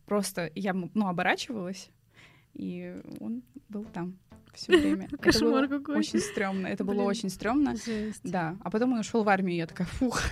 просто 0.06 0.52
я, 0.54 0.72
ну, 0.72 1.08
оборачивалась, 1.08 1.90
и 2.54 3.02
он 3.18 3.42
был 3.68 3.84
там 3.86 4.18
все 4.58 4.76
время. 4.76 5.08
Кошмар 5.20 5.64
это 5.64 5.68
было 5.68 5.78
какой. 5.78 5.96
Очень 5.96 6.20
стрёмно. 6.20 6.66
Это 6.66 6.84
Блин. 6.84 6.96
было 6.96 7.04
очень 7.06 7.30
стрёмно. 7.30 7.76
Жесть. 7.76 8.20
Да. 8.24 8.56
А 8.62 8.70
потом 8.70 8.92
он 8.92 9.00
ушел 9.00 9.22
в 9.22 9.28
армию, 9.28 9.54
и 9.54 9.58
я 9.58 9.66
такая, 9.66 9.86
фух. 9.86 10.20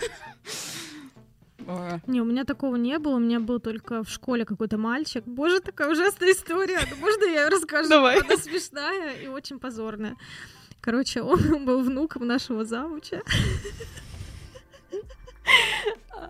Не, 2.06 2.20
у 2.20 2.24
меня 2.24 2.44
такого 2.44 2.76
не 2.76 2.96
было, 3.00 3.16
у 3.16 3.18
меня 3.18 3.40
был 3.40 3.58
только 3.58 4.04
в 4.04 4.08
школе 4.08 4.44
какой-то 4.44 4.78
мальчик. 4.78 5.24
Боже, 5.26 5.58
такая 5.58 5.90
ужасная 5.90 6.30
история. 6.30 6.78
Ну, 6.88 6.96
можно 6.98 7.24
я 7.24 7.50
расскажу? 7.50 7.88
Давай. 7.88 8.20
Она 8.20 8.36
смешная 8.36 9.14
и 9.14 9.26
очень 9.26 9.58
позорная. 9.58 10.14
Короче, 10.80 11.22
он 11.22 11.64
был 11.64 11.82
внуком 11.82 12.26
нашего 12.26 12.64
завуча. 12.64 13.20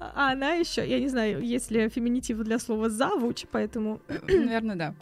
А 0.01 0.33
она 0.33 0.55
еще, 0.55 0.87
я 0.87 1.01
не 1.01 1.09
знаю, 1.09 1.43
есть 1.43 1.71
ли 1.71 1.89
феминитив 1.89 2.39
для 2.39 2.59
слова 2.59 2.91
завуч, 2.91 3.47
поэтому... 3.51 4.01
Наверное, 4.29 4.77
да. 4.77 4.95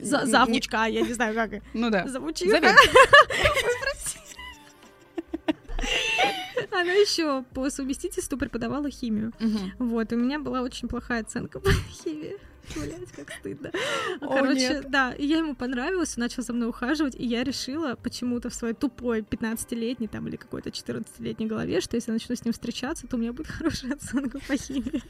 За 0.00 0.26
завучка, 0.26 0.86
я 0.86 1.02
не 1.02 1.12
знаю, 1.12 1.34
как. 1.34 1.62
Ну 1.74 1.90
да. 1.90 2.06
Завучиха. 2.08 2.74
Она 6.70 6.92
еще 6.92 7.44
по 7.54 7.70
совместительству 7.70 8.38
преподавала 8.38 8.90
химию. 8.90 9.32
Вот, 9.78 10.12
у 10.12 10.16
меня 10.16 10.38
была 10.38 10.62
очень 10.62 10.88
плохая 10.88 11.22
оценка 11.22 11.60
по 11.60 11.70
химии. 11.70 12.36
Блять, 12.76 13.12
как 13.12 13.30
стыдно. 13.32 13.70
О, 14.20 14.28
Короче, 14.28 14.60
нет. 14.60 14.90
да, 14.90 15.12
и 15.12 15.26
я 15.26 15.38
ему 15.38 15.54
понравилась, 15.54 16.16
он 16.16 16.22
начал 16.22 16.42
за 16.42 16.52
мной 16.52 16.68
ухаживать, 16.68 17.14
и 17.14 17.24
я 17.26 17.44
решила 17.44 17.96
почему-то 17.96 18.50
в 18.50 18.54
своей 18.54 18.74
тупой 18.74 19.20
15-летней 19.20 20.08
там 20.08 20.28
или 20.28 20.36
какой-то 20.36 20.70
14-летней 20.70 21.46
голове, 21.46 21.80
что 21.80 21.96
если 21.96 22.10
я 22.10 22.14
начну 22.14 22.36
с 22.36 22.44
ним 22.44 22.52
встречаться, 22.52 23.06
то 23.06 23.16
у 23.16 23.18
меня 23.18 23.32
будет 23.32 23.46
хорошая 23.48 23.94
оценка 23.94 24.38
по 24.46 24.56
химии. 24.56 25.02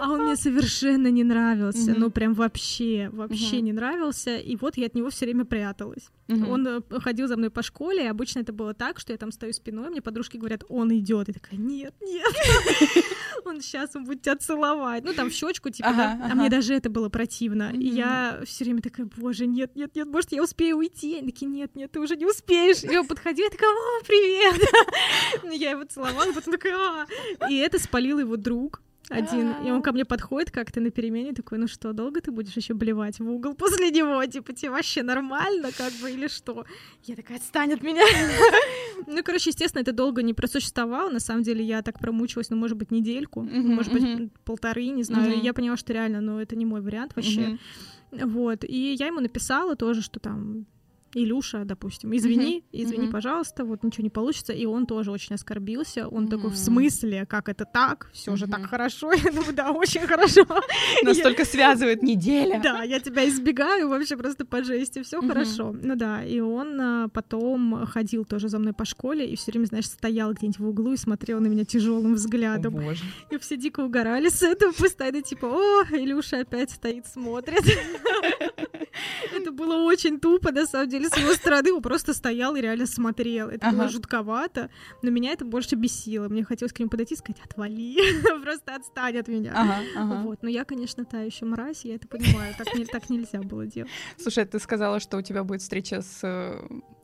А 0.00 0.10
он 0.10 0.24
мне 0.24 0.36
совершенно 0.36 1.08
не 1.08 1.24
нравился, 1.24 1.94
ну 1.96 2.10
прям 2.10 2.34
вообще, 2.34 3.10
вообще 3.12 3.60
не 3.60 3.72
нравился, 3.72 4.36
и 4.36 4.56
вот 4.56 4.76
я 4.76 4.86
от 4.86 4.94
него 4.94 5.10
все 5.10 5.26
время 5.26 5.44
пряталась. 5.44 6.10
Он 6.28 6.66
э, 6.66 6.80
ходил 7.00 7.26
за 7.26 7.36
мной 7.36 7.50
по 7.50 7.62
школе, 7.62 8.04
и 8.04 8.06
обычно 8.06 8.40
это 8.40 8.52
было 8.52 8.72
так, 8.72 9.00
что 9.00 9.12
я 9.12 9.18
там 9.18 9.32
стою 9.32 9.52
спиной, 9.52 9.90
мне 9.90 10.00
подружки 10.00 10.36
говорят, 10.36 10.64
он 10.68 10.96
идет, 10.96 11.28
и 11.28 11.32
такая, 11.32 11.58
нет, 11.58 11.92
нет, 12.00 12.24
он 13.44 13.60
сейчас 13.60 13.96
он 13.96 14.04
будет 14.04 14.22
тебя 14.22 14.36
целовать, 14.36 15.04
ну 15.04 15.12
там 15.12 15.28
в 15.28 15.32
щечку 15.32 15.70
типа, 15.70 15.90
да? 15.90 16.30
а 16.30 16.34
мне 16.36 16.48
даже 16.48 16.74
это 16.74 16.88
было 16.88 17.08
противно, 17.08 17.72
и 17.72 17.88
я 17.88 18.40
все 18.44 18.64
время 18.64 18.80
такая, 18.80 19.08
боже, 19.16 19.46
нет, 19.46 19.74
нет, 19.74 19.96
нет, 19.96 20.06
может 20.06 20.32
я 20.32 20.42
успею 20.42 20.78
уйти, 20.78 21.18
они 21.18 21.32
такие, 21.32 21.50
нет, 21.50 21.74
нет, 21.74 21.90
ты 21.90 21.98
уже 21.98 22.16
не 22.16 22.26
успеешь, 22.26 22.84
и 22.84 22.96
он 22.96 23.06
подходил, 23.06 23.44
я 23.44 23.50
такая, 23.50 23.70
о, 23.70 24.04
привет, 24.06 24.70
я 25.60 25.72
его 25.72 25.84
целовала, 25.84 26.32
потом 26.32 26.52
такая, 26.54 26.76
«А». 26.76 27.50
и 27.50 27.56
это 27.56 27.78
спалил 27.80 28.20
его 28.20 28.36
друг, 28.36 28.82
один, 29.10 29.52
и 29.66 29.70
он 29.70 29.82
ко 29.82 29.92
мне 29.92 30.04
подходит 30.04 30.50
как-то 30.50 30.80
на 30.80 30.90
перемене, 30.90 31.32
такой, 31.32 31.58
ну 31.58 31.66
что, 31.66 31.92
долго 31.92 32.20
ты 32.20 32.30
будешь 32.30 32.56
еще 32.56 32.74
блевать 32.74 33.18
в 33.18 33.28
угол 33.28 33.54
после 33.54 33.90
него? 33.90 34.24
Типа, 34.26 34.52
тебе 34.52 34.70
вообще 34.70 35.02
нормально, 35.02 35.70
как 35.76 35.92
бы, 36.00 36.10
или 36.10 36.28
что? 36.28 36.64
Я 37.04 37.16
такая, 37.16 37.38
отстань 37.38 37.72
от 37.72 37.82
меня. 37.82 38.02
Ну, 39.06 39.22
короче, 39.24 39.50
естественно, 39.50 39.80
это 39.80 39.92
долго 39.92 40.22
не 40.22 40.34
просуществовало. 40.34 41.10
На 41.10 41.20
самом 41.20 41.42
деле, 41.42 41.64
я 41.64 41.82
так 41.82 41.98
промучилась, 41.98 42.50
ну, 42.50 42.56
может 42.56 42.76
быть, 42.76 42.90
недельку, 42.90 43.42
может 43.42 43.92
быть, 43.92 44.32
полторы, 44.44 44.86
не 44.88 45.02
знаю. 45.02 45.40
Я 45.42 45.52
поняла, 45.54 45.76
что 45.76 45.92
реально, 45.92 46.20
ну, 46.20 46.38
это 46.38 46.54
не 46.54 46.66
мой 46.66 46.80
вариант 46.80 47.16
вообще. 47.16 47.58
Вот. 48.12 48.64
И 48.64 48.96
я 48.98 49.06
ему 49.06 49.20
написала 49.20 49.74
тоже, 49.74 50.02
что 50.02 50.20
там 50.20 50.66
Илюша, 51.14 51.64
допустим, 51.64 52.14
извини, 52.16 52.58
Мгм, 52.58 52.82
извини, 52.84 53.02
мгм. 53.04 53.12
пожалуйста, 53.12 53.64
вот 53.64 53.82
ничего 53.82 54.04
не 54.04 54.10
получится. 54.10 54.52
И 54.52 54.64
он 54.66 54.86
тоже 54.86 55.10
очень 55.10 55.34
оскорбился. 55.34 56.06
Он 56.08 56.28
такой, 56.28 56.50
в 56.50 56.56
смысле, 56.56 57.26
как 57.26 57.48
это 57.48 57.64
так? 57.64 58.08
Все 58.12 58.36
же 58.36 58.46
так 58.46 58.66
хорошо. 58.66 59.12
Я 59.12 59.30
думаю, 59.32 59.52
да, 59.52 59.72
очень 59.72 60.06
хорошо. 60.06 60.46
Настолько 61.02 61.44
связывает 61.44 62.02
неделя. 62.02 62.60
Да, 62.62 62.82
я 62.82 63.00
тебя 63.00 63.28
избегаю 63.28 63.88
вообще 63.88 64.16
просто 64.16 64.44
по 64.44 64.62
жести, 64.62 65.02
все 65.02 65.20
хорошо. 65.20 65.74
Ну 65.82 65.96
да, 65.96 66.22
и 66.24 66.40
он 66.40 66.80
а, 66.80 67.08
потом 67.08 67.86
ходил 67.86 68.24
тоже 68.24 68.48
за 68.48 68.58
мной 68.58 68.72
по 68.72 68.84
школе 68.84 69.26
и 69.26 69.36
все 69.36 69.50
время, 69.52 69.66
знаешь, 69.66 69.86
стоял 69.86 70.32
где-нибудь 70.32 70.58
в 70.58 70.68
углу 70.68 70.92
и 70.92 70.96
смотрел 70.96 71.40
на 71.40 71.48
меня 71.48 71.64
тяжелым 71.64 72.14
взглядом. 72.14 72.74
боже. 72.74 73.02
И 73.30 73.38
все 73.38 73.56
дико 73.56 73.80
угорали 73.80 74.28
с 74.28 74.42
этого, 74.42 74.72
постоянно 74.72 75.22
типа, 75.22 75.46
о, 75.46 75.82
Илюша 75.90 76.40
опять 76.40 76.70
стоит, 76.70 77.06
смотрит. 77.06 77.64
Было 79.60 79.84
очень 79.84 80.18
тупо, 80.18 80.50
на 80.52 80.66
самом 80.66 80.88
деле, 80.88 81.08
с 81.08 81.16
его 81.16 81.32
стороны. 81.34 81.72
Он 81.72 81.82
просто 81.82 82.14
стоял 82.14 82.56
и 82.56 82.60
реально 82.60 82.86
смотрел. 82.86 83.48
Это 83.48 83.70
было 83.70 83.82
Ага. 83.84 83.88
жутковато, 83.92 84.70
но 85.02 85.10
меня 85.10 85.32
это 85.32 85.44
больше 85.44 85.74
бесило. 85.76 86.28
Мне 86.28 86.44
хотелось 86.44 86.72
к 86.72 86.78
нему 86.80 86.88
подойти 86.90 87.14
и 87.14 87.16
сказать, 87.18 87.40
отвали, 87.44 87.96
просто 88.42 88.74
отстань 88.76 89.18
от 89.18 89.28
меня. 89.28 89.52
Ага, 89.54 89.76
ага. 89.96 90.22
Вот, 90.22 90.42
но 90.42 90.48
я, 90.48 90.64
конечно, 90.64 91.04
та 91.04 91.20
еще 91.20 91.44
мразь, 91.44 91.84
я 91.84 91.94
это 91.96 92.08
понимаю, 92.08 92.54
так, 92.56 92.74
не- 92.74 92.84
так 92.86 93.10
нельзя 93.10 93.40
было 93.42 93.66
делать. 93.66 93.90
Слушай, 94.18 94.44
ты 94.46 94.58
сказала, 94.58 94.98
что 95.00 95.18
у 95.18 95.22
тебя 95.22 95.44
будет 95.44 95.60
встреча 95.62 96.00
с 96.02 96.20
э, 96.22 96.58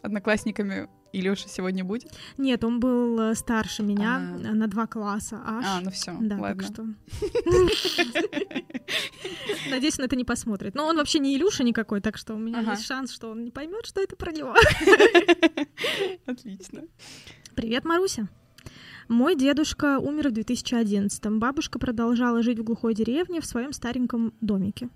одноклассниками. 0.06 0.88
Илюша 1.12 1.48
сегодня 1.48 1.82
будет? 1.84 2.12
Нет, 2.36 2.62
он 2.64 2.78
был 2.80 3.18
э, 3.20 3.34
старше 3.34 3.82
меня 3.82 4.16
А. 4.16 4.38
э, 4.48 4.52
на 4.52 4.66
два 4.66 4.86
класса 4.86 5.40
аж. 5.46 5.64
А, 5.66 5.80
ну 5.80 5.90
все, 5.90 6.14
Да, 6.20 6.36
ладно. 6.36 6.62
так 6.62 6.72
что. 6.72 6.86
Надеюсь, 9.70 9.98
он 9.98 10.04
это 10.04 10.16
не 10.16 10.24
посмотрит. 10.24 10.74
Но 10.74 10.86
он 10.86 10.96
вообще 10.96 11.18
не 11.18 11.34
Илюша 11.36 11.64
никакой, 11.64 12.00
так 12.00 12.16
что 12.18 12.34
у 12.34 12.38
меня 12.38 12.58
Ага. 12.60 12.72
есть 12.72 12.84
шанс, 12.84 13.12
что 13.12 13.30
он 13.30 13.44
не 13.44 13.50
поймет, 13.50 13.86
что 13.86 14.00
это 14.02 14.16
про 14.16 14.30
него. 14.32 14.54
Отлично. 16.26 16.82
Привет, 17.54 17.84
Маруся. 17.84 18.28
Мой 19.08 19.36
дедушка 19.36 19.98
умер 20.00 20.30
в 20.30 20.32
2011-м. 20.32 21.38
Бабушка 21.38 21.78
продолжала 21.78 22.42
жить 22.42 22.58
в 22.58 22.64
глухой 22.64 22.92
деревне 22.94 23.40
в 23.40 23.46
своем 23.46 23.72
стареньком 23.72 24.34
домике. 24.40 24.88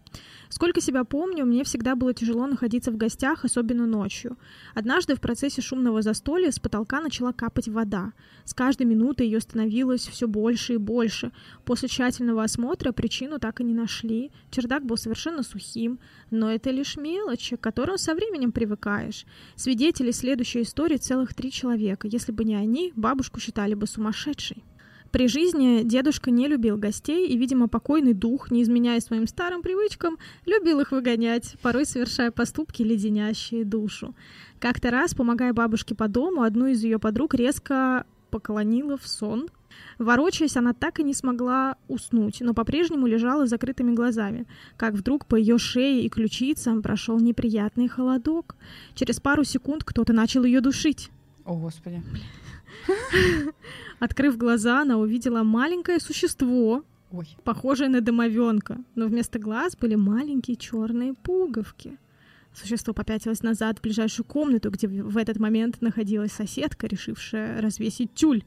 Сколько 0.50 0.80
себя 0.80 1.04
помню, 1.04 1.46
мне 1.46 1.62
всегда 1.62 1.94
было 1.94 2.12
тяжело 2.12 2.46
находиться 2.46 2.90
в 2.90 2.96
гостях, 2.96 3.44
особенно 3.44 3.86
ночью. 3.86 4.36
Однажды 4.74 5.14
в 5.14 5.20
процессе 5.20 5.62
шумного 5.62 6.02
застолья 6.02 6.50
с 6.50 6.58
потолка 6.58 7.00
начала 7.00 7.32
капать 7.32 7.68
вода. 7.68 8.12
С 8.44 8.52
каждой 8.52 8.86
минутой 8.86 9.26
ее 9.26 9.40
становилось 9.40 10.08
все 10.08 10.26
больше 10.26 10.74
и 10.74 10.76
больше. 10.76 11.30
После 11.64 11.88
тщательного 11.88 12.42
осмотра 12.42 12.90
причину 12.90 13.38
так 13.38 13.60
и 13.60 13.64
не 13.64 13.74
нашли. 13.74 14.32
Чердак 14.50 14.84
был 14.84 14.96
совершенно 14.96 15.44
сухим, 15.44 16.00
но 16.30 16.50
это 16.50 16.70
лишь 16.70 16.96
мелочи, 16.96 17.54
к 17.54 17.60
которым 17.60 17.96
со 17.96 18.14
временем 18.14 18.50
привыкаешь. 18.50 19.26
Свидетелей 19.54 20.12
следующей 20.12 20.62
истории 20.62 20.96
целых 20.96 21.32
три 21.32 21.52
человека. 21.52 22.08
Если 22.08 22.32
бы 22.32 22.44
не 22.44 22.56
они, 22.56 22.92
бабушку 22.96 23.38
считали 23.38 23.74
бы 23.74 23.86
сумасшедшей. 23.86 24.64
При 25.10 25.26
жизни 25.26 25.82
дедушка 25.82 26.30
не 26.30 26.46
любил 26.46 26.76
гостей, 26.76 27.28
и, 27.28 27.36
видимо, 27.36 27.68
покойный 27.68 28.14
дух, 28.14 28.50
не 28.50 28.62
изменяя 28.62 29.00
своим 29.00 29.26
старым 29.26 29.62
привычкам, 29.62 30.18
любил 30.46 30.80
их 30.80 30.92
выгонять, 30.92 31.56
порой 31.62 31.84
совершая 31.84 32.30
поступки, 32.30 32.82
леденящие 32.82 33.64
душу. 33.64 34.14
Как-то 34.60 34.90
раз, 34.90 35.14
помогая 35.14 35.52
бабушке 35.52 35.94
по 35.94 36.06
дому, 36.06 36.42
одну 36.42 36.66
из 36.66 36.84
ее 36.84 36.98
подруг 36.98 37.34
резко 37.34 38.06
поклонила 38.30 38.96
в 38.96 39.08
сон. 39.08 39.48
Ворочаясь, 39.98 40.56
она 40.56 40.72
так 40.72 41.00
и 41.00 41.02
не 41.02 41.14
смогла 41.14 41.76
уснуть, 41.88 42.40
но 42.40 42.54
по-прежнему 42.54 43.06
лежала 43.06 43.46
с 43.46 43.50
закрытыми 43.50 43.94
глазами, 43.94 44.46
как 44.76 44.94
вдруг 44.94 45.26
по 45.26 45.36
ее 45.36 45.58
шее 45.58 46.02
и 46.02 46.08
ключицам 46.08 46.82
прошел 46.82 47.18
неприятный 47.18 47.88
холодок. 47.88 48.56
Через 48.94 49.20
пару 49.20 49.44
секунд 49.44 49.84
кто-то 49.84 50.12
начал 50.12 50.44
ее 50.44 50.60
душить. 50.60 51.10
О, 51.44 51.56
господи. 51.56 52.02
Открыв 53.98 54.36
глаза, 54.36 54.82
она 54.82 54.98
увидела 54.98 55.42
маленькое 55.42 56.00
существо, 56.00 56.84
Ой. 57.10 57.28
похожее 57.44 57.88
на 57.88 58.00
домовенка, 58.00 58.78
но 58.94 59.06
вместо 59.06 59.38
глаз 59.38 59.76
были 59.76 59.94
маленькие 59.94 60.56
черные 60.56 61.14
пуговки. 61.14 61.98
Существо 62.52 62.92
попятилось 62.92 63.42
назад 63.42 63.78
в 63.78 63.82
ближайшую 63.82 64.26
комнату, 64.26 64.70
где 64.70 64.88
в 64.88 65.10
в 65.10 65.16
этот 65.16 65.38
момент 65.38 65.80
находилась 65.80 66.32
соседка, 66.32 66.86
решившая 66.86 67.60
развесить 67.60 68.14
тюль. 68.14 68.42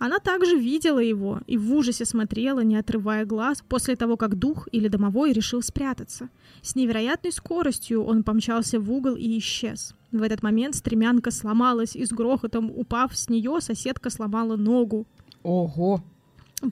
Она 0.00 0.18
также 0.18 0.56
видела 0.56 0.98
его 0.98 1.40
и 1.46 1.58
в 1.58 1.74
ужасе 1.74 2.06
смотрела, 2.06 2.60
не 2.60 2.76
отрывая 2.76 3.26
глаз, 3.26 3.62
после 3.68 3.96
того, 3.96 4.16
как 4.16 4.38
дух 4.38 4.66
или 4.72 4.88
домовой 4.88 5.34
решил 5.34 5.60
спрятаться. 5.60 6.30
С 6.62 6.74
невероятной 6.74 7.32
скоростью 7.32 8.02
он 8.02 8.22
помчался 8.22 8.80
в 8.80 8.90
угол 8.90 9.14
и 9.14 9.38
исчез. 9.38 9.94
В 10.10 10.22
этот 10.22 10.42
момент 10.42 10.74
стремянка 10.74 11.30
сломалась, 11.30 11.96
и 11.96 12.06
с 12.06 12.12
грохотом 12.12 12.70
упав 12.70 13.14
с 13.14 13.28
нее, 13.28 13.60
соседка 13.60 14.08
сломала 14.08 14.56
ногу. 14.56 15.06
Ого. 15.42 16.02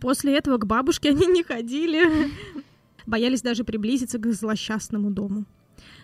После 0.01 0.35
этого 0.35 0.57
к 0.57 0.67
бабушке 0.67 1.11
они 1.11 1.27
не 1.27 1.43
ходили. 1.43 2.31
Боялись 3.07 3.43
даже 3.43 3.63
приблизиться 3.63 4.17
к 4.17 4.27
злосчастному 4.33 5.11
дому. 5.11 5.45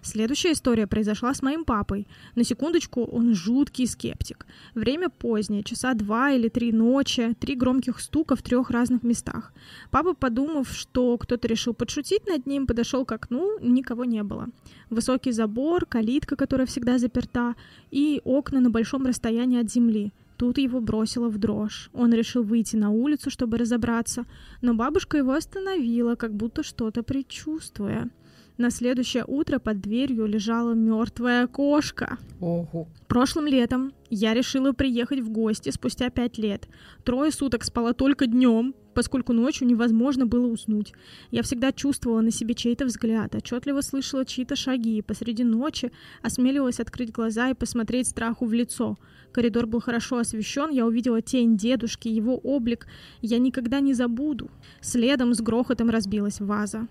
Следующая 0.05 0.53
история 0.53 0.87
произошла 0.87 1.33
с 1.33 1.41
моим 1.41 1.65
папой. 1.65 2.07
На 2.35 2.45
секундочку, 2.45 3.05
он 3.05 3.35
жуткий 3.35 3.87
скептик. 3.87 4.47
Время 4.75 5.09
позднее, 5.09 5.63
часа 5.63 5.95
два 5.95 6.31
или 6.33 6.49
три 6.49 6.73
ночи, 6.73 7.35
три 7.41 7.57
громких 7.57 7.99
стука 8.01 8.37
в 8.37 8.43
трех 8.43 8.71
разных 8.71 9.03
местах. 9.03 9.55
Папа, 9.91 10.13
подумав, 10.13 10.69
что 10.69 11.17
кто-то 11.17 11.49
решил 11.49 11.73
подшутить 11.73 12.27
над 12.27 12.47
ним, 12.47 12.67
подошел 12.67 13.07
к 13.07 13.13
окну, 13.13 13.59
никого 13.61 14.05
не 14.05 14.23
было. 14.23 14.49
Высокий 14.91 15.33
забор, 15.33 15.87
калитка, 15.87 16.37
которая 16.37 16.67
всегда 16.67 16.99
заперта, 16.99 17.55
и 17.91 18.21
окна 18.25 18.61
на 18.61 18.69
большом 18.69 19.07
расстоянии 19.07 19.59
от 19.59 19.71
земли. 19.71 20.13
Тут 20.37 20.59
его 20.59 20.81
бросило 20.83 21.31
в 21.31 21.39
дрожь. 21.39 21.89
Он 21.95 22.13
решил 22.13 22.43
выйти 22.43 22.77
на 22.77 22.91
улицу, 22.91 23.31
чтобы 23.31 23.57
разобраться, 23.57 24.27
но 24.61 24.75
бабушка 24.75 25.17
его 25.17 25.33
остановила, 25.33 26.15
как 26.15 26.35
будто 26.35 26.63
что-то 26.63 27.03
предчувствуя. 27.03 28.11
На 28.57 28.71
следующее 28.71 29.25
утро 29.27 29.59
под 29.59 29.81
дверью 29.81 30.27
лежала 30.27 30.75
мертвая 30.75 31.49
кошка. 31.49 32.19
Ого. 32.41 32.87
Прошлым 33.09 33.49
летом 33.49 33.93
я 34.11 34.33
решила 34.33 34.71
приехать 34.71 35.19
в 35.19 35.29
гости 35.29 35.71
спустя 35.71 36.09
пять 36.09 36.39
лет. 36.39 36.69
Трое 37.03 37.33
суток 37.33 37.65
спала 37.65 37.95
только 37.95 38.29
днем, 38.29 38.73
поскольку 38.95 39.33
ночью 39.33 39.67
невозможно 39.67 40.25
было 40.25 40.47
уснуть. 40.47 40.93
Я 41.33 41.43
всегда 41.43 41.73
чувствовала 41.73 42.21
на 42.21 42.31
себе 42.31 42.55
чей-то 42.55 42.85
взгляд, 42.85 43.35
отчетливо 43.35 43.81
слышала 43.81 44.25
чьи-то 44.25 44.55
шаги, 44.55 44.99
и 44.99 45.03
посреди 45.03 45.43
ночи 45.43 45.91
осмеливалась 46.23 46.79
открыть 46.79 47.11
глаза 47.11 47.51
и 47.51 47.55
посмотреть 47.55 48.07
страху 48.07 48.47
в 48.47 48.53
лицо. 48.53 48.97
Коридор 49.33 49.67
был 49.67 49.81
хорошо 49.81 50.19
освещен, 50.19 50.71
я 50.71 50.87
увидела 50.87 51.21
тень 51.21 51.57
дедушки, 51.57 52.07
его 52.07 52.37
облик 52.37 52.87
я 53.21 53.41
никогда 53.41 53.81
не 53.81 53.95
забуду. 53.95 54.49
Следом 54.81 55.35
с 55.35 55.41
грохотом 55.41 55.91
разбилась 55.91 56.39
ваза. 56.39 56.87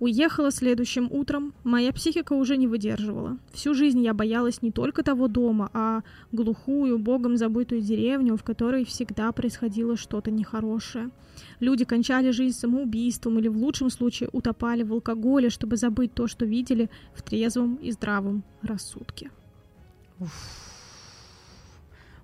Уехала 0.00 0.50
следующим 0.50 1.08
утром, 1.12 1.52
моя 1.62 1.92
психика 1.92 2.32
уже 2.32 2.56
не 2.56 2.66
выдерживала. 2.66 3.36
Всю 3.52 3.74
жизнь 3.74 4.02
я 4.02 4.14
боялась 4.14 4.62
не 4.62 4.72
только 4.72 5.02
того 5.02 5.28
дома, 5.28 5.70
а 5.74 6.00
глухую, 6.32 6.98
богом 6.98 7.36
забытую 7.36 7.82
деревню, 7.82 8.38
в 8.38 8.42
которой 8.42 8.86
всегда 8.86 9.30
происходило 9.32 9.98
что-то 9.98 10.30
нехорошее. 10.30 11.10
Люди 11.60 11.84
кончали 11.84 12.30
жизнь 12.30 12.56
самоубийством 12.56 13.38
или 13.38 13.48
в 13.48 13.58
лучшем 13.58 13.90
случае 13.90 14.30
утопали 14.32 14.84
в 14.84 14.92
алкоголе, 14.94 15.50
чтобы 15.50 15.76
забыть 15.76 16.14
то, 16.14 16.26
что 16.26 16.46
видели 16.46 16.88
в 17.14 17.22
трезвом 17.22 17.74
и 17.76 17.90
здравом 17.90 18.42
рассудке. 18.62 19.30
Уф. 20.18 20.69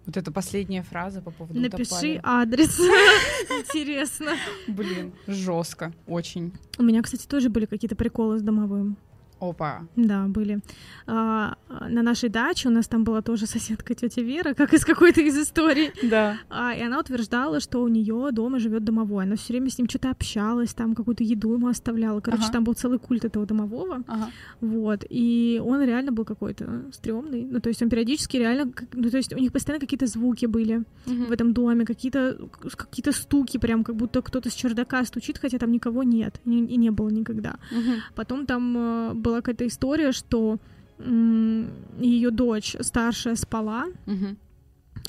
Вот 0.06 0.16
эта 0.16 0.30
последняя 0.30 0.82
фраза 0.82 1.20
по 1.20 1.32
поводу 1.32 1.58
Напиши 1.60 1.82
утопали. 1.82 2.20
адрес. 2.22 2.78
Интересно. 3.50 4.32
Блин, 4.68 5.12
жестко, 5.26 5.92
очень. 6.06 6.52
У 6.78 6.84
меня, 6.84 7.02
кстати, 7.02 7.26
тоже 7.26 7.48
были 7.48 7.66
какие-то 7.66 7.96
приколы 7.96 8.38
с 8.38 8.42
домовым. 8.42 8.96
Опа. 9.40 9.82
Да, 9.96 10.26
были. 10.26 10.60
А, 11.06 11.56
на 11.88 12.02
нашей 12.02 12.28
даче 12.30 12.68
у 12.68 12.72
нас 12.72 12.88
там 12.88 13.04
была 13.04 13.20
тоже 13.22 13.46
соседка 13.46 13.94
тетя 13.94 14.22
Вера, 14.22 14.54
как 14.54 14.72
из 14.74 14.84
какой-то 14.84 15.20
из 15.20 15.36
историй. 15.38 15.90
Да. 16.02 16.38
А, 16.48 16.74
и 16.74 16.80
она 16.82 16.98
утверждала, 17.00 17.60
что 17.60 17.82
у 17.82 17.88
нее 17.88 18.30
дома 18.32 18.58
живет 18.58 18.84
домовой. 18.84 19.24
Она 19.24 19.36
все 19.36 19.52
время 19.52 19.70
с 19.70 19.78
ним 19.78 19.88
что-то 19.88 20.10
общалась, 20.10 20.74
там 20.74 20.94
какую-то 20.94 21.22
еду 21.24 21.52
ему 21.52 21.68
оставляла. 21.68 22.20
Короче, 22.20 22.44
Ага. 22.44 22.52
там 22.52 22.64
был 22.64 22.74
целый 22.74 22.98
культ 22.98 23.24
этого 23.24 23.46
домового. 23.46 24.02
Ага. 24.06 24.30
Вот. 24.60 25.04
И 25.10 25.60
он 25.64 25.82
реально 25.82 26.12
был 26.12 26.24
какой-то 26.24 26.84
стрёмный. 26.92 27.44
Ну, 27.44 27.60
то 27.60 27.68
есть 27.68 27.82
он 27.82 27.88
периодически 27.90 28.38
реально... 28.38 28.72
Ну, 28.92 29.10
то 29.10 29.16
есть 29.16 29.32
у 29.34 29.38
них 29.38 29.52
постоянно 29.52 29.80
какие-то 29.80 30.06
звуки 30.06 30.46
были 30.46 30.82
в 31.06 31.30
этом 31.32 31.52
доме, 31.52 31.84
какие-то 31.84 32.38
какие 32.62 32.86
какие 32.86 33.12
стуки, 33.12 33.58
прям 33.58 33.84
как 33.84 33.96
будто 33.96 34.22
кто-то 34.22 34.48
с 34.50 34.54
чердака 34.54 35.04
стучит, 35.04 35.38
хотя 35.38 35.58
там 35.58 35.70
никого 35.72 36.02
нет. 36.02 36.40
И, 36.44 36.50
и 36.50 36.76
не 36.76 36.90
было 36.90 37.10
никогда. 37.10 37.56
Мгм. 37.70 38.00
Потом 38.14 38.46
там 38.46 38.74
э, 38.76 39.12
была 39.26 39.40
какая-то 39.42 39.66
история, 39.66 40.12
что 40.12 40.58
ее 40.98 42.30
дочь 42.30 42.76
старшая 42.80 43.36
спала, 43.36 43.86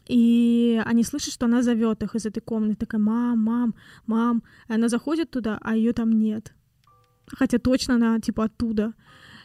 и 0.07 0.82
они 0.86 1.03
слышат, 1.03 1.34
что 1.34 1.45
она 1.45 1.61
зовет 1.61 2.03
их 2.03 2.15
из 2.15 2.26
этой 2.26 2.41
комнаты, 2.41 2.76
такая 2.76 3.01
мам, 3.01 3.39
мам, 3.39 3.76
мам. 4.07 4.43
И 4.70 4.74
она 4.74 4.89
заходит 4.89 5.30
туда, 5.30 5.59
а 5.61 5.76
ее 5.76 5.93
там 5.93 6.11
нет. 6.11 6.53
Хотя 7.28 7.57
точно 7.59 7.95
она 7.95 8.20
типа 8.20 8.45
оттуда. 8.45 8.93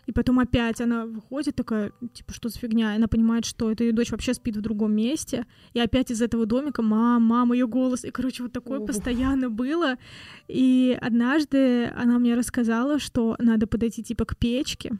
И 0.06 0.12
потом 0.12 0.40
опять 0.40 0.80
она 0.80 1.06
выходит 1.06 1.54
такая, 1.54 1.92
типа, 2.12 2.32
что 2.32 2.48
за 2.48 2.58
фигня? 2.58 2.92
И 2.92 2.96
она 2.96 3.06
понимает, 3.06 3.44
что 3.44 3.70
это 3.70 3.84
ее 3.84 3.92
дочь 3.92 4.10
вообще 4.10 4.34
спит 4.34 4.56
в 4.56 4.60
другом 4.60 4.92
месте. 4.94 5.46
И 5.74 5.80
опять 5.80 6.10
из 6.10 6.20
этого 6.20 6.44
домика 6.44 6.82
мам, 6.82 7.22
мам, 7.22 7.52
ее 7.52 7.66
голос. 7.66 8.04
И, 8.04 8.10
короче, 8.10 8.42
вот 8.42 8.52
такое 8.52 8.80
Ух. 8.80 8.86
постоянно 8.86 9.48
было. 9.48 9.96
И 10.48 10.98
однажды 11.00 11.86
она 11.96 12.18
мне 12.18 12.34
рассказала, 12.34 12.98
что 12.98 13.36
надо 13.38 13.66
подойти 13.66 14.02
типа 14.02 14.24
к 14.24 14.36
печке 14.36 14.92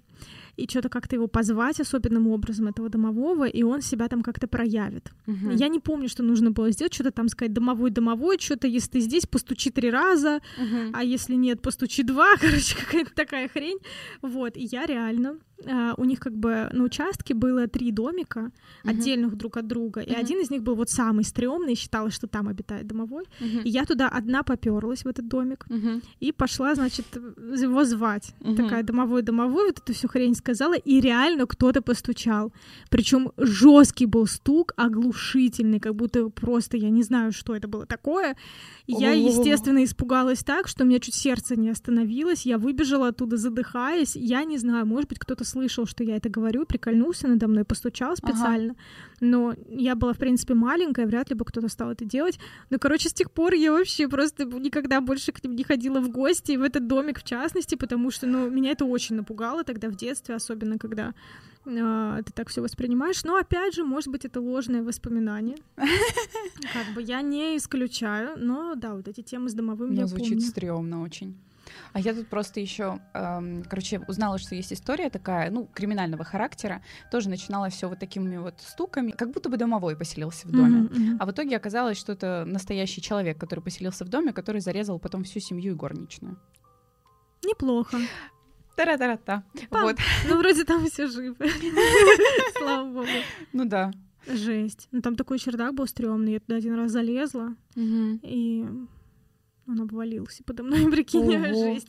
и 0.57 0.67
что-то 0.69 0.89
как-то 0.89 1.17
его 1.17 1.27
позвать 1.29 1.81
особенным 1.81 2.29
образом, 2.29 2.69
этого 2.69 2.89
домового, 2.89 3.45
и 3.49 3.63
он 3.63 3.81
себя 3.83 4.09
там 4.09 4.23
как-то 4.23 4.47
проявит. 4.47 5.11
Мгм. 5.27 5.51
Я 5.57 5.69
не 5.69 5.81
помню, 5.81 6.09
что 6.09 6.23
нужно 6.23 6.51
было 6.51 6.71
сделать, 6.71 6.93
что-то 6.95 7.11
там 7.11 7.29
сказать 7.29 7.53
домовой, 7.53 7.91
домовой, 7.91 8.39
что-то, 8.39 8.67
если 8.67 8.91
ты 8.91 9.01
здесь, 9.01 9.27
постучи 9.27 9.71
три 9.71 9.91
раза, 9.91 10.41
Мгм. 10.59 10.91
а 10.95 11.03
если 11.05 11.35
нет, 11.35 11.63
постучи 11.63 12.03
два, 12.03 12.37
короче, 12.41 12.77
какая-то 12.77 13.15
такая 13.15 13.49
хрень. 13.49 13.79
Вот, 14.23 14.57
и 14.57 14.69
я 14.71 14.87
реально, 14.87 15.39
у 15.97 16.05
них 16.05 16.21
как 16.21 16.35
бы 16.35 16.69
на 16.73 16.85
участке 16.85 17.35
было 17.35 17.67
три 17.67 17.93
домика, 17.93 18.51
отдельных 18.85 19.37
друг 19.37 19.57
от 19.57 19.67
друга, 19.67 20.01
и 20.01 20.13
один 20.13 20.41
из 20.41 20.51
них 20.51 20.63
был 20.63 20.75
вот 20.75 20.91
самый 20.91 21.25
стрёмный, 21.25 21.75
считалось, 21.75 22.15
что 22.15 22.27
там 22.27 22.49
обитает 22.49 22.87
домовой, 22.87 23.25
и 23.41 23.69
я 23.69 23.85
туда 23.85 24.09
одна 24.09 24.43
попёрлась 24.43 25.05
в 25.05 25.09
этот 25.09 25.29
домик, 25.29 25.67
и 26.21 26.33
пошла, 26.33 26.75
значит, 26.75 27.07
его 27.15 27.85
звать. 27.85 28.35
Такая 28.57 28.83
домовой, 28.83 29.23
домовой, 29.23 29.67
вот 29.67 29.79
эту 29.79 29.93
всю 29.93 30.09
хрень 30.09 30.35
сказала, 30.35 30.75
и 30.75 31.01
реально 31.01 31.47
кто-то 31.47 31.83
постучал. 31.83 32.53
Причем 32.91 33.33
жесткий 33.37 34.07
был 34.07 34.27
стук, 34.27 34.73
оглушительный, 34.77 35.81
как 35.81 35.95
будто 35.95 36.29
просто 36.29 36.77
я 36.77 36.91
не 36.91 37.03
знаю, 37.03 37.33
что 37.33 37.55
это 37.55 37.69
было 37.69 37.87
такое. 37.87 38.37
Я, 38.87 39.13
естественно, 39.13 39.85
испугалась 39.85 40.43
так, 40.45 40.69
что 40.69 40.85
у 40.85 40.87
меня 40.87 40.99
чуть 40.99 41.15
сердце 41.15 41.57
не 41.57 41.71
остановилось. 41.71 42.47
Я 42.47 42.59
выбежала 42.59 43.09
оттуда, 43.09 43.37
задыхаясь. 43.37 44.17
Я 44.17 44.45
не 44.45 44.59
знаю, 44.59 44.87
может 44.87 45.09
быть, 45.09 45.19
кто-то 45.19 45.45
слышал, 45.53 45.87
что 45.87 46.05
я 46.05 46.17
это 46.17 46.29
говорю, 46.29 46.65
прикольнулся 46.67 47.29
надо 47.29 47.49
мной, 47.49 47.65
постучал 47.65 48.17
специально. 48.17 48.75
Но 49.21 49.55
я 49.69 49.95
была, 49.95 50.13
в 50.13 50.19
принципе, 50.19 50.55
маленькая, 50.55 51.07
вряд 51.07 51.31
ли 51.31 51.37
бы 51.37 51.45
кто-то 51.45 51.69
стал 51.69 51.91
это 51.91 52.05
делать. 52.05 52.39
Ну, 52.71 52.79
короче, 52.79 53.09
с 53.09 53.13
тех 53.13 53.31
пор 53.31 53.55
я 53.55 53.73
вообще 53.73 54.09
просто 54.09 54.45
никогда 54.45 55.01
больше 55.01 55.33
к 55.33 55.45
ним 55.45 55.55
не 55.57 55.65
ходила 55.65 56.01
в 56.01 56.11
гости, 56.11 56.53
и 56.53 56.57
в 56.57 56.63
этот 56.63 56.87
домик 56.87 57.21
в 57.21 57.25
частности, 57.25 57.77
потому 57.77 58.11
что, 58.11 58.27
ну, 58.27 58.51
меня 58.51 58.71
это 58.73 58.85
очень 58.85 59.17
напугало 59.17 59.65
тогда 59.65 59.89
в 59.89 59.97
детстве, 59.97 60.35
особенно 60.35 60.79
когда 60.79 61.15
а, 61.67 62.23
ты 62.23 62.33
так 62.33 62.49
все 62.49 62.61
воспринимаешь. 62.61 63.25
Но 63.25 63.37
опять 63.37 63.75
же, 63.75 63.85
может 63.85 64.09
быть, 64.09 64.25
это 64.25 64.41
ложное 64.41 64.83
воспоминание. 64.83 65.57
Как 65.77 66.95
бы 66.95 67.03
я 67.03 67.23
не 67.23 67.57
исключаю, 67.57 68.37
но 68.37 68.75
да, 68.75 68.95
вот 68.95 69.09
эти 69.09 69.23
темы 69.23 69.49
с 69.49 69.55
домовым 69.55 69.93
я 69.93 70.07
звучит 70.07 70.31
помню. 70.31 70.47
стрёмно 70.47 71.03
очень. 71.03 71.37
А 71.95 72.01
я 72.01 72.15
тут 72.15 72.29
просто 72.29 72.61
еще, 72.61 73.01
короче, 73.13 74.01
узнала, 74.09 74.39
что 74.39 74.55
есть 74.55 74.73
история 74.73 75.11
такая, 75.11 75.51
ну, 75.51 75.69
криминального 75.75 76.25
характера. 76.25 76.83
Тоже 77.11 77.29
начинала 77.29 77.69
все 77.69 77.89
вот 77.89 77.99
такими 77.99 78.39
вот 78.39 78.55
стуками, 78.61 79.11
как 79.11 79.31
будто 79.31 79.49
бы 79.49 79.57
домовой 79.57 79.97
поселился 79.97 80.49
в 80.49 80.51
доме. 80.53 80.83
Мгм, 80.83 81.03
мгм. 81.03 81.17
А 81.21 81.27
в 81.27 81.31
итоге 81.31 81.57
оказалось, 81.57 81.99
что 81.99 82.13
это 82.13 82.45
настоящий 82.47 83.03
человек, 83.03 83.39
который 83.39 83.61
поселился 83.61 84.05
в 84.05 84.09
доме, 84.09 84.33
который 84.33 84.61
зарезал 84.61 84.99
потом 84.99 85.25
всю 85.25 85.41
семью 85.41 85.73
и 85.73 85.77
горничную. 85.77 86.39
Неплохо. 87.45 87.99
Тара-тара-та. 88.77 89.45
Вот. 89.71 89.97
Ну, 90.29 90.39
вроде 90.39 90.65
там 90.65 90.87
все 90.87 91.07
живы. 91.09 91.37
Слава 92.59 92.89
богу. 92.89 93.07
Ну 93.53 93.65
да. 93.67 93.93
Жесть. 94.27 94.89
Ну, 94.93 95.03
там 95.03 95.17
такой 95.17 95.39
чердак 95.39 95.75
был 95.75 95.87
стрёмный. 95.87 96.33
Я 96.33 96.41
туда 96.41 96.57
один 96.57 96.75
раз 96.77 96.93
залезла, 96.93 97.55
и 97.77 98.67
он 99.73 99.81
обвалился 99.81 100.43
подо 100.45 100.63
мной, 100.63 100.81
прикинь, 100.91 101.37
Ого. 101.37 101.55
жесть. 101.55 101.89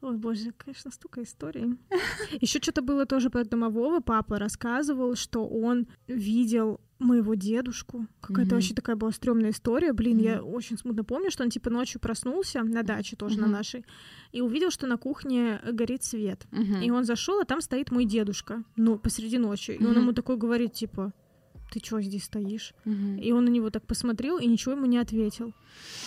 Ой, 0.00 0.16
боже, 0.16 0.52
конечно, 0.56 0.90
столько 0.90 1.22
историй. 1.22 1.76
Еще 2.40 2.58
что-то 2.60 2.82
было 2.82 3.06
тоже 3.06 3.30
про 3.30 3.44
домового. 3.44 4.00
Папа 4.00 4.38
рассказывал, 4.38 5.14
что 5.16 5.46
он 5.46 5.86
видел 6.06 6.80
моего 6.98 7.34
дедушку. 7.34 8.06
Какая-то 8.20 8.42
Мгм. 8.50 8.54
вообще 8.56 8.74
такая 8.74 8.96
была 8.96 9.10
стрёмная 9.12 9.50
история. 9.50 9.92
Блин, 9.92 10.18
я 10.18 10.36
Мгм. 10.40 10.54
очень 10.54 10.78
смутно 10.78 11.04
помню, 11.04 11.30
что 11.30 11.42
он 11.44 11.50
типа 11.50 11.68
ночью 11.70 12.00
проснулся 12.00 12.62
на 12.62 12.82
даче 12.82 13.16
тоже 13.16 13.36
на 13.40 13.46
Мгм. 13.46 13.52
нашей 13.52 13.84
и 14.32 14.40
увидел, 14.40 14.70
что 14.70 14.86
на 14.86 14.96
кухне 14.96 15.60
горит 15.72 16.04
свет. 16.04 16.46
Мгм. 16.52 16.80
И 16.82 16.90
он 16.90 17.04
зашел, 17.04 17.40
а 17.40 17.44
там 17.44 17.60
стоит 17.60 17.90
мой 17.90 18.04
дедушка, 18.04 18.62
ну, 18.76 18.98
посреди 18.98 19.38
ночи. 19.38 19.72
И 19.72 19.84
он 19.84 19.96
ему 19.96 20.12
такой 20.12 20.36
говорит, 20.36 20.72
типа, 20.72 21.12
ты 21.74 21.80
чё 21.80 22.00
здесь 22.00 22.24
стоишь? 22.24 22.72
Мгм. 22.84 23.16
И 23.18 23.32
он 23.32 23.44
на 23.44 23.50
него 23.50 23.70
так 23.70 23.82
посмотрел 23.86 24.38
и 24.38 24.46
ничего 24.46 24.72
ему 24.72 24.86
не 24.86 24.98
ответил. 24.98 25.52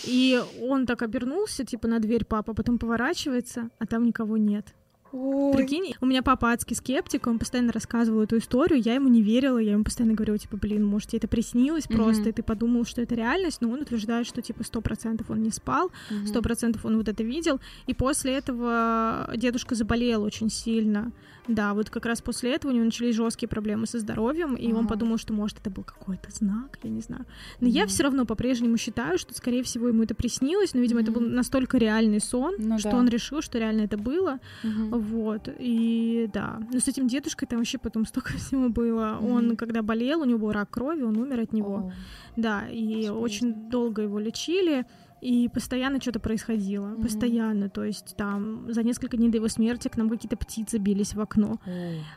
И 0.05 0.41
он 0.61 0.85
так 0.85 1.01
обернулся, 1.01 1.63
типа, 1.65 1.87
на 1.87 1.99
дверь 1.99 2.23
папа, 2.25 2.53
потом 2.53 2.77
поворачивается, 2.79 3.69
а 3.79 3.85
там 3.85 4.05
никого 4.05 4.37
нет. 4.37 4.73
Ой. 5.13 5.55
Прикинь, 5.55 5.95
у 6.01 6.05
меня 6.05 6.21
папа 6.21 6.51
адский 6.51 6.75
скептик, 6.75 7.27
он 7.27 7.39
постоянно 7.39 7.71
рассказывал 7.71 8.21
эту 8.23 8.37
историю, 8.37 8.81
я 8.81 8.93
ему 8.95 9.07
не 9.07 9.21
верила, 9.21 9.57
я 9.57 9.71
ему 9.71 9.83
постоянно 9.85 10.13
говорила, 10.15 10.37
типа, 10.37 10.57
блин, 10.57 10.83
может, 10.85 11.09
тебе 11.09 11.19
это 11.19 11.27
приснилось 11.29 11.87
просто, 11.87 12.21
Мгм. 12.23 12.29
и 12.29 12.33
ты 12.33 12.43
подумал, 12.43 12.85
что 12.85 13.01
это 13.01 13.15
реальность, 13.15 13.61
но 13.61 13.69
он 13.69 13.81
утверждает, 13.81 14.27
что, 14.27 14.41
типа, 14.41 14.63
сто 14.63 14.81
процентов 14.81 15.29
он 15.29 15.41
не 15.41 15.49
спал, 15.51 15.91
сто 16.25 16.41
процентов 16.41 16.83
он 16.85 16.97
вот 16.97 17.07
это 17.07 17.23
видел, 17.23 17.59
и 17.87 17.93
после 17.93 18.33
этого 18.33 19.31
дедушка 19.35 19.75
заболел 19.75 20.23
очень 20.23 20.49
сильно. 20.49 21.11
Да, 21.47 21.73
вот 21.73 21.89
как 21.89 22.05
раз 22.05 22.21
после 22.21 22.53
этого 22.53 22.71
у 22.71 22.75
него 22.75 22.85
начались 22.85 23.15
жесткие 23.15 23.47
проблемы 23.49 23.85
со 23.87 23.99
здоровьем, 23.99 24.55
и 24.55 24.71
он 24.73 24.79
Ага. 24.79 24.87
подумал, 24.89 25.17
что, 25.17 25.33
может, 25.33 25.59
это 25.59 25.69
был 25.69 25.83
какой-то 25.83 26.29
знак, 26.31 26.77
я 26.83 26.89
не 26.89 27.01
знаю. 27.01 27.25
Но 27.61 27.67
я 27.67 27.81
Мгм. 27.83 27.89
все 27.89 28.03
равно 28.03 28.25
по-прежнему 28.25 28.77
считаю, 28.77 29.17
что, 29.17 29.33
скорее 29.33 29.63
всего, 29.63 29.87
ему 29.87 30.03
это 30.03 30.13
приснилось, 30.15 30.73
но, 30.73 30.81
видимо, 30.81 31.01
это 31.01 31.11
был 31.11 31.21
настолько 31.21 31.77
реальный 31.77 32.19
сон, 32.19 32.55
Ну 32.57 32.77
что 32.79 32.91
да. 32.91 32.97
он 32.97 33.07
решил, 33.09 33.41
что 33.41 33.59
реально 33.59 33.81
это 33.81 33.97
было. 33.97 34.39
Мгм. 34.63 34.89
Вот, 34.99 35.49
и 35.59 36.29
да. 36.33 36.59
Но 36.73 36.79
с 36.79 36.87
этим 36.87 37.07
дедушкой 37.07 37.47
там 37.47 37.59
вообще 37.59 37.77
потом 37.77 38.05
столько 38.05 38.33
всего 38.37 38.69
было. 38.69 39.17
Он, 39.21 39.47
Мгм. 39.47 39.55
когда 39.57 39.81
болел, 39.81 40.21
у 40.21 40.25
него 40.25 40.39
был 40.39 40.51
рак 40.51 40.69
крови, 40.69 41.01
он 41.03 41.17
умер 41.17 41.39
от 41.41 41.53
него. 41.53 41.75
О. 41.75 41.91
Да, 42.35 42.67
и 42.69 43.07
Господи. 43.07 43.23
очень 43.23 43.69
долго 43.69 44.01
его 44.03 44.19
лечили, 44.19 44.85
и 45.21 45.49
постоянно 45.49 45.99
что-то 45.99 46.19
происходило. 46.19 46.87
Мгм. 46.87 47.01
Постоянно. 47.01 47.69
То 47.69 47.83
есть 47.83 48.15
там 48.15 48.71
за 48.71 48.83
несколько 48.83 49.17
дней 49.17 49.29
до 49.29 49.37
его 49.37 49.47
смерти 49.47 49.87
к 49.87 49.97
нам 49.97 50.09
какие-то 50.09 50.37
птицы 50.37 50.77
бились 50.77 51.13
в 51.13 51.21
окно. 51.21 51.59
О. 51.65 51.69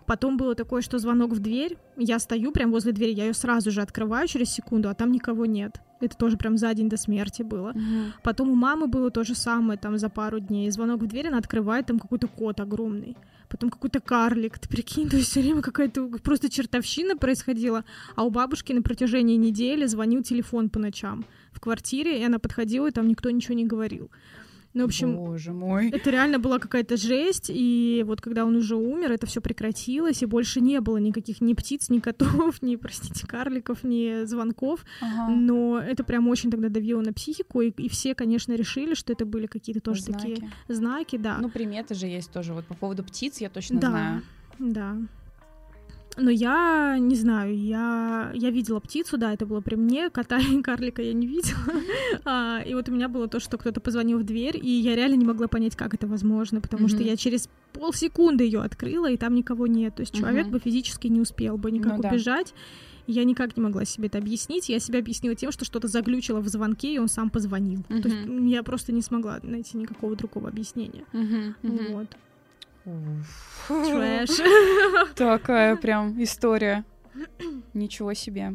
Потом 0.07 0.37
было 0.37 0.55
такое, 0.55 0.83
что 0.83 0.99
звонок 0.99 1.33
в 1.33 1.39
дверь. 1.39 1.79
Я 1.97 2.19
стою 2.19 2.53
прям 2.53 2.71
возле 2.71 2.93
двери, 2.93 3.13
я 3.13 3.27
ее 3.27 3.35
сразу 3.35 3.71
же 3.71 3.81
открываю 3.83 4.29
через 4.29 4.51
секунду, 4.51 4.89
а 4.89 4.95
там 4.95 5.13
никого 5.13 5.47
нет. 5.47 5.81
Это 6.01 6.17
тоже 6.17 6.37
прям 6.37 6.57
за 6.57 6.73
день 6.75 6.89
до 6.89 6.97
смерти 6.97 7.43
было. 7.43 7.73
Мгм. 7.75 8.13
Потом 8.23 8.51
у 8.51 8.55
мамы 8.55 8.87
было 8.87 9.11
то 9.11 9.25
же 9.25 9.35
самое, 9.35 9.79
там 9.79 9.99
за 9.99 10.09
пару 10.09 10.41
дней. 10.41 10.71
Звонок 10.71 11.03
в 11.03 11.07
дверь, 11.07 11.29
она 11.29 11.39
открывает, 11.39 11.87
там 11.87 11.99
какой-то 11.99 12.29
кот 12.29 12.61
огромный. 12.61 13.17
Потом 13.51 13.69
какой-то 13.69 13.99
карлик, 13.99 14.61
ты 14.61 14.69
прикинь, 14.69 15.09
то 15.09 15.17
есть 15.17 15.29
все 15.29 15.41
время 15.41 15.61
какая-то 15.61 16.07
просто 16.23 16.49
чертовщина 16.49 17.17
происходила. 17.17 17.85
А 18.15 18.23
у 18.23 18.31
бабушки 18.31 18.73
на 18.73 18.81
протяжении 18.81 19.37
недели 19.37 19.87
звонил 19.87 20.23
телефон 20.23 20.71
по 20.71 20.79
ночам 20.79 21.27
в 21.53 21.59
квартире, 21.59 22.21
и 22.21 22.25
она 22.25 22.39
подходила, 22.39 22.87
и 22.87 22.93
там 22.93 23.09
никто 23.09 23.29
ничего 23.29 23.55
не 23.55 23.67
говорил. 23.67 24.09
Ну, 24.73 24.83
в 24.83 24.87
общем, 24.87 25.16
Боже 25.16 25.53
мой. 25.53 25.91
это 25.91 26.11
реально 26.11 26.39
была 26.39 26.61
какая-то 26.61 26.97
жесть, 26.97 27.51
и 27.53 28.05
вот 28.07 28.21
когда 28.21 28.45
он 28.45 28.55
уже 28.55 28.77
умер, 28.77 29.11
это 29.11 29.27
все 29.27 29.41
прекратилось, 29.41 30.23
и 30.23 30.27
больше 30.27 30.61
не 30.61 30.81
было 30.81 30.99
никаких 30.99 31.41
ни 31.41 31.55
птиц, 31.55 31.89
ни 31.89 31.99
котов, 31.99 32.62
ни, 32.62 32.77
простите, 32.77 33.27
карликов, 33.27 33.83
ни 33.83 34.25
звонков. 34.27 34.85
Ага. 35.01 35.29
Но 35.29 35.79
это 35.79 36.05
прям 36.05 36.29
очень 36.29 36.53
тогда 36.53 36.68
давило 36.68 37.01
на 37.01 37.12
психику, 37.12 37.62
и, 37.62 37.71
и 37.71 37.89
все, 37.89 38.14
конечно, 38.14 38.53
решили, 38.53 38.95
что 38.95 39.12
это 39.12 39.27
были 39.27 39.47
какие-то 39.47 39.81
тоже 39.81 40.05
такие 40.05 40.37
Знаки. 40.37 40.53
знаки, 40.68 41.16
да. 41.16 41.39
Ну, 41.39 41.49
приметы 41.49 41.95
же 41.95 42.07
есть 42.07 42.31
тоже. 42.31 42.55
Вот 42.55 42.64
по 42.66 42.75
поводу 42.75 43.03
птиц 43.03 43.41
я 43.41 43.51
точно 43.51 43.81
да, 43.81 43.91
знаю. 43.91 44.23
да. 44.59 44.97
Но 46.21 46.31
я 46.31 46.97
не 46.99 47.14
знаю, 47.16 47.57
я, 47.57 48.31
я 48.35 48.51
видела 48.51 48.81
птицу, 48.81 49.16
да, 49.18 49.33
это 49.33 49.47
было 49.47 49.61
при 49.61 49.77
мне, 49.77 50.11
кота 50.11 50.39
и 50.39 50.61
карлика 50.62 51.03
я 51.03 51.12
не 51.12 51.27
видела. 51.27 51.59
А, 52.25 52.61
и 52.66 52.75
вот 52.75 52.89
у 52.89 52.93
меня 52.93 53.09
было 53.09 53.29
то, 53.29 53.41
что 53.41 53.57
кто-то 53.57 53.81
позвонил 53.81 54.18
в 54.18 54.25
дверь, 54.25 54.59
и 54.61 54.68
я 54.68 54.95
реально 54.97 55.14
не 55.14 55.25
могла 55.25 55.47
понять, 55.49 55.77
как 55.77 55.95
это 55.95 56.07
возможно, 56.07 56.61
потому 56.61 56.89
что 56.89 56.99
Мгм. 56.99 57.07
я 57.07 57.16
через 57.16 57.49
полсекунды 57.73 58.45
ее 58.45 58.61
открыла, 58.61 59.11
и 59.11 59.16
там 59.16 59.35
никого 59.35 59.66
нет. 59.66 59.95
То 59.95 60.01
есть 60.03 60.14
человек 60.14 60.45
Мгм. 60.47 60.53
бы 60.53 60.59
физически 60.59 61.07
не 61.09 61.21
успел 61.21 61.57
бы 61.57 61.71
никак 61.71 61.97
Ну 61.97 62.03
да. 62.03 62.09
убежать. 62.11 62.55
И 63.07 63.12
Я 63.12 63.25
никак 63.25 63.57
не 63.57 63.62
могла 63.62 63.85
себе 63.85 64.07
это 64.09 64.18
объяснить. 64.18 64.68
Я 64.68 64.79
себе 64.79 64.99
объяснила 65.01 65.35
тем, 65.35 65.51
что 65.51 65.64
что-то 65.64 65.89
заглючило 65.89 66.41
в 66.41 66.49
звонке, 66.49 66.95
и 66.95 66.99
он 66.99 67.09
сам 67.09 67.31
позвонил. 67.31 67.83
То 67.89 68.09
есть 68.09 68.16
я 68.53 68.62
просто 68.62 68.93
не 68.93 69.03
смогла 69.03 69.41
найти 69.43 69.77
никакого 69.79 70.14
другого 70.14 70.49
объяснения. 70.49 71.05
Мгм, 71.12 71.57
мгм. 71.62 71.93
Вот. 71.93 72.07
Трэш. 72.85 74.31
Такая 75.14 75.76
прям 75.83 76.22
история. 76.22 76.85
Ничего 77.74 78.14
себе. 78.14 78.55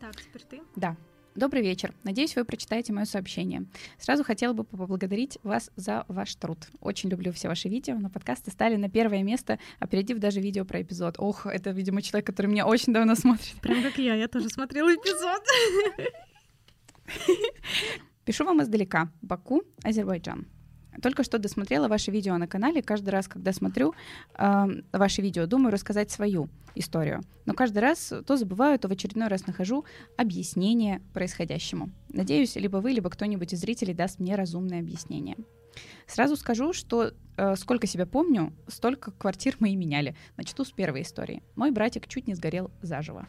Так, 0.00 0.16
теперь 0.16 0.42
ты. 0.42 0.60
Да. 0.76 0.96
Добрый 1.34 1.62
вечер. 1.62 1.94
Надеюсь, 2.02 2.34
вы 2.34 2.44
прочитаете 2.44 2.92
мое 2.92 3.04
сообщение. 3.04 3.66
Сразу 3.98 4.24
хотела 4.24 4.54
бы 4.54 4.64
поблагодарить 4.64 5.38
вас 5.44 5.70
за 5.76 6.04
ваш 6.08 6.34
труд. 6.34 6.58
Очень 6.80 7.10
люблю 7.10 7.32
все 7.32 7.46
ваши 7.46 7.68
видео, 7.68 7.96
но 7.96 8.10
подкасты 8.10 8.50
стали 8.50 8.74
на 8.74 8.88
первое 8.88 9.22
место, 9.22 9.60
опередив 9.78 10.18
даже 10.18 10.40
видео 10.40 10.64
про 10.64 10.82
эпизод. 10.82 11.14
Ох, 11.18 11.46
это, 11.46 11.70
видимо, 11.70 12.02
человек, 12.02 12.26
который 12.26 12.48
меня 12.48 12.66
очень 12.66 12.92
давно 12.92 13.14
смотрит. 13.14 13.54
Прям 13.60 13.82
как 13.84 13.98
я, 13.98 14.14
я 14.14 14.26
тоже 14.26 14.48
смотрела 14.48 14.92
эпизод. 14.92 15.42
Пишу 18.24 18.44
вам 18.44 18.60
издалека. 18.60 19.12
Баку, 19.22 19.62
Азербайджан. 19.84 20.48
Только 21.02 21.22
что 21.22 21.38
досмотрела 21.38 21.88
ваше 21.88 22.10
видео 22.10 22.36
на 22.38 22.46
канале. 22.46 22.82
Каждый 22.82 23.10
раз, 23.10 23.28
когда 23.28 23.52
смотрю 23.52 23.94
э, 24.36 24.66
ваши 24.92 25.22
видео, 25.22 25.46
думаю 25.46 25.72
рассказать 25.72 26.10
свою 26.10 26.48
историю. 26.74 27.22
Но 27.46 27.54
каждый 27.54 27.78
раз 27.78 28.12
то 28.26 28.36
забываю, 28.36 28.78
то 28.78 28.88
в 28.88 28.92
очередной 28.92 29.28
раз 29.28 29.46
нахожу 29.46 29.84
объяснение 30.16 31.00
происходящему. 31.12 31.90
Надеюсь, 32.08 32.56
либо 32.56 32.78
вы, 32.78 32.92
либо 32.92 33.10
кто-нибудь 33.10 33.52
из 33.52 33.60
зрителей 33.60 33.94
даст 33.94 34.18
мне 34.18 34.34
разумное 34.34 34.80
объяснение. 34.80 35.36
Сразу 36.06 36.36
скажу, 36.36 36.72
что 36.72 37.12
э, 37.36 37.56
сколько 37.56 37.86
себя 37.86 38.06
помню, 38.06 38.52
столько 38.66 39.10
квартир 39.12 39.56
мы 39.60 39.70
и 39.70 39.76
меняли. 39.76 40.16
Начну 40.36 40.64
с 40.64 40.72
первой 40.72 41.02
истории. 41.02 41.42
Мой 41.54 41.70
братик 41.70 42.08
чуть 42.08 42.26
не 42.26 42.34
сгорел 42.34 42.70
заживо. 42.82 43.28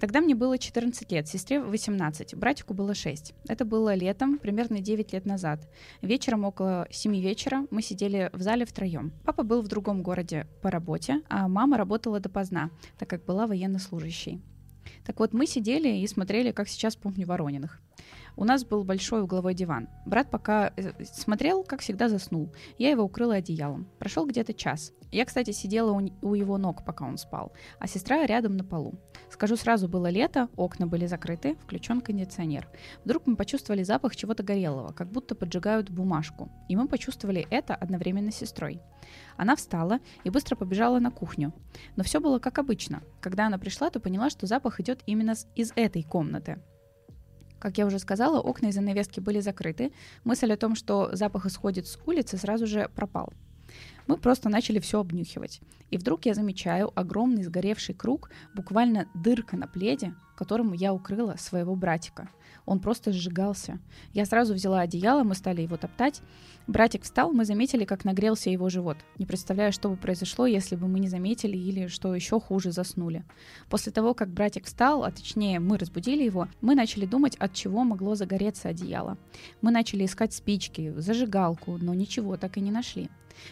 Тогда 0.00 0.20
мне 0.20 0.34
было 0.34 0.58
14 0.58 1.10
лет, 1.10 1.26
сестре 1.26 1.60
18, 1.60 2.34
братику 2.34 2.74
было 2.74 2.94
6. 2.94 3.34
Это 3.48 3.64
было 3.64 3.94
летом, 3.94 4.38
примерно 4.38 4.80
9 4.80 5.12
лет 5.12 5.24
назад. 5.24 5.68
Вечером 6.02 6.44
около 6.44 6.86
7 6.90 7.16
вечера 7.16 7.66
мы 7.70 7.80
сидели 7.82 8.30
в 8.32 8.42
зале 8.42 8.66
втроем. 8.66 9.12
Папа 9.24 9.42
был 9.42 9.62
в 9.62 9.68
другом 9.68 10.02
городе 10.02 10.46
по 10.62 10.70
работе, 10.70 11.22
а 11.28 11.48
мама 11.48 11.78
работала 11.78 12.20
допоздна, 12.20 12.70
так 12.98 13.08
как 13.08 13.24
была 13.24 13.46
военнослужащей. 13.46 14.42
Так 15.04 15.18
вот, 15.20 15.32
мы 15.32 15.46
сидели 15.46 15.88
и 15.88 16.06
смотрели, 16.06 16.52
как 16.52 16.68
сейчас 16.68 16.96
помню, 16.96 17.26
Ворониных. 17.26 17.80
У 18.36 18.44
нас 18.44 18.64
был 18.64 18.84
большой 18.84 19.22
угловой 19.22 19.54
диван. 19.54 19.88
Брат 20.04 20.30
пока 20.30 20.72
э, 20.76 20.92
смотрел, 21.04 21.64
как 21.64 21.80
всегда 21.80 22.08
заснул. 22.08 22.52
Я 22.76 22.90
его 22.90 23.02
укрыла 23.02 23.36
одеялом. 23.36 23.88
Прошел 23.98 24.26
где-то 24.26 24.52
час. 24.52 24.92
Я, 25.12 25.24
кстати, 25.24 25.52
сидела 25.52 25.92
у, 26.22 26.34
его 26.34 26.58
ног, 26.58 26.84
пока 26.84 27.06
он 27.06 27.16
спал, 27.16 27.52
а 27.78 27.86
сестра 27.86 28.26
рядом 28.26 28.56
на 28.56 28.64
полу. 28.64 28.94
Скажу 29.30 29.56
сразу, 29.56 29.88
было 29.88 30.08
лето, 30.08 30.48
окна 30.56 30.86
были 30.86 31.06
закрыты, 31.06 31.56
включен 31.62 32.00
кондиционер. 32.00 32.68
Вдруг 33.04 33.26
мы 33.26 33.36
почувствовали 33.36 33.82
запах 33.82 34.16
чего-то 34.16 34.42
горелого, 34.42 34.92
как 34.92 35.10
будто 35.10 35.34
поджигают 35.34 35.90
бумажку. 35.90 36.50
И 36.68 36.76
мы 36.76 36.88
почувствовали 36.88 37.46
это 37.50 37.74
одновременно 37.74 38.30
с 38.30 38.36
сестрой. 38.36 38.80
Она 39.36 39.56
встала 39.56 40.00
и 40.24 40.30
быстро 40.30 40.56
побежала 40.56 40.98
на 40.98 41.10
кухню. 41.10 41.52
Но 41.96 42.02
все 42.02 42.20
было 42.20 42.38
как 42.38 42.58
обычно. 42.58 43.02
Когда 43.20 43.46
она 43.46 43.58
пришла, 43.58 43.90
то 43.90 44.00
поняла, 44.00 44.30
что 44.30 44.46
запах 44.46 44.80
идет 44.80 45.02
именно 45.06 45.34
из 45.54 45.72
этой 45.76 46.02
комнаты. 46.02 46.58
Как 47.58 47.78
я 47.78 47.86
уже 47.86 47.98
сказала, 47.98 48.40
окна 48.40 48.68
и 48.68 48.72
занавески 48.72 49.20
были 49.20 49.40
закрыты. 49.40 49.92
Мысль 50.24 50.52
о 50.52 50.56
том, 50.56 50.74
что 50.74 51.10
запах 51.12 51.46
исходит 51.46 51.86
с 51.86 51.98
улицы, 52.06 52.36
сразу 52.36 52.66
же 52.66 52.90
пропал. 52.94 53.32
Мы 54.06 54.16
просто 54.18 54.48
начали 54.48 54.78
все 54.78 55.00
обнюхивать. 55.00 55.60
И 55.90 55.98
вдруг 55.98 56.26
я 56.26 56.34
замечаю 56.34 56.92
огромный 56.98 57.44
сгоревший 57.44 57.94
круг, 57.94 58.30
буквально 58.54 59.08
дырка 59.14 59.56
на 59.56 59.66
пледе, 59.66 60.14
которому 60.36 60.74
я 60.74 60.92
укрыла 60.92 61.36
своего 61.38 61.74
братика. 61.74 62.28
Он 62.66 62.80
просто 62.80 63.12
сжигался. 63.12 63.78
Я 64.12 64.26
сразу 64.26 64.52
взяла 64.52 64.80
одеяло, 64.80 65.22
мы 65.22 65.34
стали 65.34 65.62
его 65.62 65.76
топтать. 65.76 66.20
Братик 66.66 67.04
встал, 67.04 67.32
мы 67.32 67.44
заметили, 67.44 67.84
как 67.84 68.04
нагрелся 68.04 68.50
его 68.50 68.68
живот. 68.68 68.96
Не 69.18 69.26
представляю, 69.26 69.72
что 69.72 69.88
бы 69.88 69.96
произошло, 69.96 70.46
если 70.46 70.74
бы 70.74 70.88
мы 70.88 70.98
не 70.98 71.08
заметили 71.08 71.56
или, 71.56 71.86
что 71.86 72.14
еще 72.14 72.40
хуже, 72.40 72.72
заснули. 72.72 73.24
После 73.70 73.92
того, 73.92 74.14
как 74.14 74.30
братик 74.30 74.66
встал, 74.66 75.04
а 75.04 75.12
точнее 75.12 75.60
мы 75.60 75.78
разбудили 75.78 76.24
его, 76.24 76.48
мы 76.60 76.74
начали 76.74 77.06
думать, 77.06 77.36
от 77.36 77.54
чего 77.54 77.84
могло 77.84 78.16
загореться 78.16 78.68
одеяло. 78.68 79.16
Мы 79.62 79.70
начали 79.70 80.04
искать 80.04 80.34
спички, 80.34 80.92
зажигалку, 80.96 81.78
но 81.78 81.94
ничего 81.94 82.36
так 82.36 82.56
и 82.56 82.60
не 82.60 82.72
нашли. 82.72 83.08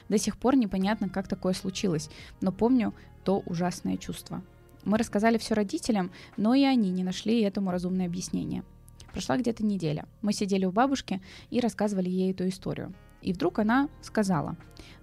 До 0.09 0.18
сих 0.18 0.37
пор 0.37 0.57
непонятно, 0.57 1.09
как 1.09 1.28
такое 1.28 1.53
случилось, 1.53 2.11
но 2.41 2.53
помню 2.53 2.95
то 3.24 3.43
ужасное 3.47 3.97
чувство. 3.97 4.43
Мы 4.85 4.99
рассказали 4.99 5.39
все 5.39 5.55
родителям, 5.55 6.11
но 6.37 6.55
и 6.55 6.62
они 6.62 6.91
не 6.91 7.05
нашли 7.05 7.41
этому 7.41 7.70
разумное 7.70 8.07
объяснение. 8.07 8.64
Прошла 9.12 9.37
где-то 9.37 9.64
неделя. 9.64 10.07
Мы 10.22 10.32
сидели 10.32 10.64
у 10.64 10.72
бабушки 10.72 11.22
и 11.51 11.61
рассказывали 11.61 12.11
ей 12.11 12.32
эту 12.32 12.49
историю. 12.49 12.93
И 13.22 13.32
вдруг 13.32 13.59
она 13.61 13.89
сказала, 14.03 14.57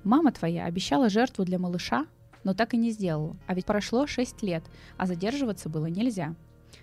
«Мама 0.03 0.31
твоя 0.31 0.65
обещала 0.65 1.09
жертву 1.09 1.45
для 1.45 1.57
малыша, 1.57 2.05
но 2.43 2.53
так 2.53 2.73
и 2.73 2.77
не 2.77 2.91
сделала. 2.91 3.35
А 3.47 3.55
ведь 3.55 3.65
прошло 3.65 4.07
6 4.07 4.43
лет, 4.43 4.63
а 4.97 5.05
задерживаться 5.07 5.69
было 5.69 5.87
нельзя. 5.87 6.35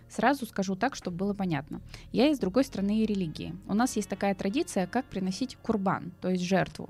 Сразу 0.09 0.47
скажу 0.47 0.75
так, 0.75 0.95
чтобы 0.95 1.19
было 1.19 1.35
понятно. 1.35 1.81
Я 2.13 2.29
из 2.29 2.39
другой 2.39 2.65
страны 2.65 3.01
и 3.01 3.07
религии. 3.07 3.55
У 3.67 3.75
нас 3.75 3.97
есть 3.97 4.09
такая 4.09 4.35
традиция, 4.35 4.87
как 4.87 5.05
приносить 5.05 5.57
курбан, 5.57 6.13
то 6.21 6.31
есть 6.31 6.43
жертву. 6.43 6.89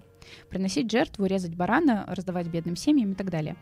Приносить 0.51 0.91
жертву, 0.91 1.27
резать 1.27 1.55
барана, 1.55 2.05
раздавать 2.09 2.49
бедным 2.49 2.77
семьям 2.77 3.13
и 3.13 3.15
так 3.15 3.31
далее. 3.31 3.57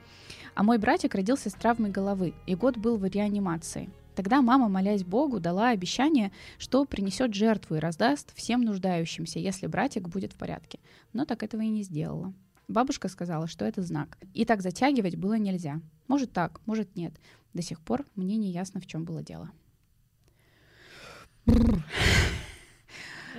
А 0.54 0.62
мой 0.62 0.78
братик 0.78 1.14
родился 1.14 1.50
с 1.50 1.54
травмой 1.54 1.90
головы, 1.90 2.34
и 2.46 2.54
год 2.54 2.76
был 2.76 2.96
в 2.96 3.04
реанимации. 3.04 3.90
Тогда 4.14 4.40
мама, 4.40 4.68
молясь 4.68 5.04
Богу, 5.04 5.40
дала 5.40 5.68
обещание, 5.68 6.32
что 6.56 6.86
принесет 6.86 7.34
жертву 7.34 7.76
и 7.76 7.80
раздаст 7.80 8.34
всем 8.34 8.62
нуждающимся, 8.62 9.38
если 9.38 9.66
братик 9.66 10.08
будет 10.08 10.32
в 10.32 10.36
порядке. 10.36 10.78
Но 11.12 11.26
так 11.26 11.42
этого 11.42 11.60
и 11.60 11.68
не 11.68 11.82
сделала. 11.82 12.32
Бабушка 12.66 13.08
сказала, 13.08 13.46
что 13.46 13.66
это 13.66 13.82
знак. 13.82 14.16
И 14.32 14.46
так 14.46 14.62
затягивать 14.62 15.16
было 15.16 15.34
нельзя. 15.34 15.80
Может 16.08 16.32
так, 16.32 16.60
может 16.66 16.96
нет. 16.96 17.12
До 17.52 17.62
сих 17.62 17.80
пор 17.80 18.06
мне 18.16 18.36
не 18.36 18.50
ясно, 18.50 18.80
в 18.80 18.86
чем 18.86 19.04
было 19.04 19.22
дело. 19.22 19.50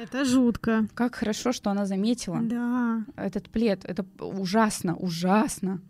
Это 0.02 0.26
жутко. 0.26 0.88
Как 0.94 1.16
хорошо, 1.16 1.52
что 1.52 1.70
она 1.70 1.86
заметила 1.86 2.40
Да. 2.42 3.06
этот 3.16 3.50
плед. 3.50 3.84
Это 3.86 4.06
ужасно, 4.20 4.96
ужасно. 4.96 5.82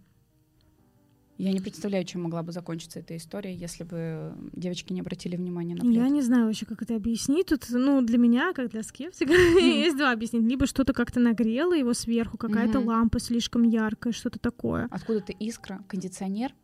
Я 1.38 1.52
не 1.52 1.60
представляю, 1.60 2.04
чем 2.04 2.24
могла 2.24 2.42
бы 2.42 2.52
закончиться 2.52 2.98
эта 3.00 3.16
история, 3.16 3.54
если 3.54 3.84
бы 3.84 4.34
девочки 4.54 4.92
не 4.92 5.02
обратили 5.02 5.36
внимания 5.36 5.76
на 5.76 5.82
плед. 5.82 5.94
Я 5.94 6.10
не 6.10 6.24
знаю 6.24 6.48
вообще, 6.48 6.66
как 6.66 6.82
это 6.82 6.96
объяснить. 6.96 7.48
Тут, 7.48 7.68
ну, 7.70 8.02
для 8.02 8.18
меня, 8.18 8.54
как 8.54 8.72
для 8.72 8.82
скептика, 8.82 9.32
есть 9.62 9.98
два 9.98 10.12
объяснения. 10.14 10.48
Либо 10.50 10.66
что-то 10.66 10.94
как-то 10.94 11.20
нагрело 11.20 11.74
его 11.74 11.94
сверху, 11.94 12.38
какая-то 12.38 12.80
лампа 12.80 13.20
слишком 13.20 13.62
яркая, 13.64 14.14
что-то 14.14 14.40
такое. 14.40 14.88
Откуда-то 14.90 15.32
искра, 15.34 15.84
кондиционер. 15.88 16.56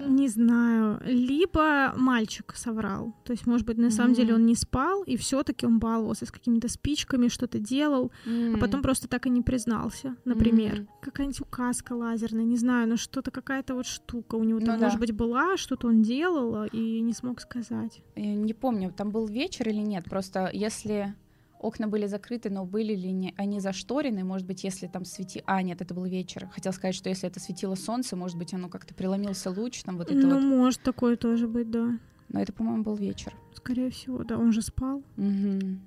Не 0.00 0.28
знаю. 0.28 1.00
Либо 1.04 1.92
мальчик 1.96 2.52
соврал. 2.56 3.14
То 3.24 3.32
есть, 3.32 3.46
может 3.46 3.66
быть, 3.66 3.78
на 3.78 3.90
самом 3.90 4.14
деле 4.14 4.34
он 4.34 4.46
не 4.46 4.54
спал, 4.54 5.02
и 5.02 5.16
все 5.16 5.42
таки 5.42 5.66
он 5.66 5.78
баловался 5.78 6.26
с 6.26 6.30
какими-то 6.30 6.68
спичками, 6.68 7.28
что-то 7.28 7.58
делал, 7.58 8.12
а 8.26 8.58
потом 8.58 8.82
просто 8.82 9.08
так 9.08 9.26
и 9.26 9.30
не 9.30 9.42
признался, 9.42 10.16
например. 10.24 10.80
Мгм. 10.80 10.88
Какая-нибудь 11.02 11.40
указка 11.40 11.92
лазерная, 11.92 12.44
не 12.44 12.56
знаю, 12.56 12.88
но 12.88 12.96
что-то 12.96 13.30
какая-то 13.30 13.74
вот 13.74 13.86
штука 13.86 14.36
у 14.36 14.44
него 14.44 14.60
Ну 14.60 14.66
там, 14.66 14.78
да. 14.78 14.86
может 14.86 15.00
быть, 15.00 15.12
была, 15.12 15.56
что-то 15.56 15.88
он 15.88 16.02
делал 16.02 16.64
и 16.64 17.00
не 17.00 17.12
смог 17.12 17.40
сказать. 17.40 18.02
Я 18.16 18.34
не 18.34 18.54
помню, 18.54 18.92
там 18.96 19.10
был 19.10 19.26
вечер 19.26 19.68
или 19.68 19.80
нет. 19.80 20.04
Просто 20.04 20.50
если 20.52 21.14
окна 21.62 21.88
были 21.88 22.06
закрыты, 22.06 22.50
но 22.50 22.64
были 22.64 22.94
ли 22.94 23.12
не, 23.12 23.34
они 23.36 23.60
зашторены, 23.60 24.24
может 24.24 24.46
быть, 24.46 24.64
если 24.64 24.86
там 24.86 25.04
свети... 25.04 25.42
А, 25.46 25.62
нет, 25.62 25.80
это 25.80 25.94
был 25.94 26.04
вечер. 26.04 26.48
Хотел 26.52 26.72
сказать, 26.72 26.94
что 26.94 27.08
если 27.08 27.28
это 27.28 27.40
светило 27.40 27.74
солнце, 27.74 28.16
может 28.16 28.36
быть, 28.36 28.52
оно 28.52 28.68
как-то 28.68 28.94
преломился 28.94 29.50
луч, 29.50 29.82
там 29.82 29.96
вот 29.96 30.10
это 30.10 30.26
ну, 30.26 30.34
вот. 30.34 30.42
может 30.42 30.82
такое 30.82 31.16
тоже 31.16 31.48
быть, 31.48 31.70
да. 31.70 31.98
Но 32.28 32.40
это, 32.40 32.52
по-моему, 32.52 32.82
был 32.82 32.96
вечер. 32.96 33.34
Скорее 33.54 33.90
всего, 33.90 34.24
да. 34.24 34.38
Он 34.38 34.52
же 34.52 34.62
спал. 34.62 35.02
Мгм. 35.16 35.80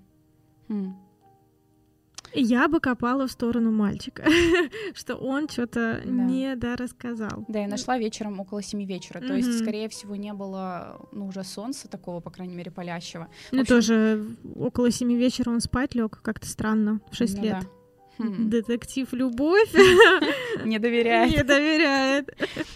Хм. 0.68 0.96
Я 2.36 2.68
бы 2.68 2.80
копала 2.80 3.28
в 3.28 3.32
сторону 3.32 3.72
мальчика, 3.72 4.24
что 4.94 5.16
он 5.16 5.48
что-то 5.50 6.02
Да. 6.04 6.12
не 6.12 6.54
рассказал. 6.76 7.46
Да, 7.48 7.60
я 7.62 7.68
нашла 7.68 7.98
вечером 7.98 8.40
около 8.40 8.62
семи 8.62 8.86
вечера. 8.86 9.20
То 9.22 9.34
есть, 9.34 9.60
скорее 9.60 9.88
всего, 9.90 10.16
не 10.16 10.34
было, 10.34 11.00
ну, 11.12 11.28
уже 11.28 11.44
солнца 11.44 11.88
такого, 11.88 12.20
по 12.20 12.30
крайней 12.32 12.56
мере, 12.56 12.72
палящего. 12.72 13.28
Ну, 13.52 13.62
общем- 13.62 13.76
тоже 13.76 14.26
около 14.56 14.92
семи 14.92 15.16
вечера 15.16 15.50
он 15.50 15.62
спать 15.62 15.96
лег, 15.96 16.20
как-то 16.22 16.48
странно, 16.48 17.00
в 17.12 17.16
6 17.16 17.38
Ну 17.38 17.44
лет. 17.44 17.58
да. 17.62 17.68
Хм, 18.18 18.50
Детектив 18.50 19.12
Любовь 19.14 19.74
Не 20.66 20.80
доверяет. 20.80 21.36
не 21.36 21.44
доверяет. 21.44 22.30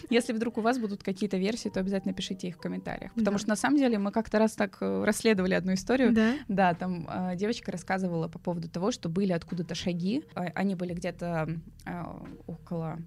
Если 0.09 0.33
вдруг 0.33 0.57
у 0.57 0.61
вас 0.61 0.77
будут 0.79 1.03
какие-то 1.03 1.37
версии, 1.37 1.69
то 1.69 1.79
обязательно 1.79 2.13
пишите 2.13 2.47
их 2.47 2.55
в 2.55 2.59
комментариях. 2.59 3.13
Потому 3.13 3.35
Да. 3.35 3.39
что 3.39 3.49
на 3.49 3.55
самом 3.55 3.77
деле 3.77 3.97
мы 3.99 4.11
как-то 4.11 4.39
раз 4.39 4.53
так 4.53 4.77
э, 4.81 5.03
расследовали 5.03 5.53
одну 5.53 5.73
историю. 5.73 6.13
Да. 6.13 6.33
Да, 6.47 6.73
там 6.73 7.07
э, 7.09 7.35
девочка 7.35 7.71
рассказывала 7.71 8.27
по 8.27 8.39
поводу 8.39 8.69
того, 8.69 8.91
что 8.91 9.09
были 9.09 9.31
откуда-то 9.31 9.75
шаги. 9.75 10.23
Э, 10.35 10.47
Они 10.55 10.75
были 10.75 10.93
где-то 10.93 11.49
э, 11.85 11.91
около 12.47 12.97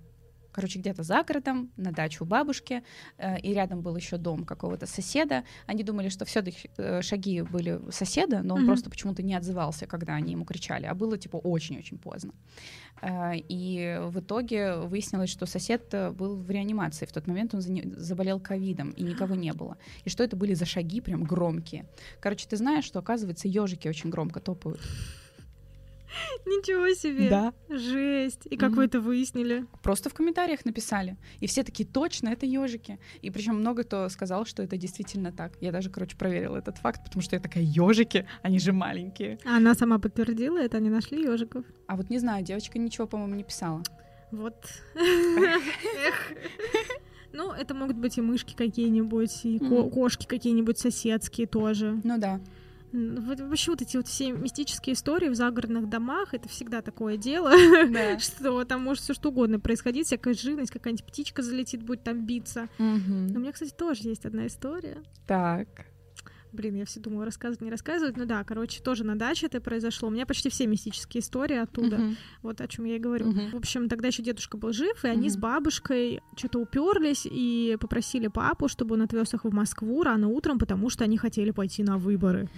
короче, 0.53 0.79
где-то 0.79 1.03
за 1.03 1.23
городом, 1.23 1.71
на 1.77 1.93
даче 1.93 2.19
у 2.21 2.25
бабушки, 2.27 2.83
э, 3.19 3.41
и 3.41 3.53
рядом 3.55 3.81
был 3.83 3.97
еще 3.97 4.17
дом 4.19 4.45
какого-то 4.45 4.87
соседа. 4.87 5.45
Они 5.67 5.83
думали, 5.83 6.09
что 6.11 6.25
все-таки 6.25 6.71
шаги 7.03 7.43
были 7.43 7.81
соседа, 7.91 8.43
но 8.43 8.55
он 8.55 8.61
Мгм. 8.61 8.67
просто 8.69 8.91
почему-то 8.91 9.23
не 9.23 9.35
отзывался, 9.35 9.87
когда 9.87 10.15
они 10.15 10.33
ему 10.33 10.45
кричали, 10.45 10.87
а 10.87 10.95
было 10.95 11.19
типа 11.19 11.37
очень-очень 11.37 11.99
поздно. 11.99 12.33
Э, 13.01 13.33
И 13.49 13.99
в 14.09 14.21
итоге 14.21 14.77
выяснилось, 14.77 15.31
что 15.31 15.47
сосед 15.47 15.93
э, 15.95 16.11
был 16.11 16.37
в 16.37 16.51
реанимации. 16.51 17.07
В 17.07 17.13
тот 17.13 17.27
момент 17.27 17.55
он 17.55 17.61
заболел 17.63 18.39
ковидом, 18.41 18.91
и 18.91 19.03
никого 19.03 19.35
не 19.35 19.53
было. 19.53 19.77
И 20.05 20.11
что 20.11 20.23
это 20.25 20.37
были 20.37 20.55
за 20.55 20.67
шаги 20.67 21.01
прям 21.01 21.25
громкие. 21.25 21.87
Короче, 22.21 22.47
ты 22.49 22.57
знаешь, 22.57 22.85
что, 22.85 22.99
оказывается, 22.99 23.49
ежики 23.49 23.89
очень 23.89 24.11
громко 24.11 24.41
топают. 24.41 24.81
Ничего 26.47 26.95
себе. 26.95 27.29
Да. 27.29 27.53
Жесть. 27.69 28.47
И 28.51 28.57
как 28.57 28.73
вы 28.73 28.85
это 28.85 29.01
выяснили? 29.01 29.67
Просто 29.83 30.11
в 30.11 30.15
комментариях 30.15 30.65
написали. 30.65 31.17
И 31.41 31.47
все 31.47 31.63
такие, 31.63 31.89
точно, 31.89 32.29
это 32.29 32.47
ежики. 32.47 32.99
И 33.23 33.31
причем 33.31 33.57
много 33.57 33.85
кто 33.85 34.09
сказал, 34.09 34.45
что 34.47 34.63
это 34.63 34.77
действительно 34.77 35.33
так. 35.33 35.53
Я 35.61 35.73
даже, 35.73 35.91
короче, 35.91 36.17
проверила 36.17 36.57
этот 36.57 36.79
факт, 36.79 37.05
потому 37.05 37.23
что 37.23 37.37
я 37.37 37.41
такая, 37.41 37.63
ежики, 37.63 38.27
они 38.43 38.59
же 38.59 38.73
маленькие. 38.73 39.39
А 39.45 39.57
Она 39.57 39.75
сама 39.75 39.99
подтвердила 39.99 40.59
это, 40.59 40.77
они 40.77 40.91
нашли 40.91 41.23
ежиков. 41.23 41.65
А 41.87 41.97
вот 41.97 42.11
не 42.11 42.19
знаю, 42.19 42.45
девочка 42.45 42.79
ничего, 42.79 43.07
по-моему, 43.07 43.35
не 43.35 43.45
писала. 43.45 43.83
Вот. 44.31 44.57
Эх. 44.95 46.33
Ну, 47.33 47.51
это 47.53 47.75
могут 47.75 47.97
быть 47.97 48.19
и 48.19 48.21
мышки 48.21 48.55
какие-нибудь, 48.55 49.45
и 49.45 49.59
кошки 49.59 50.27
какие-нибудь 50.27 50.79
соседские 50.79 51.47
тоже. 51.47 52.01
Ну 52.05 52.19
да. 52.19 52.41
Вообще 52.93 53.71
вот 53.71 53.83
эти 53.83 53.97
вот 53.97 54.07
все 54.07 54.33
мистические 54.33 54.95
истории 54.95 55.29
в 55.29 55.35
загородных 55.35 55.89
домах, 55.89 56.35
это 56.35 56.49
всегда 56.49 56.83
такое 56.83 57.17
дело, 57.17 57.51
Да. 57.89 58.19
что 58.19 58.65
там 58.65 58.83
может 58.83 59.03
все 59.03 59.15
что 59.15 59.31
угодно 59.31 59.59
происходить, 59.59 60.07
всякая 60.07 60.35
живность, 60.35 60.71
какая-нибудь 60.71 61.05
птичка 61.07 61.43
залетит, 61.43 61.83
будет 61.83 62.03
там 62.05 62.27
биться. 62.27 62.69
У 62.79 62.83
Мгм. 62.83 63.41
меня, 63.41 63.53
кстати, 63.53 63.71
тоже 63.73 64.09
есть 64.09 64.27
одна 64.27 64.47
история. 64.47 64.99
Так. 65.27 65.69
Блин, 66.53 66.75
я 66.75 66.85
все 66.85 67.01
думала, 67.01 67.25
рассказывать, 67.25 67.63
не 67.63 67.71
рассказывать. 67.71 68.17
Ну 68.19 68.27
да, 68.27 68.45
короче, 68.45 68.83
тоже 68.83 69.05
на 69.05 69.17
даче 69.17 69.47
это 69.47 69.61
произошло. 69.61 70.09
У 70.09 70.11
меня 70.11 70.27
почти 70.27 70.51
все 70.51 70.67
мистические 70.67 71.23
истории 71.23 71.57
оттуда. 71.57 71.97
Мгм. 71.97 72.17
Вот 72.43 72.61
о 72.61 72.69
чем 72.69 72.85
я 72.85 72.97
и 72.97 72.99
говорю. 72.99 73.29
Мгм. 73.29 73.51
В 73.53 73.57
общем, 73.57 73.89
тогда 73.89 74.09
еще 74.09 74.23
дедушка 74.23 74.59
был 74.59 74.73
жив, 74.73 75.03
и 75.05 75.09
они 75.09 75.31
с 75.31 75.35
Мгм. 75.35 75.41
бабушкой 75.43 76.21
что-то 76.37 76.59
уперлись 76.59 77.27
и 77.31 77.79
попросили 77.81 78.27
папу, 78.29 78.69
чтобы 78.69 78.97
он 78.97 79.03
отвез 79.03 79.33
их 79.33 79.45
в 79.45 79.53
Москву 79.53 80.03
рано 80.03 80.29
утром, 80.29 80.59
потому 80.59 80.91
что 80.91 81.05
они 81.05 81.17
хотели 81.17 81.53
пойти 81.53 81.83
на 81.83 81.97
выборы. 81.97 82.49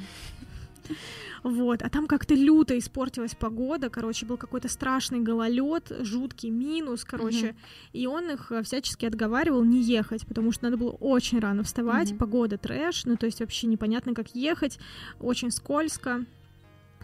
Вот, 1.42 1.82
а 1.82 1.90
там 1.90 2.06
как-то 2.06 2.34
люто 2.34 2.78
испортилась 2.78 3.34
погода, 3.34 3.90
короче, 3.90 4.24
был 4.26 4.36
какой-то 4.36 4.68
страшный 4.68 5.20
гололед, 5.20 5.92
жуткий 6.00 6.50
минус, 6.50 7.04
короче, 7.04 7.48
Мгм. 7.48 7.56
и 7.92 8.06
он 8.06 8.30
их 8.30 8.50
э, 8.52 8.62
всячески 8.62 9.04
отговаривал 9.06 9.62
не 9.64 9.82
ехать, 9.82 10.26
потому 10.26 10.52
что 10.52 10.64
надо 10.64 10.76
было 10.76 10.90
очень 10.90 11.38
рано 11.40 11.62
вставать, 11.62 12.10
Мгм. 12.10 12.18
погода 12.18 12.56
трэш, 12.58 13.04
ну 13.04 13.16
то 13.16 13.26
есть 13.26 13.40
вообще 13.40 13.66
непонятно, 13.66 14.14
как 14.14 14.34
ехать, 14.34 14.78
очень 15.20 15.50
скользко. 15.50 16.24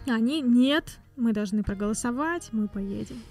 А 0.07 0.13
Они 0.15 0.41
нет, 0.41 0.97
мы 1.15 1.33
должны 1.33 1.63
проголосовать, 1.63 2.49
мы 2.51 2.67
поедем. 2.67 3.21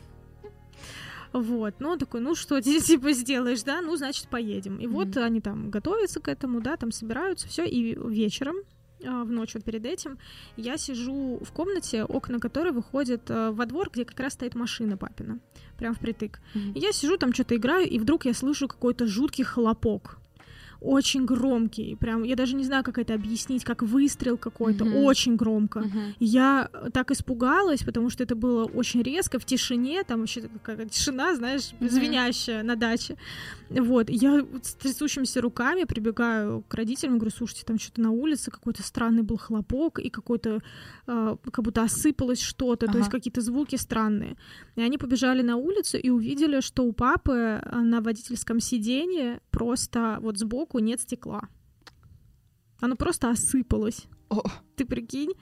Вот, 1.33 1.75
ну 1.79 1.91
он 1.91 1.99
такой, 1.99 2.21
ну 2.21 2.35
что 2.35 2.61
ты 2.61 2.81
типа 2.81 3.13
сделаешь, 3.13 3.63
да, 3.63 3.81
ну 3.83 3.97
значит 3.97 4.29
поедем. 4.29 4.79
И 4.79 4.87
вот 4.87 5.09
Мгм. 5.09 5.23
они 5.25 5.41
там 5.41 5.71
готовятся 5.71 6.21
к 6.21 6.29
этому, 6.29 6.61
да, 6.61 6.77
там 6.77 6.91
собираются, 6.93 7.49
все, 7.49 7.65
и 7.65 7.95
вечером 7.95 8.57
в 9.03 9.31
ночь 9.31 9.55
вот 9.55 9.65
перед 9.65 9.85
этим 9.87 10.19
я 10.57 10.77
сижу 10.77 11.39
в 11.43 11.53
комнате, 11.53 12.05
окна 12.05 12.39
которой 12.39 12.73
выходят 12.73 13.23
а, 13.29 13.53
во 13.53 13.67
двор, 13.67 13.91
где 13.93 14.05
как 14.05 14.19
раз 14.21 14.35
стоит 14.35 14.55
машина 14.55 14.97
папина, 14.97 15.41
прям 15.79 15.95
впритык. 15.95 16.41
И 16.55 16.79
я 16.79 16.93
сижу 16.93 17.17
там 17.17 17.33
что-то 17.33 17.57
играю, 17.57 17.89
и 17.89 17.99
вдруг 17.99 18.25
я 18.25 18.35
слышу 18.35 18.69
какой-то 18.69 19.07
жуткий 19.07 19.45
хлопок. 19.45 20.20
Очень 20.81 21.27
громкий, 21.27 21.95
прям, 21.97 22.23
я 22.25 22.37
даже 22.37 22.57
не 22.57 22.65
знаю, 22.65 22.83
как 22.85 22.99
это 22.99 23.15
объяснить, 23.15 23.65
как 23.65 23.83
выстрел 23.83 24.39
какой-то, 24.39 24.85
Мгм. 24.85 24.95
очень 25.05 25.37
громко. 25.37 25.81
И 26.19 26.25
Я 26.31 26.69
так 26.93 27.11
испугалась, 27.11 27.83
потому 27.83 28.11
что 28.11 28.23
это 28.25 28.35
было 28.35 28.65
очень 28.65 29.03
резко, 29.03 29.39
в 29.39 29.45
тишине, 29.45 30.03
там 30.05 30.21
вообще 30.21 30.41
какая 30.63 30.87
тишина, 30.87 31.35
знаешь, 31.35 31.73
Мгм. 31.81 31.91
звенящая 31.91 32.63
на 32.63 32.77
даче. 32.77 33.17
Вот, 33.71 34.11
я 34.11 34.45
с 34.63 34.75
трясущимися 34.75 35.41
руками 35.41 35.85
прибегаю 35.85 36.63
к 36.69 36.75
родителям, 36.75 37.19
говорю, 37.19 37.31
слушайте, 37.37 37.65
там 37.67 37.79
что-то 37.79 38.01
на 38.01 38.11
улице, 38.11 38.51
какой-то 38.51 38.83
странный 38.83 39.23
был 39.23 39.37
хлопок, 39.37 39.99
и 39.99 40.09
какой-то, 40.11 40.61
э, 41.07 41.37
как 41.53 41.65
будто 41.65 41.83
осыпалось 41.83 42.41
что-то, 42.43 42.87
то 42.87 42.99
есть 42.99 43.09
Ага. 43.09 43.19
какие-то 43.19 43.41
звуки 43.41 43.77
странные. 43.77 44.37
И 44.77 44.83
они 44.83 44.99
побежали 44.99 45.43
на 45.43 45.57
улицу 45.57 45.99
и 45.99 46.11
увидели, 46.11 46.61
что 46.61 46.85
у 46.85 46.93
папы 46.93 47.33
э, 47.63 47.81
на 47.81 48.01
водительском 48.01 48.61
сиденье 48.61 49.41
просто 49.51 50.19
вот 50.23 50.39
сбоку 50.39 50.70
нет 50.79 51.01
стекла. 51.01 51.49
Оно 52.81 52.97
просто 52.97 53.31
осыпалось. 53.31 54.07
О, 54.29 54.43
Ты 54.77 54.85
прикинь? 54.87 55.33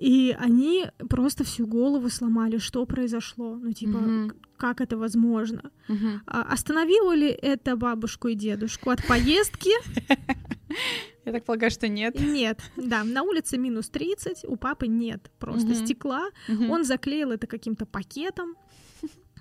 И 0.00 0.36
они 0.38 0.86
просто 1.08 1.42
всю 1.44 1.66
голову 1.66 2.08
сломали, 2.08 2.58
что 2.58 2.86
произошло. 2.86 3.56
Ну, 3.56 3.72
типа, 3.72 3.98
к- 4.28 4.36
как 4.56 4.80
это 4.80 4.96
возможно? 4.96 5.70
мгм. 5.88 6.22
А 6.26 6.42
Остановило 6.42 7.14
ли 7.16 7.28
это 7.28 7.76
бабушку 7.76 8.28
и 8.28 8.34
дедушку 8.34 8.90
от 8.90 9.04
поездки? 9.06 9.70
Я 11.24 11.32
так 11.32 11.44
полагаю, 11.44 11.70
что 11.70 11.88
нет. 11.88 12.18
Нет. 12.20 12.60
Да, 12.76 13.04
на 13.04 13.22
улице 13.22 13.58
минус 13.58 13.88
30, 13.90 14.44
у 14.48 14.56
папы 14.56 14.86
нет 14.86 15.30
просто 15.38 15.74
стекла. 15.74 16.28
Он 16.70 16.84
заклеил 16.84 17.32
это 17.32 17.46
каким-то 17.46 17.84
пакетом, 17.84 18.54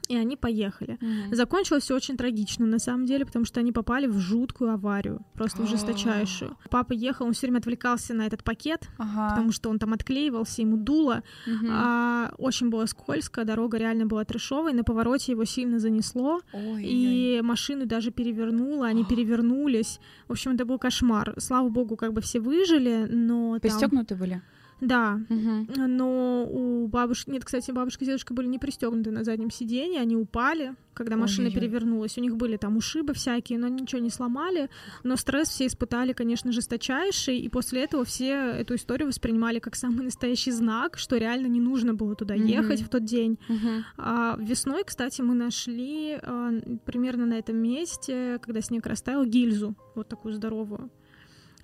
и 0.07 0.15
они 0.15 0.35
поехали. 0.37 0.97
Мгм. 1.01 1.35
Закончилось 1.35 1.83
все 1.83 1.95
очень 1.95 2.17
трагично, 2.17 2.65
на 2.65 2.79
самом 2.79 3.05
деле, 3.05 3.25
потому 3.25 3.45
что 3.45 3.59
они 3.59 3.71
попали 3.71 4.07
в 4.07 4.17
жуткую 4.17 4.71
аварию, 4.71 5.25
просто 5.33 5.61
в 5.63 5.67
жесточайшую. 5.69 6.57
Папа 6.69 6.93
ехал, 6.93 7.25
он 7.27 7.33
все 7.33 7.47
время 7.47 7.59
отвлекался 7.59 8.13
на 8.13 8.25
этот 8.25 8.43
пакет, 8.43 8.89
Ага. 8.97 9.29
потому 9.29 9.51
что 9.51 9.69
он 9.69 9.79
там 9.79 9.93
отклеивался, 9.93 10.61
ему 10.61 10.77
дуло. 10.77 11.23
Мгм. 11.45 11.67
А, 11.71 12.31
очень 12.37 12.69
было 12.69 12.85
скользко, 12.85 13.43
дорога 13.45 13.77
реально 13.77 14.05
была 14.05 14.23
трешовой, 14.23 14.73
на 14.73 14.83
повороте 14.83 15.31
его 15.33 15.45
сильно 15.45 15.79
занесло, 15.79 16.41
Ой-ой-ой. 16.53 16.83
и 16.83 17.41
машину 17.41 17.85
даже 17.85 18.11
перевернуло, 18.11 18.85
они 18.87 19.03
перевернулись. 19.05 19.99
В 20.27 20.31
общем, 20.31 20.51
это 20.51 20.65
был 20.65 20.79
кошмар. 20.79 21.33
Слава 21.37 21.69
богу, 21.69 21.95
как 21.95 22.13
бы 22.13 22.21
все 22.21 22.39
выжили, 22.39 23.07
но 23.09 23.53
там... 23.53 23.61
Пристегнуты 23.61 24.15
были? 24.15 24.41
Да, 24.79 25.19
Мгм. 25.29 25.67
но 25.97 26.45
у 26.49 26.87
бабушки... 26.87 27.29
Нет, 27.31 27.43
кстати, 27.45 27.71
бабушка 27.71 28.03
и 28.03 28.07
дедушка 28.07 28.33
были 28.33 28.47
не 28.47 28.59
пристегнуты 28.59 29.09
на 29.11 29.23
заднем 29.23 29.49
сиденье, 29.49 29.99
они 30.01 30.15
упали, 30.15 30.75
когда 30.93 31.15
машина 31.15 31.47
Ой-ой-ой. 31.47 31.59
перевернулась. 31.61 32.17
У 32.17 32.21
них 32.21 32.35
были 32.37 32.57
там 32.57 32.77
ушибы 32.77 33.13
всякие, 33.13 33.57
но 33.59 33.67
ничего 33.67 34.01
не 34.01 34.09
сломали. 34.11 34.69
Но 35.03 35.15
стресс 35.15 35.49
все 35.49 35.65
испытали, 35.67 36.13
конечно, 36.13 36.51
жесточайший, 36.51 37.39
и 37.39 37.49
после 37.49 37.83
этого 37.83 38.03
все 38.05 38.29
эту 38.33 38.75
историю 38.75 39.07
воспринимали 39.07 39.59
как 39.59 39.75
самый 39.75 40.03
настоящий 40.05 40.51
знак, 40.51 40.97
что 40.97 41.17
реально 41.17 41.47
не 41.47 41.59
нужно 41.59 41.93
было 41.95 42.15
туда 42.15 42.35
Мгм. 42.35 42.45
ехать 42.45 42.81
в 42.81 42.89
тот 42.89 43.03
день. 43.03 43.39
Мгм. 43.49 43.83
А 43.97 44.37
весной, 44.39 44.83
кстати, 44.85 45.21
мы 45.21 45.33
нашли 45.33 46.19
а, 46.21 46.51
примерно 46.85 47.25
на 47.25 47.33
этом 47.39 47.57
месте, 47.57 48.39
когда 48.41 48.61
снег 48.61 48.85
растаял, 48.85 49.25
гильзу, 49.25 49.75
вот 49.95 50.07
такую 50.07 50.33
здоровую. 50.35 50.91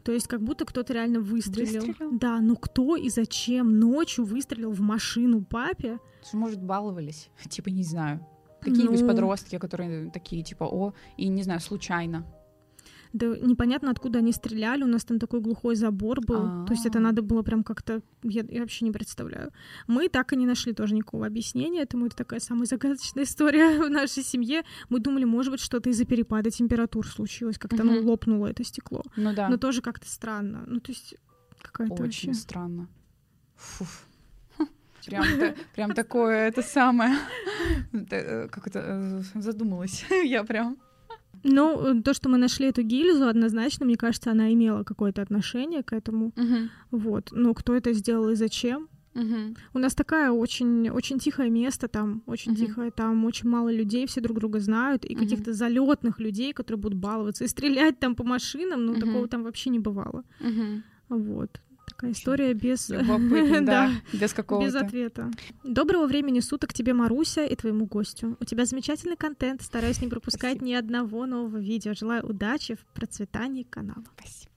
То 0.04 0.12
есть 0.12 0.28
как 0.28 0.42
будто 0.42 0.66
кто-то 0.66 0.94
реально 0.94 1.20
выстрелил. 1.22 1.86
Выстрелил? 1.86 2.18
Да, 2.18 2.40
но 2.42 2.56
кто 2.56 2.96
и 2.98 3.10
зачем 3.10 3.80
ночью 3.80 4.26
выстрелил 4.26 4.72
в 4.72 4.82
машину 4.82 5.44
папе? 5.44 6.00
Может, 6.34 6.62
баловались? 6.62 7.30
Типа, 7.50 7.70
не 7.70 7.84
знаю. 7.84 8.26
Какие-нибудь 8.62 9.02
Ну. 9.02 9.08
подростки, 9.08 9.58
которые 9.58 10.10
такие, 10.12 10.44
типа, 10.44 10.64
о, 10.66 10.94
и 11.18 11.28
не 11.28 11.44
знаю, 11.44 11.60
случайно. 11.60 12.26
Да 13.14 13.28
непонятно, 13.28 13.92
откуда 13.92 14.20
они 14.20 14.32
стреляли. 14.32 14.84
У 14.84 14.88
нас 14.88 15.06
там 15.06 15.20
такой 15.20 15.40
глухой 15.40 15.76
забор 15.76 16.20
был. 16.26 16.66
То 16.66 16.74
есть 16.74 16.86
это 16.88 16.98
А. 16.98 17.02
надо 17.02 17.22
было 17.22 17.44
прям 17.44 17.64
как-то... 17.64 18.02
Я, 18.24 18.44
я 18.50 18.62
вообще 18.62 18.86
не 18.86 18.92
представляю. 18.92 19.52
Мы 19.86 20.10
так 20.10 20.34
и 20.34 20.36
не 20.36 20.48
нашли 20.48 20.74
тоже 20.74 20.96
никакого 20.96 21.28
объяснения 21.28 21.82
этому. 21.82 22.08
Это 22.08 22.16
такая 22.16 22.40
самая 22.40 22.66
загадочная 22.66 23.24
история 23.26 23.80
в 23.86 23.90
нашей 23.90 24.24
семье. 24.24 24.64
Мы 24.90 25.00
думали, 25.00 25.26
может 25.26 25.52
быть, 25.52 25.62
что-то 25.62 25.92
из-за 25.92 26.06
перепада 26.06 26.50
температур 26.50 27.08
случилось. 27.08 27.60
Как-то 27.60 27.84
оно 27.84 28.02
лопнуло, 28.02 28.48
это 28.48 28.64
стекло. 28.64 29.04
Ну 29.16 29.34
да, 29.34 29.48
Но 29.48 29.58
тоже 29.58 29.82
как-то 29.82 30.10
странно. 30.10 30.64
Ну, 30.66 30.80
то 30.80 30.92
есть 30.92 31.16
какая-то 31.62 31.94
очень 31.94 32.30
вообще... 32.30 32.34
странно. 32.34 32.88
Фу. 33.56 33.86
Прям, 35.06 35.26
прям 35.76 35.94
такое, 35.94 36.48
это 36.48 36.62
самое. 36.62 37.16
Э, 38.12 38.48
как 38.48 38.68
это 38.68 38.80
э, 39.36 39.40
задумалась. 39.40 40.06
Я 40.24 40.44
прям. 40.44 40.78
Ну, 41.44 42.02
то, 42.02 42.14
что 42.14 42.30
мы 42.30 42.38
нашли 42.38 42.68
эту 42.68 42.84
гильзу, 42.84 43.28
однозначно, 43.28 43.86
мне 43.86 43.98
кажется, 43.98 44.32
она 44.32 44.54
имела 44.54 44.84
какое-то 44.84 45.22
отношение 45.22 45.84
к 45.84 45.94
этому. 45.94 46.28
Угу. 46.28 46.70
Вот. 46.92 47.30
Но 47.32 47.54
кто 47.54 47.76
это 47.76 47.94
сделал 47.94 48.30
и 48.30 48.36
зачем? 48.36 48.88
Угу. 49.16 49.56
У 49.74 49.80
нас 49.80 49.94
такая 49.94 50.32
очень, 50.32 50.90
очень 50.90 51.20
тихое 51.20 51.50
место 51.50 51.88
там, 51.88 52.24
очень 52.26 52.54
угу. 52.54 52.66
тихое, 52.66 52.92
там 52.92 53.26
очень 53.26 53.50
мало 53.50 53.72
людей, 53.72 54.08
все 54.08 54.22
друг 54.22 54.40
друга 54.40 54.60
знают, 54.60 55.06
и 55.06 55.14
угу. 55.14 55.24
каких-то 55.24 55.54
залетных 55.54 56.20
людей, 56.20 56.54
которые 56.54 56.82
будут 56.82 56.98
баловаться 56.98 57.44
и 57.44 57.48
стрелять 57.48 58.00
там 58.00 58.16
по 58.16 58.24
машинам, 58.24 58.86
ну, 58.86 58.94
угу. 58.94 59.02
такого 59.02 59.28
там 59.28 59.44
вообще 59.44 59.70
не 59.70 59.80
бывало. 59.80 60.24
Угу. 60.40 61.18
Вот. 61.18 61.62
Такая 61.86 62.12
история 62.12 62.54
без... 62.54 62.88
да, 63.62 63.92
без 64.14 64.34
какого-то... 64.34 64.68
Без 64.68 64.76
ответа. 64.76 65.32
Доброго 65.64 66.08
времени 66.08 66.40
суток 66.40 66.74
тебе, 66.74 66.94
Маруся, 66.94 67.46
и 67.46 67.56
твоему 67.56 67.86
гостю. 67.86 68.38
У 68.40 68.46
тебя 68.46 68.66
замечательный 68.66 69.18
контент. 69.18 69.62
Стараюсь 69.62 70.02
не 70.02 70.08
пропускать 70.08 70.58
Спасибо. 70.58 70.66
ни 70.66 70.74
одного 70.74 71.26
нового 71.26 71.58
видео. 71.58 71.94
Желаю 71.94 72.26
удачи 72.26 72.76
в 72.76 72.86
процветании 72.94 73.64
канала. 73.64 74.04
Спасибо. 74.18 74.54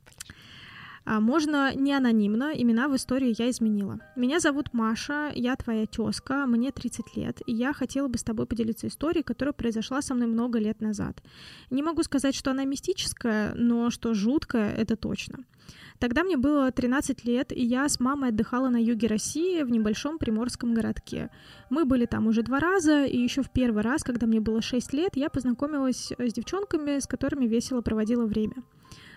А 1.06 1.20
можно 1.20 1.72
не 1.72 1.92
анонимно, 1.94 2.50
имена 2.52 2.88
в 2.88 2.96
истории 2.96 3.32
я 3.38 3.48
изменила. 3.48 4.00
Меня 4.16 4.40
зовут 4.40 4.74
Маша, 4.74 5.30
я 5.36 5.54
твоя 5.54 5.86
тезка, 5.86 6.46
мне 6.46 6.72
30 6.72 7.16
лет, 7.16 7.40
и 7.46 7.52
я 7.52 7.72
хотела 7.72 8.08
бы 8.08 8.18
с 8.18 8.24
тобой 8.24 8.44
поделиться 8.46 8.88
историей, 8.88 9.22
которая 9.22 9.52
произошла 9.52 10.02
со 10.02 10.14
мной 10.14 10.26
много 10.26 10.58
лет 10.58 10.80
назад. 10.80 11.22
Не 11.70 11.84
могу 11.84 12.02
сказать, 12.02 12.34
что 12.34 12.50
она 12.50 12.64
мистическая, 12.64 13.54
но 13.54 13.90
что 13.90 14.14
жуткая, 14.14 14.74
это 14.74 14.96
точно. 14.96 15.44
Тогда 15.98 16.24
мне 16.24 16.36
было 16.36 16.70
13 16.70 17.24
лет, 17.24 17.52
и 17.52 17.64
я 17.64 17.88
с 17.88 18.00
мамой 18.00 18.30
отдыхала 18.30 18.68
на 18.68 18.76
юге 18.76 19.06
России 19.06 19.62
в 19.62 19.70
небольшом 19.70 20.18
приморском 20.18 20.74
городке. 20.74 21.30
Мы 21.70 21.84
были 21.84 22.06
там 22.06 22.26
уже 22.26 22.42
два 22.42 22.60
раза, 22.60 23.04
и 23.04 23.18
еще 23.18 23.42
в 23.42 23.50
первый 23.50 23.82
раз, 23.82 24.02
когда 24.02 24.26
мне 24.26 24.40
было 24.40 24.62
6 24.62 24.92
лет, 24.92 25.16
я 25.16 25.30
познакомилась 25.30 26.12
с 26.18 26.32
девчонками, 26.32 26.98
с 26.98 27.06
которыми 27.06 27.46
весело 27.46 27.80
проводила 27.80 28.26
время. 28.26 28.62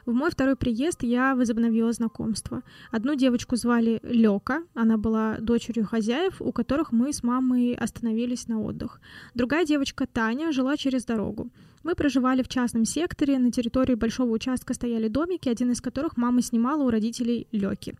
В 0.05 0.13
мой 0.13 0.31
второй 0.31 0.55
приезд 0.55 1.03
я 1.03 1.35
возобновила 1.35 1.91
знакомство. 1.91 2.63
Одну 2.91 3.15
девочку 3.15 3.55
звали 3.57 3.99
Лёка, 4.03 4.63
она 4.73 4.97
была 4.97 5.37
дочерью 5.39 5.85
хозяев, 5.85 6.41
у 6.41 6.51
которых 6.51 6.91
мы 6.91 7.13
с 7.13 7.21
мамой 7.21 7.73
остановились 7.73 8.47
на 8.47 8.61
отдых. 8.61 9.01
Другая 9.35 9.65
девочка 9.65 10.07
Таня 10.07 10.51
жила 10.51 10.77
через 10.77 11.05
дорогу. 11.05 11.51
Мы 11.89 11.95
проживали 11.95 12.43
в 12.43 12.47
частном 12.47 12.85
секторе, 12.85 13.39
на 13.39 13.51
территории 13.51 13.95
большого 13.95 14.29
участка 14.29 14.75
стояли 14.75 15.07
домики, 15.07 15.49
один 15.49 15.71
из 15.71 15.81
которых 15.81 16.17
мама 16.17 16.43
снимала 16.43 16.83
у 16.83 16.91
родителей 16.91 17.47
Лёки. 17.51 17.95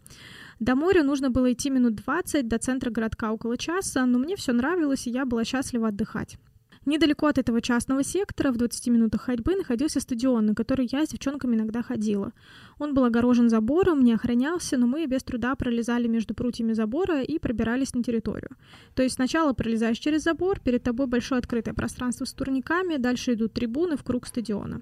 До 0.59 0.75
моря 0.75 1.01
нужно 1.01 1.31
было 1.31 1.51
идти 1.51 1.71
минут 1.71 1.95
20, 1.95 2.47
до 2.47 2.59
центра 2.59 2.91
городка 2.91 3.33
около 3.33 3.57
часа, 3.57 4.05
но 4.05 4.19
мне 4.19 4.35
все 4.35 4.53
нравилось, 4.53 5.07
и 5.07 5.09
я 5.09 5.25
была 5.25 5.43
счастлива 5.43 5.87
отдыхать. 5.87 6.37
Недалеко 6.85 7.27
от 7.27 7.37
этого 7.37 7.61
частного 7.61 8.03
сектора, 8.03 8.51
в 8.51 8.57
20 8.57 8.87
минутах 8.87 9.21
ходьбы, 9.21 9.55
находился 9.55 9.99
стадион, 9.99 10.45
на 10.45 10.55
который 10.55 10.87
я 10.91 11.05
с 11.05 11.09
девчонками 11.09 11.55
иногда 11.55 11.81
ходила. 11.81 12.31
Он 12.77 12.93
был 12.93 13.03
огорожен 13.03 13.49
забором, 13.49 14.03
не 14.03 14.13
охранялся, 14.13 14.77
но 14.77 14.87
мы 14.87 15.05
без 15.05 15.23
труда 15.23 15.55
пролезали 15.55 16.07
между 16.07 16.33
прутьями 16.33 16.73
забора 16.73 17.21
и 17.21 17.37
пробирались 17.37 17.93
на 17.93 18.01
территорию. 18.01 18.51
То 18.95 19.03
есть 19.03 19.15
сначала 19.15 19.53
пролезаешь 19.53 19.99
через 19.99 20.23
забор, 20.23 20.59
перед 20.61 20.81
тобой 20.83 21.07
большое 21.07 21.39
открытое 21.39 21.73
пространство 21.73 22.25
с 22.25 22.33
турниками, 22.33 22.97
дальше 22.97 23.33
идут 23.33 23.53
трибуны 23.53 23.97
в 23.97 24.03
круг 24.03 24.25
стадиона. 24.25 24.81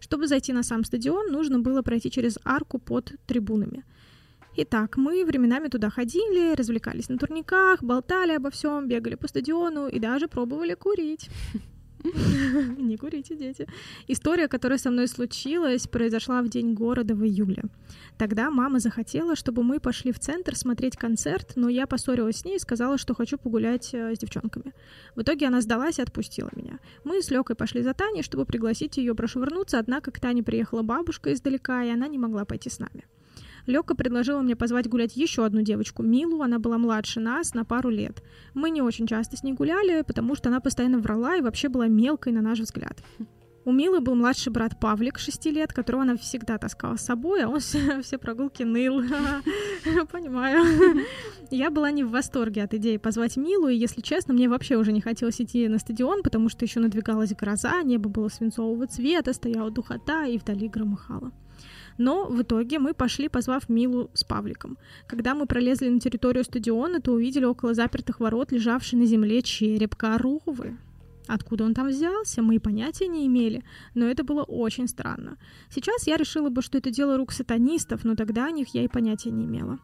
Чтобы 0.00 0.26
зайти 0.26 0.52
на 0.52 0.62
сам 0.62 0.84
стадион, 0.84 1.30
нужно 1.30 1.58
было 1.60 1.82
пройти 1.82 2.10
через 2.10 2.38
арку 2.44 2.78
под 2.78 3.12
трибунами. 3.26 3.84
Итак, 4.56 4.96
мы 4.96 5.24
временами 5.24 5.66
туда 5.66 5.90
ходили, 5.90 6.54
развлекались 6.54 7.08
на 7.08 7.18
турниках, 7.18 7.82
болтали 7.82 8.32
обо 8.32 8.50
всем, 8.50 8.86
бегали 8.86 9.16
по 9.16 9.26
стадиону 9.26 9.88
и 9.88 9.98
даже 9.98 10.28
пробовали 10.28 10.74
курить. 10.74 11.28
Не 12.78 12.96
курите, 12.96 13.34
дети. 13.34 13.66
История, 14.06 14.46
которая 14.46 14.78
со 14.78 14.90
мной 14.90 15.08
случилась, 15.08 15.88
произошла 15.88 16.40
в 16.42 16.48
день 16.48 16.74
города 16.74 17.16
в 17.16 17.24
июле. 17.24 17.64
Тогда 18.16 18.50
мама 18.50 18.78
захотела, 18.78 19.34
чтобы 19.34 19.64
мы 19.64 19.80
пошли 19.80 20.12
в 20.12 20.20
центр 20.20 20.54
смотреть 20.54 20.96
концерт, 20.96 21.54
но 21.56 21.68
я 21.68 21.88
поссорилась 21.88 22.36
с 22.36 22.44
ней 22.44 22.56
и 22.56 22.60
сказала, 22.60 22.96
что 22.96 23.14
хочу 23.14 23.38
погулять 23.38 23.92
э, 23.92 24.14
с 24.14 24.18
девчонками. 24.18 24.72
В 25.16 25.22
итоге 25.22 25.48
она 25.48 25.62
сдалась 25.62 25.98
и 25.98 26.02
отпустила 26.02 26.50
меня. 26.54 26.78
Мы 27.02 27.22
с 27.22 27.30
Лёкой 27.30 27.56
пошли 27.56 27.82
за 27.82 27.92
Таней, 27.92 28.22
чтобы 28.22 28.44
пригласить 28.44 28.98
ее 28.98 29.16
прошвырнуться, 29.16 29.80
однако 29.80 30.12
к 30.12 30.20
Тане 30.20 30.44
приехала 30.44 30.82
бабушка 30.82 31.32
издалека, 31.32 31.82
и 31.82 31.90
она 31.90 32.06
не 32.06 32.18
могла 32.18 32.44
пойти 32.44 32.70
с 32.70 32.78
нами. 32.78 33.04
Лёка 33.66 33.94
предложила 33.94 34.40
мне 34.40 34.56
позвать 34.56 34.88
гулять 34.88 35.16
еще 35.16 35.44
одну 35.44 35.62
девочку, 35.62 36.02
Милу, 36.02 36.42
она 36.42 36.58
была 36.58 36.78
младше 36.78 37.20
нас 37.20 37.54
на 37.54 37.64
пару 37.64 37.88
лет. 37.88 38.22
Мы 38.52 38.70
не 38.70 38.82
очень 38.82 39.06
часто 39.06 39.36
с 39.36 39.42
ней 39.42 39.52
гуляли, 39.52 40.02
потому 40.02 40.34
что 40.34 40.48
она 40.48 40.60
постоянно 40.60 40.98
врала 40.98 41.36
и 41.36 41.40
вообще 41.40 41.68
была 41.68 41.86
мелкой, 41.86 42.32
на 42.32 42.42
наш 42.42 42.60
взгляд. 42.60 43.02
У 43.66 43.72
Милы 43.72 44.00
был 44.00 44.14
младший 44.14 44.52
брат 44.52 44.78
Павлик, 44.78 45.18
6 45.18 45.46
лет, 45.46 45.72
которого 45.72 46.02
она 46.02 46.18
всегда 46.18 46.58
таскала 46.58 46.96
с 46.96 47.04
собой, 47.04 47.44
а 47.44 47.48
он 47.48 47.60
все, 47.60 48.02
все 48.02 48.18
прогулки 48.18 48.62
ныл. 48.62 49.02
Понимаю. 50.12 51.02
Я 51.50 51.70
была 51.70 51.90
не 51.90 52.04
в 52.04 52.10
восторге 52.10 52.62
от 52.62 52.74
идеи 52.74 52.98
позвать 52.98 53.38
Милу, 53.38 53.68
и, 53.68 53.76
если 53.76 54.02
честно, 54.02 54.34
мне 54.34 54.50
вообще 54.50 54.76
уже 54.76 54.92
не 54.92 55.00
хотелось 55.00 55.40
идти 55.40 55.66
на 55.68 55.78
стадион, 55.78 56.22
потому 56.22 56.50
что 56.50 56.66
еще 56.66 56.80
надвигалась 56.80 57.34
гроза, 57.34 57.82
небо 57.82 58.10
было 58.10 58.28
свинцового 58.28 58.86
цвета, 58.86 59.32
стояла 59.32 59.70
духота 59.70 60.26
и 60.26 60.36
вдали 60.36 60.68
громыхало. 60.68 61.32
Но 61.98 62.26
в 62.26 62.42
итоге 62.42 62.78
мы 62.78 62.94
пошли, 62.94 63.28
позвав 63.28 63.68
Милу 63.68 64.10
с 64.14 64.24
Павликом. 64.24 64.78
Когда 65.06 65.34
мы 65.34 65.46
пролезли 65.46 65.88
на 65.88 66.00
территорию 66.00 66.44
стадиона, 66.44 67.00
то 67.00 67.12
увидели 67.12 67.44
около 67.44 67.74
запертых 67.74 68.20
ворот 68.20 68.52
лежавший 68.52 68.98
на 68.98 69.06
земле 69.06 69.42
череп 69.42 69.94
коровы. 69.94 70.76
Откуда 71.26 71.64
он 71.64 71.72
там 71.72 71.88
взялся, 71.88 72.42
мы 72.42 72.56
и 72.56 72.58
понятия 72.58 73.08
не 73.08 73.26
имели, 73.26 73.64
но 73.94 74.04
это 74.06 74.24
было 74.24 74.42
очень 74.42 74.88
странно. 74.88 75.38
Сейчас 75.70 76.06
я 76.06 76.16
решила 76.16 76.50
бы, 76.50 76.60
что 76.60 76.76
это 76.76 76.90
дело 76.90 77.16
рук 77.16 77.32
сатанистов, 77.32 78.04
но 78.04 78.14
тогда 78.14 78.46
о 78.46 78.50
них 78.50 78.74
я 78.74 78.84
и 78.84 78.88
понятия 78.88 79.30
не 79.30 79.46
имела. 79.46 79.78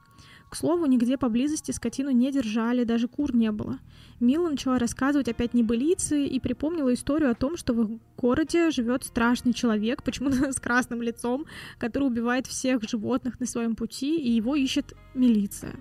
К 0.51 0.57
слову, 0.57 0.86
нигде 0.86 1.16
поблизости 1.16 1.70
скотину 1.70 2.11
не 2.11 2.32
держали, 2.32 2.82
даже 2.82 3.07
кур 3.07 3.32
не 3.32 3.53
было. 3.53 3.78
Мила 4.18 4.48
начала 4.48 4.80
рассказывать 4.80 5.28
опять 5.28 5.55
небылицы 5.55 6.26
и 6.26 6.40
припомнила 6.40 6.92
историю 6.92 7.30
о 7.30 7.36
том, 7.36 7.57
что 7.57 7.72
в 7.72 7.82
их 7.82 8.01
городе 8.16 8.72
живет 8.72 9.05
страшный 9.05 9.53
человек, 9.53 10.03
почему-то 10.03 10.51
с 10.53 10.59
красным 10.59 11.03
лицом, 11.03 11.46
который 11.78 12.09
убивает 12.09 12.48
всех 12.48 12.82
животных 12.82 13.38
на 13.38 13.46
своем 13.46 13.76
пути, 13.76 14.16
и 14.16 14.32
его 14.32 14.57
ищет 14.57 14.92
милиция. 15.14 15.76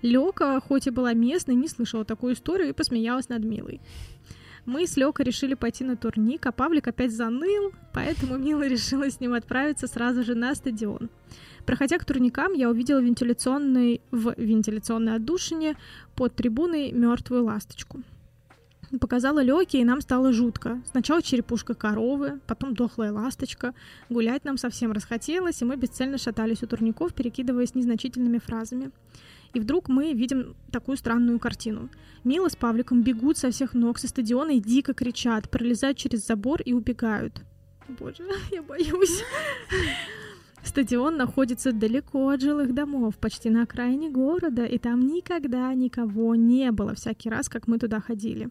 Лёка, 0.00 0.58
хоть 0.66 0.86
и 0.86 0.90
была 0.90 1.12
местной, 1.12 1.54
не 1.54 1.68
слышала 1.68 2.06
такую 2.06 2.32
историю 2.32 2.70
и 2.70 2.72
посмеялась 2.72 3.28
над 3.28 3.44
Милой. 3.44 3.82
Мы 4.64 4.86
с 4.86 4.96
Лёкой 4.96 5.24
решили 5.24 5.54
пойти 5.54 5.84
на 5.84 5.96
турник, 5.96 6.46
а 6.46 6.52
Павлик 6.52 6.88
опять 6.88 7.12
заныл, 7.12 7.72
поэтому 7.92 8.38
Мила 8.38 8.62
решила 8.68 9.10
с 9.10 9.20
ним 9.20 9.34
отправиться 9.34 9.86
сразу 9.86 10.22
же 10.24 10.34
на 10.34 10.54
стадион. 10.54 11.10
Проходя 11.68 11.98
к 11.98 12.04
турникам, 12.06 12.54
я 12.54 12.70
увидела 12.70 12.98
вентиляционный, 12.98 14.00
в 14.10 14.32
вентиляционной 14.38 15.16
отдушине 15.16 15.76
под 16.16 16.34
трибуной 16.34 16.92
мертвую 16.92 17.44
ласточку. 17.44 18.02
Показала 18.98 19.42
Лёке, 19.42 19.78
и 19.82 19.84
нам 19.84 20.00
стало 20.00 20.32
жутко. 20.32 20.80
Сначала 20.90 21.20
черепушка 21.20 21.74
коровы, 21.74 22.40
потом 22.46 22.72
дохлая 22.72 23.12
ласточка. 23.12 23.74
Гулять 24.08 24.46
нам 24.46 24.56
совсем 24.56 24.92
расхотелось, 24.92 25.60
и 25.60 25.66
мы 25.66 25.76
бесцельно 25.76 26.16
шатались 26.16 26.62
у 26.62 26.66
турников, 26.66 27.12
перекидываясь 27.12 27.74
незначительными 27.74 28.38
фразами. 28.38 28.90
И 29.52 29.60
вдруг 29.60 29.90
мы 29.90 30.14
видим 30.14 30.56
такую 30.72 30.96
странную 30.96 31.38
картину. 31.38 31.90
Мила 32.24 32.48
с 32.48 32.56
Павликом 32.56 33.02
бегут 33.02 33.36
со 33.36 33.50
всех 33.50 33.74
ног 33.74 33.98
со 33.98 34.08
стадиона 34.08 34.52
и 34.52 34.60
дико 34.60 34.94
кричат, 34.94 35.50
пролезают 35.50 35.98
через 35.98 36.26
забор 36.26 36.62
и 36.62 36.72
убегают. 36.72 37.42
Боже, 37.88 38.26
я 38.50 38.62
боюсь. 38.62 39.22
Стадион 40.62 41.16
находится 41.16 41.72
далеко 41.72 42.28
от 42.28 42.40
жилых 42.40 42.74
домов, 42.74 43.16
почти 43.16 43.50
на 43.50 43.62
окраине 43.62 44.10
города, 44.10 44.64
и 44.64 44.78
там 44.78 45.06
никогда 45.06 45.72
никого 45.74 46.34
не 46.34 46.70
было 46.72 46.94
всякий 46.94 47.30
раз, 47.30 47.48
как 47.48 47.68
мы 47.68 47.78
туда 47.78 48.00
ходили. 48.00 48.50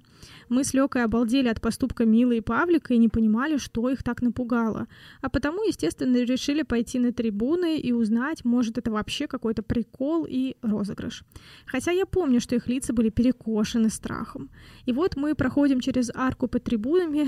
Мы 0.50 0.64
с 0.64 0.74
Лёкой 0.74 1.04
обалдели 1.04 1.48
от 1.48 1.62
поступка 1.62 2.06
Милы 2.06 2.38
и 2.38 2.42
Павлика 2.42 2.94
и 2.94 2.98
не 2.98 3.10
понимали, 3.10 3.58
что 3.58 3.90
их 3.90 4.04
так 4.04 4.22
напугало. 4.22 4.88
А 5.22 5.30
потому, 5.30 5.64
естественно, 5.64 6.18
решили 6.18 6.64
пойти 6.64 7.00
на 7.00 7.12
трибуны 7.12 7.78
и 7.78 7.92
узнать, 7.92 8.46
может, 8.46 8.78
это 8.78 8.92
вообще 8.92 9.28
какой-то 9.28 9.62
прикол 9.62 10.26
и 10.28 10.56
розыгрыш. 10.62 11.24
Хотя 11.66 11.92
я 11.92 12.06
помню, 12.06 12.40
что 12.40 12.56
их 12.56 12.68
лица 12.68 12.94
были 12.94 13.10
перекошены 13.10 13.90
страхом. 13.90 14.50
И 14.86 14.92
вот 14.92 15.18
мы 15.18 15.36
проходим 15.36 15.80
через 15.82 16.10
арку 16.14 16.48
под 16.48 16.64
трибунами, 16.64 17.28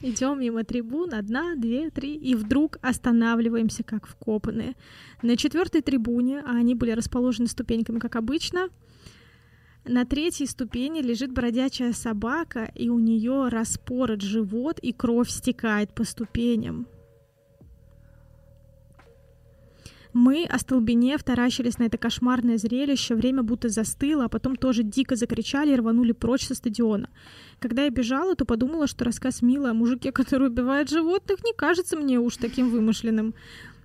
Идем 0.00 0.40
мимо 0.40 0.62
трибун, 0.62 1.12
одна, 1.12 1.56
две, 1.56 1.90
три, 1.90 2.14
и 2.14 2.36
вдруг 2.36 2.78
останавливаемся, 2.82 3.82
как 3.82 4.06
вкопанные. 4.06 4.76
На 5.22 5.36
четвертой 5.36 5.82
трибуне, 5.82 6.40
а 6.40 6.56
они 6.56 6.76
были 6.76 6.92
расположены 6.92 7.48
ступеньками, 7.48 7.98
как 7.98 8.14
обычно, 8.14 8.68
на 9.84 10.04
третьей 10.04 10.46
ступени 10.46 11.00
лежит 11.00 11.32
бродячая 11.32 11.92
собака, 11.92 12.70
и 12.74 12.90
у 12.90 12.98
нее 12.98 13.48
распорот 13.48 14.20
живот, 14.20 14.78
и 14.78 14.92
кровь 14.92 15.30
стекает 15.30 15.94
по 15.94 16.04
ступеням. 16.04 16.86
Мы, 20.18 20.46
остолбенев, 20.46 21.22
таращились 21.22 21.78
на 21.78 21.84
это 21.84 21.96
кошмарное 21.96 22.58
зрелище, 22.58 23.14
время 23.14 23.44
будто 23.44 23.68
застыло, 23.68 24.24
а 24.24 24.28
потом 24.28 24.56
тоже 24.56 24.82
дико 24.82 25.14
закричали 25.14 25.70
и 25.72 25.76
рванули 25.76 26.10
прочь 26.10 26.48
со 26.48 26.56
стадиона. 26.56 27.08
Когда 27.60 27.84
я 27.84 27.90
бежала, 27.90 28.34
то 28.34 28.44
подумала, 28.44 28.88
что 28.88 29.04
рассказ 29.04 29.42
Милы 29.42 29.68
о 29.68 29.74
мужике, 29.74 30.10
который 30.20 30.48
убивает 30.48 30.90
животных, 30.90 31.44
не 31.44 31.52
кажется 31.54 31.96
мне 31.96 32.18
уж 32.18 32.36
таким 32.36 32.68
вымышленным. 32.68 33.32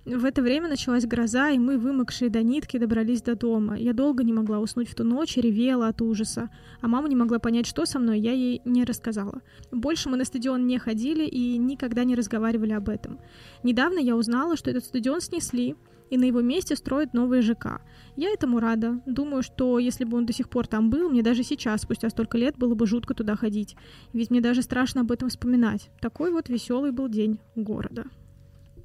В 0.06 0.24
это 0.24 0.42
время 0.42 0.68
началась 0.68 1.06
гроза, 1.06 1.50
и 1.50 1.58
мы, 1.58 1.78
вымокшие 1.78 2.30
до 2.30 2.42
нитки, 2.42 2.78
добрались 2.78 3.22
до 3.22 3.36
дома. 3.36 3.78
Я 3.78 3.92
долго 3.92 4.24
не 4.24 4.32
могла 4.32 4.58
уснуть 4.58 4.90
в 4.90 4.96
ту 4.96 5.04
ночь 5.04 5.36
ревела 5.36 5.86
от 5.86 6.02
ужаса. 6.02 6.50
А 6.80 6.88
мама 6.88 7.08
не 7.08 7.14
могла 7.14 7.38
понять, 7.38 7.68
что 7.68 7.86
со 7.86 8.00
мной, 8.00 8.18
я 8.18 8.32
ей 8.32 8.60
не 8.64 8.82
рассказала. 8.82 9.40
Больше 9.70 10.08
мы 10.08 10.16
на 10.16 10.24
стадион 10.24 10.66
не 10.66 10.80
ходили 10.80 11.24
и 11.24 11.56
никогда 11.58 12.02
не 12.02 12.16
разговаривали 12.16 12.72
об 12.72 12.88
этом. 12.88 13.20
Недавно 13.62 14.00
я 14.00 14.16
узнала, 14.16 14.56
что 14.56 14.68
этот 14.68 14.84
стадион 14.84 15.20
снесли, 15.20 15.76
и 16.10 16.16
на 16.16 16.24
его 16.24 16.40
месте 16.40 16.76
строят 16.76 17.14
новые 17.14 17.42
ЖК. 17.42 17.80
Я 18.16 18.30
этому 18.30 18.60
рада. 18.60 19.00
Думаю, 19.06 19.42
что 19.42 19.78
если 19.78 20.04
бы 20.04 20.16
он 20.16 20.26
до 20.26 20.32
сих 20.32 20.48
пор 20.48 20.66
там 20.66 20.90
был, 20.90 21.10
мне 21.10 21.22
даже 21.22 21.42
сейчас, 21.42 21.82
спустя 21.82 22.10
столько 22.10 22.38
лет, 22.38 22.56
было 22.56 22.74
бы 22.74 22.86
жутко 22.86 23.14
туда 23.14 23.36
ходить. 23.36 23.76
Ведь 24.12 24.30
мне 24.30 24.40
даже 24.40 24.62
страшно 24.62 25.00
об 25.02 25.12
этом 25.12 25.28
вспоминать. 25.28 25.90
Такой 26.00 26.30
вот 26.30 26.48
веселый 26.48 26.92
был 26.92 27.08
день 27.08 27.40
города. 27.56 28.04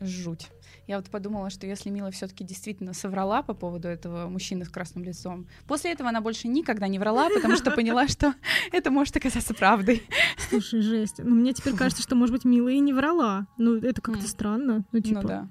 Жуть. 0.01 0.47
Я 0.87 0.95
вот 0.97 1.09
подумала, 1.09 1.49
что 1.49 1.67
если 1.67 1.89
Мила 1.89 2.09
все-таки 2.09 2.43
действительно 2.43 2.93
соврала 2.93 3.43
по 3.43 3.53
поводу 3.53 3.87
этого 3.87 4.27
мужчины 4.27 4.65
с 4.65 4.69
красным 4.69 5.03
лицом, 5.03 5.47
после 5.67 5.91
этого 5.91 6.09
она 6.09 6.21
больше 6.21 6.47
никогда 6.47 6.87
не 6.87 6.97
врала, 6.97 7.29
потому 7.29 7.55
что 7.57 7.71
поняла, 7.71 8.07
что 8.07 8.33
это 8.71 8.89
может 8.89 9.15
оказаться 9.17 9.53
правдой. 9.53 10.01
Слушай, 10.49 10.81
жесть. 10.81 11.15
Ну, 11.19 11.35
мне 11.35 11.53
теперь 11.53 11.75
кажется, 11.75 12.01
что, 12.01 12.15
может 12.15 12.33
быть, 12.33 12.45
Мила 12.45 12.69
и 12.69 12.79
не 12.79 12.93
врала. 12.93 13.45
Ну, 13.57 13.75
это 13.75 14.01
как-то 14.01 14.27
странно. 14.27 14.85
Ну, 14.91 14.99
типа, 14.99 15.21
Ну 15.21 15.27
да. 15.27 15.49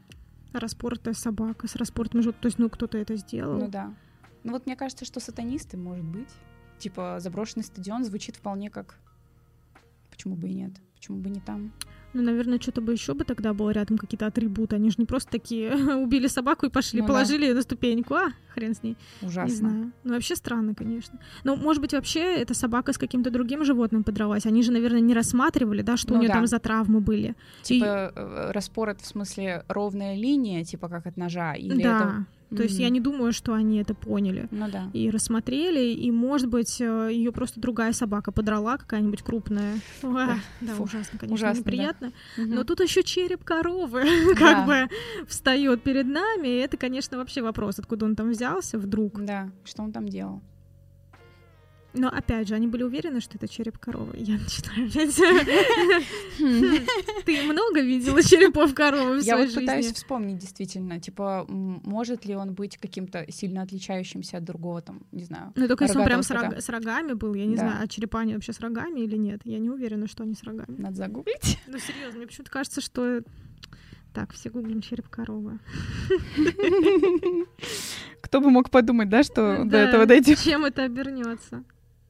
Распортая 0.53 1.15
собака 1.15 1.69
с 1.69 1.77
распортом 1.77 2.23
живот. 2.23 2.41
То 2.41 2.47
есть, 2.47 2.59
ну, 2.59 2.69
кто-то 2.71 2.99
это 2.99 3.17
сделал. 3.17 3.59
Ну 3.59 3.69
да. 3.69 3.95
Ну 4.45 4.53
вот 4.53 4.67
мне 4.67 4.77
кажется, 4.77 5.05
что 5.05 5.21
сатанисты, 5.21 5.77
может 5.77 6.05
быть. 6.05 6.31
Типа 6.79 7.17
заброшенный 7.21 7.65
стадион 7.65 8.05
звучит 8.05 8.37
вполне 8.37 8.71
как... 8.71 8.97
Почему 10.11 10.37
бы 10.37 10.49
и 10.49 10.55
нет? 10.55 10.73
Почему 10.95 11.19
бы 11.19 11.29
не 11.29 11.41
там? 11.41 11.73
Ну, 12.15 12.23
наверное, 12.23 12.59
что-то 12.59 12.81
бы 12.81 12.93
еще 12.93 13.13
бы 13.15 13.25
тогда 13.25 13.53
было 13.53 13.71
рядом, 13.71 13.99
какие-то 13.99 14.27
атрибуты. 14.27 14.77
Они 14.77 14.89
же 14.91 14.97
не 14.99 15.05
просто 15.05 15.31
такие 15.31 15.73
убили 15.97 16.27
собаку 16.27 16.67
и 16.67 16.71
пошли, 16.71 17.01
Ну 17.01 17.07
да. 17.07 17.13
положили 17.13 17.45
ее 17.47 17.55
на 17.55 17.63
ступеньку. 17.63 18.15
А, 18.15 18.29
хрен 18.55 18.75
с 18.75 18.83
ней. 18.83 18.97
Ужасно. 19.23 19.51
Не 19.51 19.57
знаю. 19.57 19.93
Ну, 20.05 20.15
вообще 20.15 20.35
странно, 20.37 20.75
конечно. 20.75 21.19
Но, 21.45 21.55
может 21.57 21.83
быть, 21.83 21.93
вообще 21.93 22.21
эта 22.37 22.55
собака 22.55 22.93
с 22.93 22.99
каким-то 22.99 23.31
другим 23.31 23.65
животным 23.65 24.05
подралась. 24.05 24.47
Они 24.47 24.63
же, 24.63 24.73
наверное, 24.73 25.01
не 25.01 25.15
рассматривали, 25.15 25.83
да, 25.83 25.97
что 25.97 26.13
у 26.13 26.17
Ну 26.17 26.21
нее 26.23 26.29
да. 26.29 26.35
там 26.35 26.47
за 26.47 26.59
травмы 26.59 27.01
были. 27.01 27.35
Типа 27.63 28.13
э, 28.15 28.51
распорот 28.53 29.01
в 29.01 29.07
смысле 29.07 29.65
ровная 29.69 30.17
линия, 30.17 30.65
типа 30.65 30.89
как 30.89 31.07
от 31.07 31.17
ножа, 31.19 31.55
или 31.55 31.83
да. 31.83 31.97
это... 31.99 32.27
То 32.55 32.63
есть 32.63 32.79
я 32.79 32.89
не 32.89 33.01
думаю, 33.01 33.33
что 33.33 33.53
они 33.53 33.79
это 33.79 33.95
поняли. 33.95 34.49
Ну 34.51 34.69
да. 34.71 34.91
И 34.93 35.11
рассмотрели, 35.11 35.93
и, 35.93 36.11
может 36.11 36.49
быть, 36.49 36.81
ее 36.81 37.33
просто 37.33 37.61
другая 37.61 37.93
собака 37.93 38.33
подрала, 38.33 38.79
какая-нибудь 38.79 39.23
крупная. 39.23 39.75
Ой, 40.03 40.27
да, 40.61 40.73
фу, 40.75 40.85
ужасно, 40.85 41.19
конечно, 41.19 41.35
ужасно, 41.35 41.65
да. 41.65 41.71
неприятно. 41.71 42.13
Мгм. 42.37 42.55
Но 42.55 42.65
тут 42.65 42.81
еще 42.81 43.03
череп 43.03 43.45
коровы 43.45 44.05
Да. 44.29 44.35
как 44.35 44.67
бы 44.67 44.89
встает 45.27 45.83
перед 45.83 46.07
нами. 46.07 46.49
И 46.49 46.59
это, 46.59 46.77
конечно, 46.77 47.19
вообще 47.19 47.43
вопрос, 47.43 47.79
откуда 47.79 48.07
он 48.07 48.17
там 48.17 48.31
взялся 48.31 48.79
вдруг. 48.79 49.23
Да, 49.25 49.51
что 49.65 49.83
он 49.83 49.93
там 49.93 50.09
делал? 50.09 50.41
Но 51.95 52.09
опять 52.09 52.49
же, 52.49 52.55
они 52.55 52.67
были 52.67 52.83
уверены, 52.83 53.21
что 53.21 53.37
это 53.39 53.49
череп 53.49 53.79
коровы. 53.79 54.15
Я 54.19 54.35
начинаю 54.35 54.89
опять. 54.89 55.17
Ты 57.25 57.43
много 57.45 57.81
видела 57.81 58.23
черепов 58.23 58.75
коровы 58.75 59.21
в 59.21 59.25
Я 59.25 59.35
своей 59.35 59.47
вот 59.47 59.55
пытаюсь 59.55 59.87
жизни? 59.87 59.97
вспомнить 59.97 60.39
действительно, 60.39 61.01
типа, 61.01 61.47
может 61.49 62.27
ли 62.27 62.37
он 62.37 62.53
быть 62.53 62.77
каким-то 62.77 63.25
сильно 63.31 63.63
отличающимся 63.63 64.37
от 64.37 64.45
другого, 64.45 64.83
там, 64.83 65.01
не 65.13 65.25
знаю. 65.25 65.53
Ну, 65.57 65.67
только 65.67 65.85
если 65.85 65.99
он 65.99 66.05
прям 66.05 66.23
с, 66.23 66.31
рогами 66.69 67.15
был, 67.15 67.35
я 67.35 67.47
не 67.47 67.57
знаю, 67.57 67.83
а 67.83 67.89
черепа 67.89 68.21
они 68.21 68.35
вообще 68.35 68.53
с 68.53 68.61
рогами 68.61 69.01
или 69.01 69.17
нет. 69.17 69.41
Я 69.45 69.59
не 69.59 69.71
уверена, 69.71 70.07
что 70.07 70.25
они 70.25 70.35
с 70.35 70.43
рогами. 70.43 70.77
Надо 70.77 70.97
загуглить. 70.97 71.59
Ну, 71.67 71.79
серьезно, 71.79 72.19
мне 72.19 72.27
почему-то 72.27 72.51
кажется, 72.51 72.81
что... 72.81 73.23
Так, 74.15 74.33
все 74.33 74.51
гуглим 74.51 74.81
череп 74.81 75.09
коровы. 75.09 75.59
Кто 78.21 78.41
бы 78.41 78.51
мог 78.51 78.71
подумать, 78.71 79.09
да, 79.09 79.23
что 79.23 79.65
до 79.65 79.77
этого 79.77 80.07
дойдем? 80.07 80.37
Чем 80.37 80.65
это 80.65 80.85
обернется? 80.85 81.65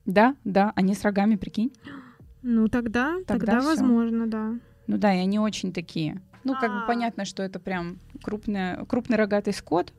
Да, 0.08 0.34
да, 0.44 0.72
они 0.74 0.94
с 0.94 1.02
рогами, 1.02 1.36
прикинь. 1.36 1.70
Ну, 2.42 2.66
тогда, 2.68 3.16
Тогда 3.26 3.52
тогда, 3.52 3.60
всё. 3.60 3.68
возможно, 3.68 4.26
да. 4.26 4.54
Ну 4.86 4.96
да, 4.96 5.14
и 5.14 5.18
они 5.18 5.38
очень 5.38 5.72
такие. 5.72 6.22
Ну, 6.44 6.54
как 6.54 6.70
бы 6.72 6.78
А. 6.78 6.86
понятно, 6.86 7.24
что 7.26 7.42
это 7.42 7.58
прям 7.60 7.98
крупная, 8.22 8.84
крупный 8.86 9.18
рогатый 9.18 9.52
скот, 9.52 9.92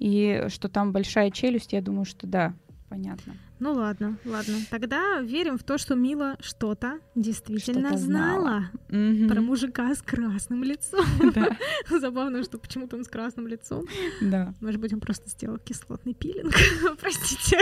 и 0.00 0.46
что 0.48 0.68
там 0.68 0.90
большая 0.92 1.30
челюсть, 1.30 1.72
я 1.72 1.80
думаю, 1.80 2.04
что 2.04 2.26
да, 2.26 2.52
понятно. 2.88 3.34
Ну 3.60 3.72
ладно, 3.74 4.18
ладно. 4.24 4.56
Тогда 4.70 5.20
верим 5.20 5.56
в 5.56 5.62
то, 5.62 5.78
что 5.78 5.94
Мила 5.94 6.36
что-то 6.40 6.98
действительно 7.14 7.90
Что-то 7.90 7.98
знала. 8.02 8.40
знала 8.40 8.70
Мгм. 8.88 9.28
про 9.28 9.40
мужика 9.40 9.94
с 9.94 10.02
красным 10.02 10.64
лицом. 10.64 11.04
Да, 11.34 11.56
Забавно, 12.00 12.42
что 12.42 12.58
почему-то 12.58 12.96
он 12.96 13.04
с 13.04 13.08
красным 13.08 13.46
лицом. 13.46 13.84
да. 14.20 14.52
Может 14.60 14.80
быть, 14.80 14.92
он 14.92 14.98
просто 15.00 15.30
сделал 15.30 15.58
кислотный 15.58 16.14
пилинг. 16.14 16.52
Простите. 17.00 17.58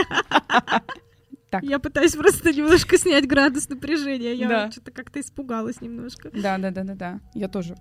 Так. 1.53 1.61
Я 1.61 1.77
пытаюсь 1.77 2.13
просто 2.15 2.51
немножко 2.51 2.97
снять 2.97 3.27
градус 3.27 3.69
напряжения. 3.69 4.33
Я 4.33 4.47
Да. 4.49 4.71
что-то 4.71 4.89
как-то 4.89 5.19
испугалась 5.19 5.81
немножко. 5.81 6.31
Да, 6.33 6.57
да, 6.57 6.71
да, 6.71 6.83
да, 6.83 6.95
да. 6.95 7.19
Я 7.35 7.47
тоже. 7.47 7.75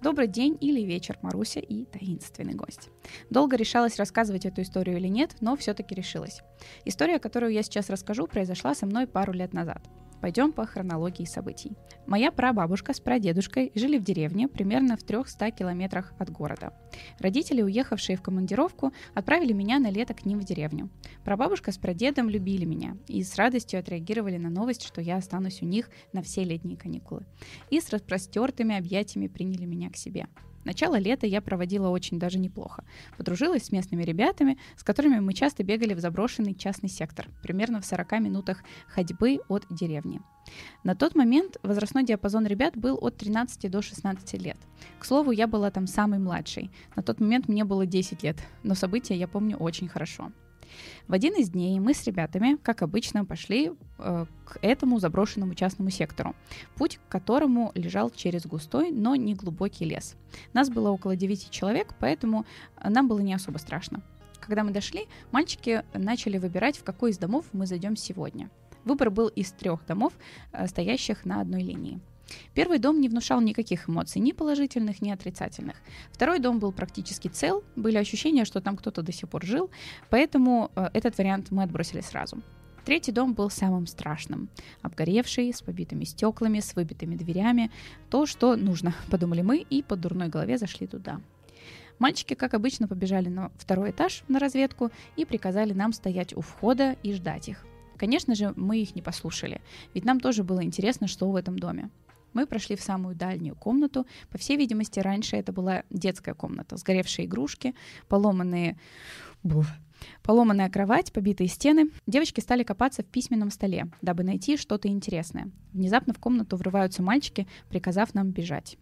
Добрый 0.00 0.28
день 0.28 0.56
или 0.60 0.82
вечер, 0.82 1.18
Маруся 1.20 1.58
и 1.58 1.84
таинственный 1.84 2.54
гость. 2.54 2.90
Долго 3.28 3.56
решалась 3.56 3.96
рассказывать 3.98 4.46
эту 4.46 4.62
историю 4.62 4.98
или 4.98 5.08
нет, 5.08 5.34
но 5.40 5.56
все-таки 5.56 5.96
решилась. 5.96 6.42
История, 6.84 7.18
которую 7.18 7.52
я 7.52 7.64
сейчас 7.64 7.90
расскажу, 7.90 8.28
произошла 8.28 8.72
со 8.72 8.86
мной 8.86 9.08
пару 9.08 9.32
лет 9.32 9.52
назад. 9.52 9.82
Пойдем 10.22 10.52
по 10.52 10.64
хронологии 10.64 11.24
событий. 11.24 11.72
Моя 12.06 12.30
прабабушка 12.30 12.94
с 12.94 13.00
прадедушкой 13.00 13.72
жили 13.74 13.98
в 13.98 14.04
деревне 14.04 14.46
примерно 14.46 14.96
в 14.96 15.02
300 15.02 15.50
километрах 15.50 16.14
от 16.16 16.30
города. 16.30 16.72
Родители, 17.18 17.60
уехавшие 17.60 18.16
в 18.16 18.22
командировку, 18.22 18.92
отправили 19.14 19.52
меня 19.52 19.80
на 19.80 19.90
лето 19.90 20.14
к 20.14 20.24
ним 20.24 20.38
в 20.38 20.44
деревню. 20.44 20.90
Прабабушка 21.24 21.72
с 21.72 21.76
прадедом 21.76 22.28
любили 22.28 22.64
меня 22.64 22.96
и 23.08 23.24
с 23.24 23.34
радостью 23.34 23.80
отреагировали 23.80 24.36
на 24.36 24.48
новость, 24.48 24.84
что 24.84 25.00
я 25.00 25.16
останусь 25.16 25.60
у 25.60 25.64
них 25.64 25.90
на 26.12 26.22
все 26.22 26.44
летние 26.44 26.76
каникулы. 26.76 27.26
И 27.70 27.80
с 27.80 27.90
распростертыми 27.90 28.78
объятиями 28.78 29.26
приняли 29.26 29.64
меня 29.64 29.90
к 29.90 29.96
себе. 29.96 30.28
Начало 30.64 30.96
лета 30.96 31.26
я 31.26 31.40
проводила 31.40 31.88
очень 31.88 32.18
даже 32.18 32.38
неплохо. 32.38 32.84
Подружилась 33.16 33.64
с 33.64 33.72
местными 33.72 34.02
ребятами, 34.02 34.58
с 34.76 34.84
которыми 34.84 35.18
мы 35.18 35.34
часто 35.34 35.64
бегали 35.64 35.94
в 35.94 36.00
заброшенный 36.00 36.54
частный 36.54 36.88
сектор, 36.88 37.28
примерно 37.42 37.80
в 37.80 37.86
40 37.86 38.12
минутах 38.20 38.62
ходьбы 38.86 39.40
от 39.48 39.66
деревни. 39.70 40.20
На 40.84 40.94
тот 40.94 41.14
момент 41.14 41.56
возрастной 41.62 42.04
диапазон 42.04 42.46
ребят 42.46 42.76
был 42.76 42.98
от 43.00 43.16
13 43.16 43.70
до 43.70 43.82
16 43.82 44.34
лет. 44.42 44.58
К 44.98 45.04
слову, 45.04 45.30
я 45.30 45.46
была 45.46 45.70
там 45.70 45.86
самой 45.86 46.18
младшей. 46.18 46.70
На 46.96 47.02
тот 47.02 47.20
момент 47.20 47.48
мне 47.48 47.64
было 47.64 47.86
10 47.86 48.22
лет, 48.22 48.36
но 48.62 48.74
события 48.74 49.16
я 49.16 49.28
помню 49.28 49.56
очень 49.56 49.88
хорошо. 49.88 50.32
В 51.08 51.12
один 51.12 51.34
из 51.34 51.50
дней 51.50 51.78
мы 51.80 51.94
с 51.94 52.04
ребятами, 52.04 52.56
как 52.62 52.82
обычно, 52.82 53.24
пошли 53.24 53.72
э, 53.98 54.26
к 54.44 54.58
этому 54.62 54.98
заброшенному 54.98 55.54
частному 55.54 55.90
сектору, 55.90 56.34
путь 56.76 56.98
к 56.98 57.12
которому 57.12 57.72
лежал 57.74 58.10
через 58.10 58.46
густой, 58.46 58.90
но 58.90 59.14
не 59.16 59.34
глубокий 59.34 59.84
лес. 59.84 60.16
Нас 60.52 60.70
было 60.70 60.90
около 60.90 61.16
9 61.16 61.50
человек, 61.50 61.94
поэтому 61.98 62.46
э, 62.76 62.88
нам 62.88 63.08
было 63.08 63.20
не 63.20 63.34
особо 63.34 63.58
страшно. 63.58 64.02
Когда 64.40 64.64
мы 64.64 64.72
дошли, 64.72 65.06
мальчики 65.30 65.84
начали 65.94 66.38
выбирать, 66.38 66.76
в 66.76 66.84
какой 66.84 67.10
из 67.10 67.18
домов 67.18 67.46
мы 67.52 67.66
зайдем 67.66 67.96
сегодня. 67.96 68.50
Выбор 68.84 69.10
был 69.10 69.28
из 69.28 69.52
трех 69.52 69.84
домов, 69.86 70.12
э, 70.52 70.66
стоящих 70.66 71.24
на 71.24 71.40
одной 71.40 71.62
линии. 71.62 72.00
Первый 72.54 72.78
дом 72.78 73.00
не 73.00 73.08
внушал 73.08 73.40
никаких 73.40 73.88
эмоций, 73.88 74.20
ни 74.20 74.32
положительных, 74.32 75.02
ни 75.02 75.10
отрицательных. 75.10 75.76
Второй 76.12 76.38
дом 76.38 76.58
был 76.58 76.72
практически 76.72 77.28
цел, 77.28 77.64
были 77.76 77.96
ощущения, 77.96 78.44
что 78.44 78.60
там 78.60 78.76
кто-то 78.76 79.02
до 79.02 79.12
сих 79.12 79.28
пор 79.28 79.44
жил, 79.44 79.70
поэтому 80.10 80.70
э, 80.76 80.88
этот 80.92 81.18
вариант 81.18 81.50
мы 81.50 81.62
отбросили 81.62 82.00
сразу. 82.00 82.42
Третий 82.84 83.12
дом 83.12 83.34
был 83.34 83.48
самым 83.48 83.86
страшным. 83.86 84.48
Обгоревший, 84.82 85.52
с 85.52 85.62
побитыми 85.62 86.04
стеклами, 86.04 86.58
с 86.58 86.74
выбитыми 86.74 87.14
дверями. 87.14 87.70
То, 88.10 88.26
что 88.26 88.56
нужно, 88.56 88.94
подумали 89.10 89.42
мы, 89.42 89.58
и 89.58 89.82
по 89.82 89.96
дурной 89.96 90.28
голове 90.28 90.58
зашли 90.58 90.86
туда. 90.86 91.20
Мальчики, 91.98 92.34
как 92.34 92.54
обычно, 92.54 92.88
побежали 92.88 93.28
на 93.28 93.50
второй 93.56 93.90
этаж 93.90 94.24
на 94.26 94.40
разведку 94.40 94.90
и 95.16 95.24
приказали 95.24 95.72
нам 95.72 95.92
стоять 95.92 96.36
у 96.36 96.40
входа 96.40 96.96
и 97.04 97.12
ждать 97.12 97.48
их. 97.48 97.64
Конечно 97.96 98.34
же, 98.34 98.52
мы 98.56 98.80
их 98.80 98.96
не 98.96 99.02
послушали, 99.02 99.60
ведь 99.94 100.04
нам 100.04 100.18
тоже 100.18 100.42
было 100.42 100.64
интересно, 100.64 101.06
что 101.06 101.30
в 101.30 101.36
этом 101.36 101.56
доме. 101.56 101.90
Мы 102.32 102.46
прошли 102.46 102.76
в 102.76 102.82
самую 102.82 103.14
дальнюю 103.14 103.56
комнату. 103.56 104.06
По 104.30 104.38
всей 104.38 104.56
видимости, 104.56 105.00
раньше 105.00 105.36
это 105.36 105.52
была 105.52 105.84
детская 105.90 106.34
комната. 106.34 106.76
Сгоревшие 106.76 107.26
игрушки, 107.26 107.74
поломанные... 108.08 108.78
Бух. 109.42 109.66
Поломанная 110.22 110.70
кровать, 110.70 111.12
побитые 111.12 111.48
стены. 111.48 111.90
Девочки 112.06 112.40
стали 112.40 112.62
копаться 112.62 113.02
в 113.02 113.06
письменном 113.06 113.50
столе, 113.50 113.88
дабы 114.00 114.22
найти 114.22 114.56
что-то 114.56 114.88
интересное. 114.88 115.50
Внезапно 115.72 116.14
в 116.14 116.18
комнату 116.18 116.56
врываются 116.56 117.02
мальчики, 117.02 117.46
приказав 117.68 118.14
нам 118.14 118.30
бежать. 118.30 118.78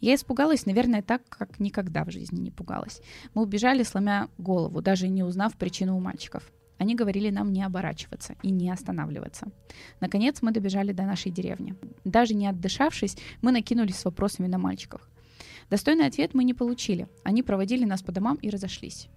Я 0.00 0.14
испугалась, 0.14 0.66
наверное, 0.66 1.02
так, 1.02 1.22
как 1.28 1.60
никогда 1.60 2.04
в 2.04 2.10
жизни 2.10 2.40
не 2.40 2.50
пугалась. 2.50 3.00
Мы 3.34 3.42
убежали, 3.42 3.82
сломя 3.82 4.28
голову, 4.38 4.82
даже 4.82 5.08
не 5.08 5.22
узнав 5.22 5.56
причину 5.56 5.96
у 5.96 6.00
мальчиков. 6.00 6.50
Они 6.80 6.94
говорили 6.94 7.28
нам 7.28 7.52
не 7.52 7.62
оборачиваться 7.62 8.36
и 8.42 8.50
не 8.50 8.70
останавливаться. 8.70 9.48
Наконец 10.00 10.40
мы 10.40 10.50
добежали 10.50 10.92
до 10.92 11.02
нашей 11.02 11.30
деревни. 11.30 11.74
Даже 12.04 12.32
не 12.32 12.46
отдышавшись, 12.46 13.18
мы 13.42 13.52
накинулись 13.52 13.96
с 13.96 14.06
вопросами 14.06 14.46
на 14.46 14.56
мальчиков. 14.56 15.06
Достойный 15.68 16.06
ответ 16.06 16.32
мы 16.32 16.42
не 16.42 16.54
получили. 16.54 17.06
Они 17.22 17.42
проводили 17.42 17.84
нас 17.84 18.02
по 18.02 18.12
домам 18.12 18.38
и 18.40 18.48
разошлись. 18.48 19.08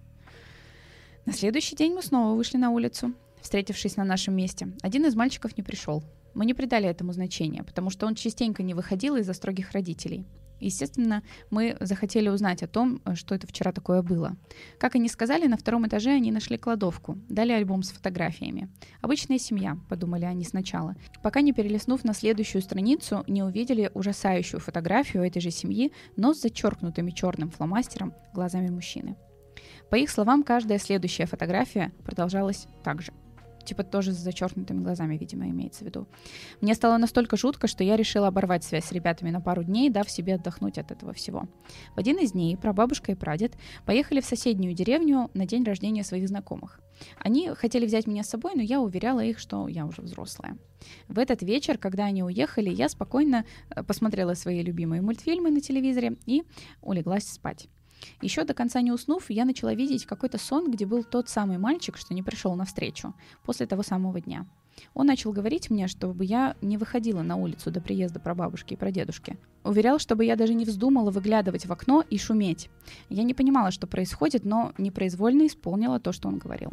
На 1.24 1.32
следующий 1.32 1.74
день 1.74 1.94
мы 1.94 2.02
снова 2.02 2.36
вышли 2.36 2.58
на 2.58 2.68
улицу, 2.68 3.14
встретившись 3.40 3.96
на 3.96 4.04
нашем 4.04 4.36
месте. 4.36 4.68
Один 4.82 5.06
из 5.06 5.14
мальчиков 5.14 5.56
не 5.56 5.62
пришел. 5.62 6.04
Мы 6.34 6.44
не 6.44 6.52
придали 6.52 6.86
этому 6.86 7.14
значения, 7.14 7.62
потому 7.62 7.88
что 7.88 8.06
он 8.06 8.14
частенько 8.14 8.62
не 8.62 8.74
выходил 8.74 9.16
из-за 9.16 9.32
строгих 9.32 9.72
родителей. 9.72 10.26
Естественно, 10.60 11.22
мы 11.50 11.76
захотели 11.80 12.28
узнать 12.28 12.62
о 12.62 12.66
том, 12.66 13.00
что 13.14 13.34
это 13.34 13.46
вчера 13.46 13.72
такое 13.72 14.02
было. 14.02 14.36
Как 14.78 14.94
они 14.94 15.08
сказали, 15.08 15.46
на 15.46 15.56
втором 15.56 15.86
этаже 15.86 16.10
они 16.10 16.30
нашли 16.32 16.56
кладовку, 16.56 17.18
дали 17.28 17.52
альбом 17.52 17.82
с 17.82 17.90
фотографиями. 17.90 18.68
Обычная 19.00 19.38
семья, 19.38 19.76
подумали 19.88 20.24
они 20.24 20.44
сначала. 20.44 20.94
Пока 21.22 21.40
не 21.40 21.52
перелистнув 21.52 22.04
на 22.04 22.14
следующую 22.14 22.62
страницу, 22.62 23.24
не 23.26 23.42
увидели 23.42 23.90
ужасающую 23.94 24.60
фотографию 24.60 25.24
этой 25.24 25.40
же 25.40 25.50
семьи, 25.50 25.92
но 26.16 26.34
с 26.34 26.40
зачеркнутыми 26.40 27.10
черным 27.10 27.50
фломастером 27.50 28.14
глазами 28.32 28.68
мужчины. 28.68 29.16
По 29.90 29.96
их 29.96 30.10
словам, 30.10 30.42
каждая 30.42 30.78
следующая 30.78 31.26
фотография 31.26 31.92
продолжалась 32.04 32.66
так 32.82 33.02
же. 33.02 33.12
Типа 33.64 33.82
тоже 33.82 34.12
с 34.12 34.16
зачеркнутыми 34.16 34.82
глазами, 34.82 35.16
видимо, 35.16 35.48
имеется 35.48 35.84
в 35.84 35.86
виду. 35.86 36.06
Мне 36.60 36.74
стало 36.74 36.98
настолько 36.98 37.36
жутко, 37.36 37.66
что 37.66 37.84
я 37.84 37.96
решила 37.96 38.28
оборвать 38.28 38.64
связь 38.64 38.84
с 38.84 38.92
ребятами 38.92 39.30
на 39.30 39.40
пару 39.40 39.64
дней, 39.64 39.90
дав 39.90 40.10
себе 40.10 40.34
отдохнуть 40.34 40.78
от 40.78 40.90
этого 40.90 41.12
всего. 41.12 41.48
В 41.94 41.98
один 41.98 42.18
из 42.18 42.32
дней 42.32 42.56
прабабушка 42.56 43.12
и 43.12 43.14
прадед 43.14 43.56
поехали 43.86 44.20
в 44.20 44.26
соседнюю 44.26 44.74
деревню 44.74 45.30
на 45.34 45.46
день 45.46 45.64
рождения 45.64 46.04
своих 46.04 46.28
знакомых. 46.28 46.80
Они 47.18 47.48
хотели 47.50 47.86
взять 47.86 48.06
меня 48.06 48.22
с 48.22 48.28
собой, 48.28 48.52
но 48.54 48.62
я 48.62 48.80
уверяла 48.80 49.20
их, 49.20 49.38
что 49.38 49.68
я 49.68 49.86
уже 49.86 50.02
взрослая. 50.02 50.56
В 51.08 51.18
этот 51.18 51.42
вечер, 51.42 51.78
когда 51.78 52.04
они 52.04 52.22
уехали, 52.22 52.70
я 52.70 52.88
спокойно 52.88 53.44
э, 53.70 53.82
посмотрела 53.82 54.34
свои 54.34 54.62
любимые 54.62 55.02
мультфильмы 55.02 55.50
на 55.50 55.60
телевизоре 55.60 56.16
и 56.26 56.44
улеглась 56.82 57.28
спать. 57.28 57.68
Еще 58.20 58.44
до 58.44 58.54
конца 58.54 58.80
не 58.80 58.92
уснув, 58.92 59.30
я 59.30 59.44
начала 59.44 59.74
видеть 59.74 60.06
какой-то 60.06 60.38
сон, 60.38 60.70
где 60.70 60.86
был 60.86 61.04
тот 61.04 61.28
самый 61.28 61.58
мальчик, 61.58 61.96
что 61.96 62.14
не 62.14 62.22
пришел 62.22 62.54
навстречу 62.54 63.14
после 63.44 63.66
того 63.66 63.82
самого 63.82 64.20
дня. 64.20 64.46
Он 64.94 65.06
начал 65.06 65.32
говорить 65.32 65.70
мне, 65.70 65.88
чтобы 65.88 66.24
я 66.24 66.56
не 66.60 66.76
выходила 66.76 67.22
на 67.22 67.36
улицу 67.36 67.70
до 67.70 67.80
приезда 67.80 68.20
прабабушки 68.20 68.74
и 68.74 68.76
прадедушки. 68.76 69.36
Уверял, 69.64 69.98
чтобы 69.98 70.24
я 70.24 70.36
даже 70.36 70.54
не 70.54 70.64
вздумала 70.64 71.10
выглядывать 71.10 71.66
в 71.66 71.72
окно 71.72 72.04
и 72.08 72.18
шуметь. 72.18 72.68
Я 73.08 73.22
не 73.22 73.34
понимала, 73.34 73.70
что 73.70 73.86
происходит, 73.86 74.44
но 74.44 74.72
непроизвольно 74.78 75.46
исполнила 75.46 75.98
то, 76.00 76.12
что 76.12 76.28
он 76.28 76.38
говорил. 76.38 76.72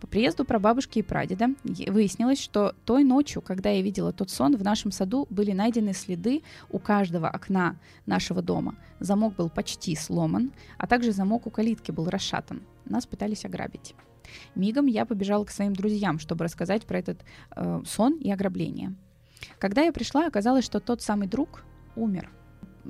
По 0.00 0.06
приезду 0.06 0.44
прабабушки 0.44 0.98
и 0.98 1.02
прадеда 1.02 1.50
выяснилось, 1.62 2.40
что 2.40 2.74
той 2.84 3.04
ночью, 3.04 3.42
когда 3.42 3.70
я 3.70 3.82
видела 3.82 4.12
тот 4.12 4.30
сон, 4.30 4.56
в 4.56 4.62
нашем 4.62 4.90
саду 4.90 5.26
были 5.30 5.52
найдены 5.52 5.92
следы 5.92 6.42
у 6.70 6.78
каждого 6.78 7.28
окна 7.28 7.76
нашего 8.06 8.42
дома. 8.42 8.76
Замок 9.00 9.34
был 9.34 9.50
почти 9.50 9.94
сломан, 9.96 10.52
а 10.78 10.86
также 10.86 11.12
замок 11.12 11.46
у 11.46 11.50
калитки 11.50 11.90
был 11.90 12.08
расшатан. 12.08 12.62
Нас 12.84 13.06
пытались 13.06 13.44
ограбить. 13.44 13.94
Мигом 14.54 14.86
я 14.86 15.04
побежала 15.04 15.44
к 15.44 15.50
своим 15.50 15.74
друзьям, 15.74 16.18
чтобы 16.18 16.44
рассказать 16.44 16.84
про 16.86 16.98
этот 16.98 17.20
э, 17.54 17.82
сон 17.86 18.18
и 18.18 18.30
ограбление. 18.30 18.94
Когда 19.58 19.82
я 19.82 19.92
пришла, 19.92 20.26
оказалось, 20.26 20.64
что 20.64 20.80
тот 20.80 21.02
самый 21.02 21.26
друг 21.28 21.64
умер– 21.96 22.30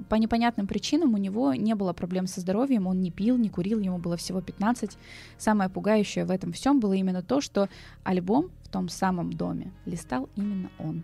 по 0.09 0.15
непонятным 0.15 0.67
причинам 0.67 1.15
у 1.15 1.19
него 1.19 1.55
не 1.55 1.75
было 1.75 1.93
проблем 1.93 2.27
со 2.27 2.41
здоровьем, 2.41 2.87
он 2.87 3.01
не 3.01 3.11
пил, 3.11 3.37
не 3.37 3.51
курил, 3.51 3.79
ему 3.79 3.99
было 3.99 4.17
всего 4.17 4.41
15. 4.41 4.97
Самое 5.39 5.69
пугающее 5.69 6.25
в 6.25 6.31
этом 6.31 6.53
всем 6.53 6.81
было 6.81 6.95
именно 6.95 7.23
то, 7.23 7.41
что 7.41 7.69
альбом 8.03 8.51
в 8.63 8.69
том 8.69 8.89
самом 8.89 9.33
доме 9.33 9.73
листал 9.85 10.29
именно 10.35 10.71
он. 10.79 11.03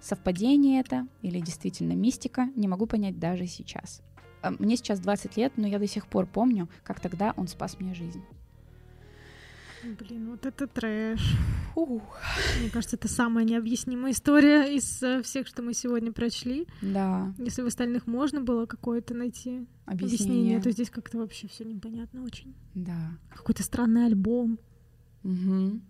Совпадение 0.00 0.80
это 0.80 1.06
или 1.22 1.40
действительно 1.40 1.92
мистика, 1.92 2.48
не 2.54 2.68
могу 2.68 2.86
понять 2.86 3.18
даже 3.18 3.46
сейчас. 3.46 4.02
Э, 4.42 4.50
мне 4.58 4.76
сейчас 4.76 5.00
20 5.00 5.36
лет, 5.36 5.52
но 5.56 5.66
я 5.66 5.78
до 5.78 5.86
сих 5.86 6.06
пор 6.06 6.26
помню, 6.26 6.68
как 6.82 7.00
тогда 7.00 7.34
он 7.36 7.48
спас 7.48 7.78
мне 7.78 7.94
жизнь. 7.94 8.22
Блин, 9.82 10.30
вот 10.30 10.46
это 10.46 10.66
трэш. 10.66 11.36
Ух. 11.74 12.02
Мне 12.60 12.70
кажется, 12.70 12.96
это 12.96 13.08
самая 13.08 13.44
необъяснимая 13.44 14.12
история 14.12 14.74
из 14.74 15.02
э, 15.02 15.22
всех, 15.22 15.46
что 15.46 15.62
мы 15.62 15.74
сегодня 15.74 16.12
прочли. 16.12 16.66
Да. 16.82 17.32
Если 17.38 17.62
в 17.62 17.66
остальных 17.66 18.06
можно 18.06 18.40
было 18.40 18.66
какое-то 18.66 19.14
найти 19.14 19.66
объяснение, 19.86 20.56
объяснение 20.56 20.60
то 20.60 20.70
здесь 20.70 20.90
как-то 20.90 21.18
вообще 21.18 21.46
все 21.48 21.64
непонятно 21.64 22.24
очень. 22.24 22.54
Да. 22.74 23.18
Какой-то 23.34 23.62
странный 23.62 24.06
альбом. 24.06 24.58
Угу. 25.22 25.80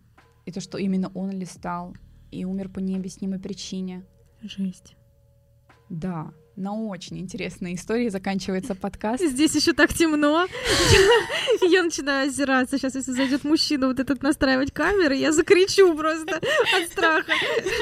И 0.47 0.53
то, 0.53 0.61
что 0.61 0.79
именно 0.79 1.09
он 1.15 1.31
листал 1.31 1.97
и 2.31 2.45
умер 2.45 2.69
по 2.69 2.81
необъяснимой 2.81 3.39
причине. 3.39 4.05
Жесть. 4.43 4.97
Да 5.89 6.33
на 6.59 6.75
очень 6.75 7.19
интересной 7.19 7.75
истории 7.75 8.09
заканчивается 8.09 8.75
подкаст. 8.75 9.25
Здесь 9.25 9.55
еще 9.55 9.73
так 9.73 9.93
темно. 9.95 10.47
Я 11.69 11.83
начинаю 11.85 12.29
озираться. 12.29 12.79
Сейчас, 12.79 12.97
если 12.97 13.13
зайдет 13.13 13.45
мужчина 13.45 13.87
вот 13.87 14.01
этот 14.01 14.23
настраивать 14.23 14.73
камеры, 14.73 15.15
я 15.15 15.33
закричу 15.33 15.95
просто 15.97 16.37
от 16.37 16.91
страха. 16.91 17.33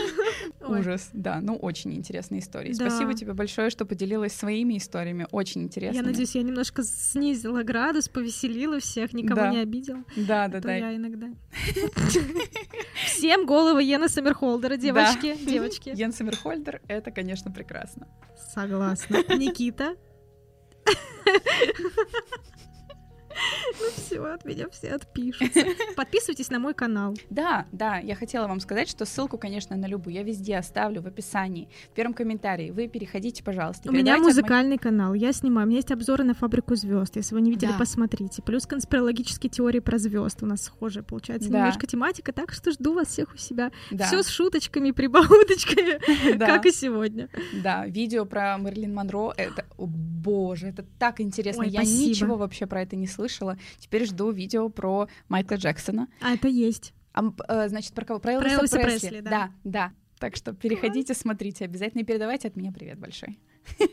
Ужас, 0.68 1.10
да. 1.12 1.40
Ну, 1.40 1.56
очень 1.56 1.94
интересные 1.94 2.40
истории. 2.40 2.72
Спасибо 2.72 3.14
тебе 3.14 3.32
большое, 3.32 3.70
что 3.70 3.86
поделилась 3.86 4.32
своими 4.32 4.78
историями. 4.78 5.26
Очень 5.30 5.62
интересно. 5.62 5.96
Я 5.96 6.02
надеюсь, 6.02 6.34
я 6.34 6.42
немножко 6.42 6.82
снизила 6.82 7.62
градус, 7.62 8.08
повеселила 8.08 8.78
всех, 8.80 9.12
никого 9.12 9.46
не 9.46 9.58
обидела. 9.58 10.04
Да, 10.16 10.48
да, 10.48 10.60
да. 10.60 10.74
Я 10.74 10.96
иногда. 10.96 11.28
Всем 13.06 13.46
головы 13.46 13.82
Йена 13.84 14.08
Саммерхолдера, 14.08 14.76
девочки, 14.76 15.36
девочки. 15.44 15.92
Йен 15.94 16.12
Саммерхолдер— 16.12 16.80
это, 16.88 17.10
конечно, 17.10 17.50
прекрасно. 17.50 18.08
Согласна. 18.36 18.65
Никита. 19.36 19.96
Ну 23.80 23.86
все, 23.94 24.24
от 24.24 24.44
меня 24.44 24.68
все 24.70 24.94
отпишутся. 24.94 25.64
Подписывайтесь 25.96 26.50
на 26.50 26.58
мой 26.58 26.74
канал. 26.74 27.14
Да, 27.30 27.66
да, 27.72 27.98
я 27.98 28.14
хотела 28.14 28.46
вам 28.46 28.60
сказать, 28.60 28.88
что 28.88 29.04
ссылку, 29.04 29.38
конечно, 29.38 29.76
на 29.76 29.86
любую 29.86 30.14
я 30.14 30.22
везде 30.22 30.56
оставлю 30.56 31.02
в 31.02 31.06
описании, 31.06 31.68
в 31.90 31.94
первом 31.94 32.14
комментарии. 32.14 32.70
Вы 32.70 32.88
переходите, 32.88 33.42
пожалуйста. 33.44 33.90
У 33.90 33.92
меня 33.92 34.18
музыкальный 34.18 34.78
канал, 34.78 35.14
я 35.14 35.32
снимаю. 35.32 35.66
У 35.66 35.68
меня 35.68 35.78
есть 35.78 35.92
обзоры 35.92 36.24
на 36.24 36.34
фабрику 36.34 36.74
звезд. 36.74 37.16
Если 37.16 37.34
вы 37.34 37.40
не 37.40 37.50
видели, 37.50 37.72
да. 37.72 37.78
посмотрите. 37.78 38.42
Плюс 38.42 38.66
конспирологические 38.66 39.50
теории 39.50 39.80
про 39.80 39.98
звезд. 39.98 40.42
У 40.42 40.46
нас 40.46 40.62
схожая 40.62 41.04
получается 41.04 41.50
да. 41.50 41.58
немножко 41.58 41.86
тематика, 41.86 42.32
так 42.32 42.52
что 42.52 42.70
жду 42.72 42.94
вас 42.94 43.08
всех 43.08 43.34
у 43.34 43.36
себя. 43.36 43.70
Да. 43.90 44.06
Все 44.06 44.22
с 44.22 44.28
шуточками, 44.28 44.90
прибауточками, 44.90 46.36
да. 46.36 46.46
как 46.46 46.66
и 46.66 46.72
сегодня. 46.72 47.28
Да, 47.62 47.86
видео 47.86 48.24
про 48.24 48.56
Мерлин 48.56 48.94
Монро. 48.94 49.32
Это, 49.36 49.64
о 49.76 49.86
боже, 49.86 50.68
это 50.68 50.84
так 50.98 51.20
интересно. 51.20 51.62
Ой, 51.62 51.68
я 51.68 51.80
спасибо. 51.80 52.08
ничего 52.08 52.36
вообще 52.36 52.66
про 52.66 52.82
это 52.82 52.96
не 52.96 53.06
слышала 53.06 53.26
слышала. 53.36 53.58
Теперь 53.78 54.06
жду 54.06 54.30
видео 54.30 54.68
про 54.68 55.08
Майкла 55.28 55.56
Джексона. 55.56 56.08
А 56.20 56.34
это 56.34 56.48
есть. 56.48 56.92
А, 57.12 57.22
э, 57.48 57.68
значит, 57.68 57.92
про 57.94 58.04
кого? 58.04 58.20
Про 58.20 58.34
Элвиса, 58.34 58.50
про 58.50 58.58
Элвиса 58.58 58.78
Пресли. 58.78 59.08
Пресли, 59.08 59.20
да. 59.20 59.30
да, 59.30 59.52
да. 59.64 59.92
Так 60.18 60.36
что 60.36 60.54
переходите, 60.54 61.12
смотрите, 61.12 61.66
обязательно 61.66 62.02
передавайте 62.02 62.48
от 62.48 62.56
меня 62.56 62.72
привет 62.72 62.98
большой. 62.98 63.38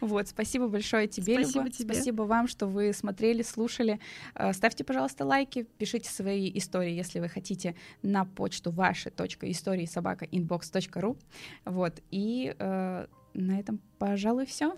Вот, 0.00 0.28
спасибо 0.28 0.68
большое 0.68 1.06
тебе, 1.06 1.34
спасибо 1.34 1.64
Люба. 1.64 1.70
Тебе. 1.70 1.94
Спасибо 1.94 2.22
вам, 2.22 2.48
что 2.48 2.66
вы 2.66 2.92
смотрели, 2.92 3.42
слушали. 3.42 4.00
Э, 4.34 4.52
ставьте, 4.52 4.84
пожалуйста, 4.84 5.24
лайки, 5.24 5.66
пишите 5.78 6.10
свои 6.10 6.50
истории, 6.58 6.92
если 6.92 7.20
вы 7.20 7.28
хотите, 7.28 7.74
на 8.02 8.24
почту 8.24 8.70
ваши 8.70 9.12
истории 9.42 9.86
собака 9.86 10.24
inbox.ru. 10.26 11.16
Вот, 11.64 12.02
и 12.10 12.54
э, 12.58 13.06
на 13.34 13.58
этом, 13.58 13.80
пожалуй, 13.98 14.46
все. 14.46 14.76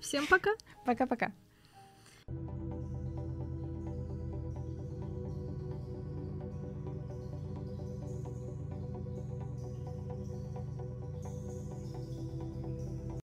Всем 0.00 0.26
пока. 0.26 0.50
Пока-пока. 0.84 1.32